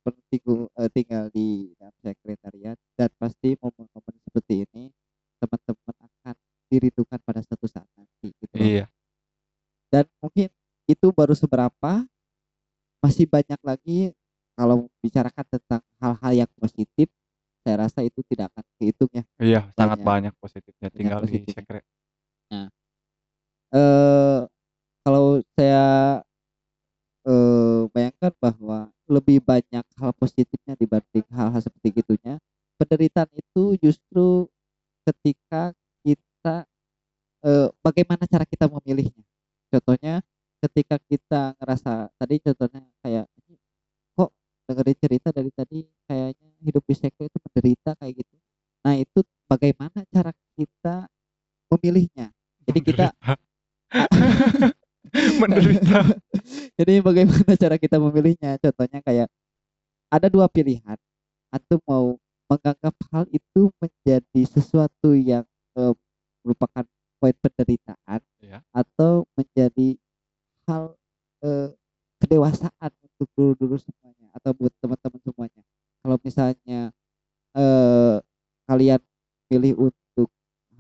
bertinggu 0.05 0.69
eee, 0.79 0.89
tinggal 0.95 1.25
di 1.35 1.73
dalam 1.79 1.95
sekretariat 2.03 2.77
dan 2.99 3.11
pasti 3.19 3.55
momen-momen 3.59 4.15
seperti 4.27 4.67
ini 4.69 4.91
teman-teman 5.43 5.97
akan 6.11 6.35
dirindukan 6.71 7.19
pada 7.23 7.41
suatu 7.45 7.67
saat 7.71 7.87
nanti 7.99 8.33
gitu. 8.39 8.55
Iya. 8.59 8.87
Dan 9.93 10.09
mungkin 10.25 10.49
itu 10.89 11.07
baru 11.13 11.37
seberapa, 11.37 12.09
masih 13.05 13.27
banyak 13.29 13.61
lagi 13.63 14.13
kalau 14.57 14.89
membicarakan 14.89 15.47
tentang 15.53 15.83
hal-hal 16.01 16.33
yang 16.47 16.51
positif, 16.61 17.09
saya 17.65 17.87
rasa 17.89 18.01
itu 18.07 18.21
tidak 18.27 18.51
akan 18.57 18.65
kehitung 18.81 19.11
ya. 19.15 19.25
Iya, 19.41 19.61
sangat 19.77 19.99
Banyak 20.03 20.09
banyak 20.09 20.35
positifnya 20.41 20.89
banyak 20.89 20.97
tinggal 20.99 21.21
di 21.23 21.29
positifnya. 21.45 21.55
sekre. 21.57 21.81
Nah, 22.53 22.67
eee, 23.75 24.41
kalau 25.05 25.27
saya 25.57 25.87
eee, 27.27 27.87
bayangkan 27.95 28.35
bahwa 28.43 28.91
lebih 29.13 29.39
banyak 29.45 29.85
hal 30.01 30.13
positifnya 30.17 30.75
dibanding 30.81 31.27
hal-hal 31.37 31.61
seperti 31.61 32.01
gitunya, 32.03 32.41
penderitaan 32.81 33.31
itu 33.37 33.77
justru 33.81 34.49
ketika 35.07 35.75
kita, 36.07 36.67
eee, 37.47 37.69
bagaimana 37.85 38.25
cara 38.31 38.45
kita 38.49 38.67
memilihnya. 38.71 39.25
Contohnya 39.73 40.23
ketika 40.63 40.97
kita 41.11 41.43
ngerasa 41.61 42.11
tadi 42.21 42.37
contohnya 42.43 42.83
kayak, 43.03 43.27
"Ini 43.47 43.55
kok 44.19 44.31
dengerin 44.71 44.99
cerita 45.01 45.29
dari 45.35 45.51
tadi 45.55 45.81
kayaknya 46.09 46.51
hidup 46.65 46.85
di 46.87 46.95
sekre 46.99 47.25
itu 47.29 47.39
menderita," 47.43 47.91
kayak 48.01 48.15
gitu. 48.25 48.37
Nah 48.87 48.95
itu 48.99 49.21
bagaimana 49.51 50.01
cara 50.13 50.33
kita 50.59 51.09
memilihnya. 51.73 52.31
Jadi 52.69 52.81
kita 52.85 53.07
Menderita. 55.41 56.01
Jadi 56.79 56.93
bagaimana 57.05 57.53
cara 57.61 57.77
kita 57.77 58.01
memilihnya, 58.01 58.57
contohnya 58.61 59.01
kayak 59.05 59.29
ada 60.13 60.29
2 60.33 60.47
pilihan, 60.51 60.99
antum 61.53 61.81
mau 61.89 62.17
menganggap 62.51 62.95
hal 63.13 63.25
itu 63.33 63.71
menjadi 63.81 64.43
sesuatu 64.49 65.15
yang, 65.17 65.45
merupakan 66.45 66.85
poin 67.23 67.37
penderitaan 67.39 68.21
Iya. 68.43 68.61
atau 68.75 69.25
menjadi 69.39 69.97
hal, 70.69 70.95
eee, 71.45 71.69
kedewasaan 72.23 72.93
untuk 73.05 73.29
dulu-dulu 73.37 73.77
semuanya 73.81 74.29
atau 74.37 74.53
buat 74.57 74.73
teman-teman 74.83 75.21
semuanya. 75.25 75.63
Kalau 76.05 76.17
misalnya, 76.25 76.91
eee, 77.57 78.17
kalian 78.69 79.01
pilih 79.53 79.75
untuk 79.93 80.29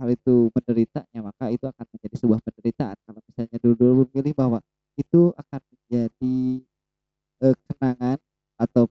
hal 0.00 0.08
itu 0.12 0.48
menderita, 0.56 1.04
ya 1.12 1.20
maka 1.22 1.50
itu 1.52 1.64
akan 1.68 1.86
menjadi 1.94 2.16
sebuah 2.20 2.40
penderitaan. 2.46 2.96
Kalau 3.04 3.20
misalnya 3.28 3.56
dulu-dulu 3.62 3.91
memilih 4.08 4.32
bahwa 4.36 4.58
itu 4.98 5.32
akan 5.38 5.60
menjadi, 5.72 6.36
eee, 7.44 7.56
kenangan 7.70 8.18
atau 8.60 8.88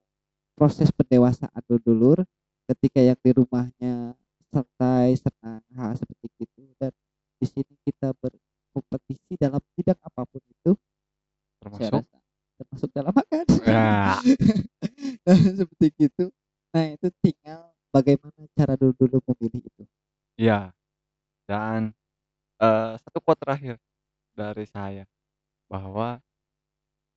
proses 0.58 0.90
pendewasaan 0.94 1.62
dulur-dulur 1.68 2.24
ketika 2.70 3.00
yang 3.02 3.18
di 3.22 3.32
rumahnya 3.36 4.14
santai, 4.52 5.16
senang, 5.18 5.62
hal 5.76 5.92
seperti 5.98 6.28
itu 6.46 6.62
dan 6.80 6.92
di 7.40 7.46
sini 7.48 7.74
kita 7.86 8.12
berkompetisi 8.20 9.36
dalam 9.40 9.60
bidang 9.76 9.98
apa 10.04 10.22
pun 10.28 10.42
itu 10.46 10.72
saya 11.78 11.90
Termasuk? 11.90 12.02
rasa 12.04 12.18
termasuk 12.60 12.90
dalam 12.94 13.12
makan. 13.16 13.44
Ya. 13.66 14.18
Nah 15.26 15.38
seperti 15.58 15.86
gitu. 15.98 16.24
Nah 16.74 16.84
itu 16.94 17.08
tinggal 17.24 17.70
bagaimana 17.94 18.40
cara 18.56 18.74
dulu-dulu 18.78 19.18
memilih 19.34 19.62
itu. 19.66 19.84
Iya. 20.40 20.72
Dan, 21.48 21.92
eee, 22.62 22.92
satu 23.02 23.18
quote 23.24 23.40
terakhir 23.42 23.76
dari 24.36 24.66
saya, 24.70 25.04
bahwa 25.70 26.20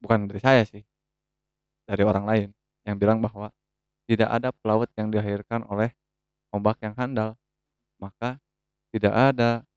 bukan 0.03 0.27
dari 0.29 0.41
saya 0.43 0.63
sih, 0.67 0.83
dari 1.89 2.03
orang 2.05 2.25
lain 2.25 2.49
yang 2.87 2.97
bilang 2.99 3.19
bahwa, 3.23 3.49
"Tidak 4.16 4.32
ada 4.32 4.55
pelaut 4.63 4.88
yang 4.95 5.11
dilahirkan 5.11 5.68
oleh 5.68 5.91
ombak 6.55 6.80
yang 6.80 6.95
handal, 6.95 7.36
maka 7.99 8.39
tidak 8.95 9.11
ada 9.11 9.68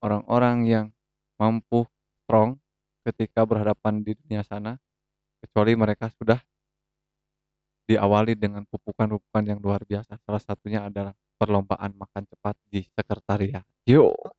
orang-orang 0.00 0.64
yang 0.64 0.86
mampu 1.36 1.84
strong 2.24 2.56
ketika 3.04 3.44
berhadapan 3.44 4.00
di 4.00 4.16
dunia 4.16 4.40
sana, 4.48 4.80
kecuali 5.44 5.76
mereka 5.76 6.08
sudah" 6.16 6.40
"diawali 7.84 8.32
dengan 8.32 8.64
pupukan-pupukan 8.64 9.44
yang 9.44 9.60
luar 9.60 9.84
biasa." 9.84 10.16
Salah 10.24 10.40
satunya 10.40 10.88
adalah 10.88 11.12
perlombaan 11.36 11.92
makan 11.92 12.24
cepat 12.32 12.56
di 12.72 12.88
sekretariat. 12.96 13.60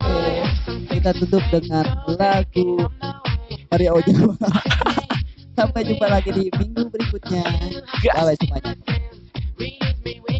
Oke, 0.02 0.42
kita 0.90 1.14
tutup 1.14 1.46
dengan 1.54 1.86
lagu 2.18 2.90
Maria 3.70 3.94
Ozawa. 3.94 4.34
Sampai 5.62 5.86
jumpa 5.86 6.10
lagi 6.10 6.34
di 6.34 6.50
minggu 6.50 6.90
berikutnya. 6.90 7.46
Venus, 9.58 9.96
me. 10.04 10.33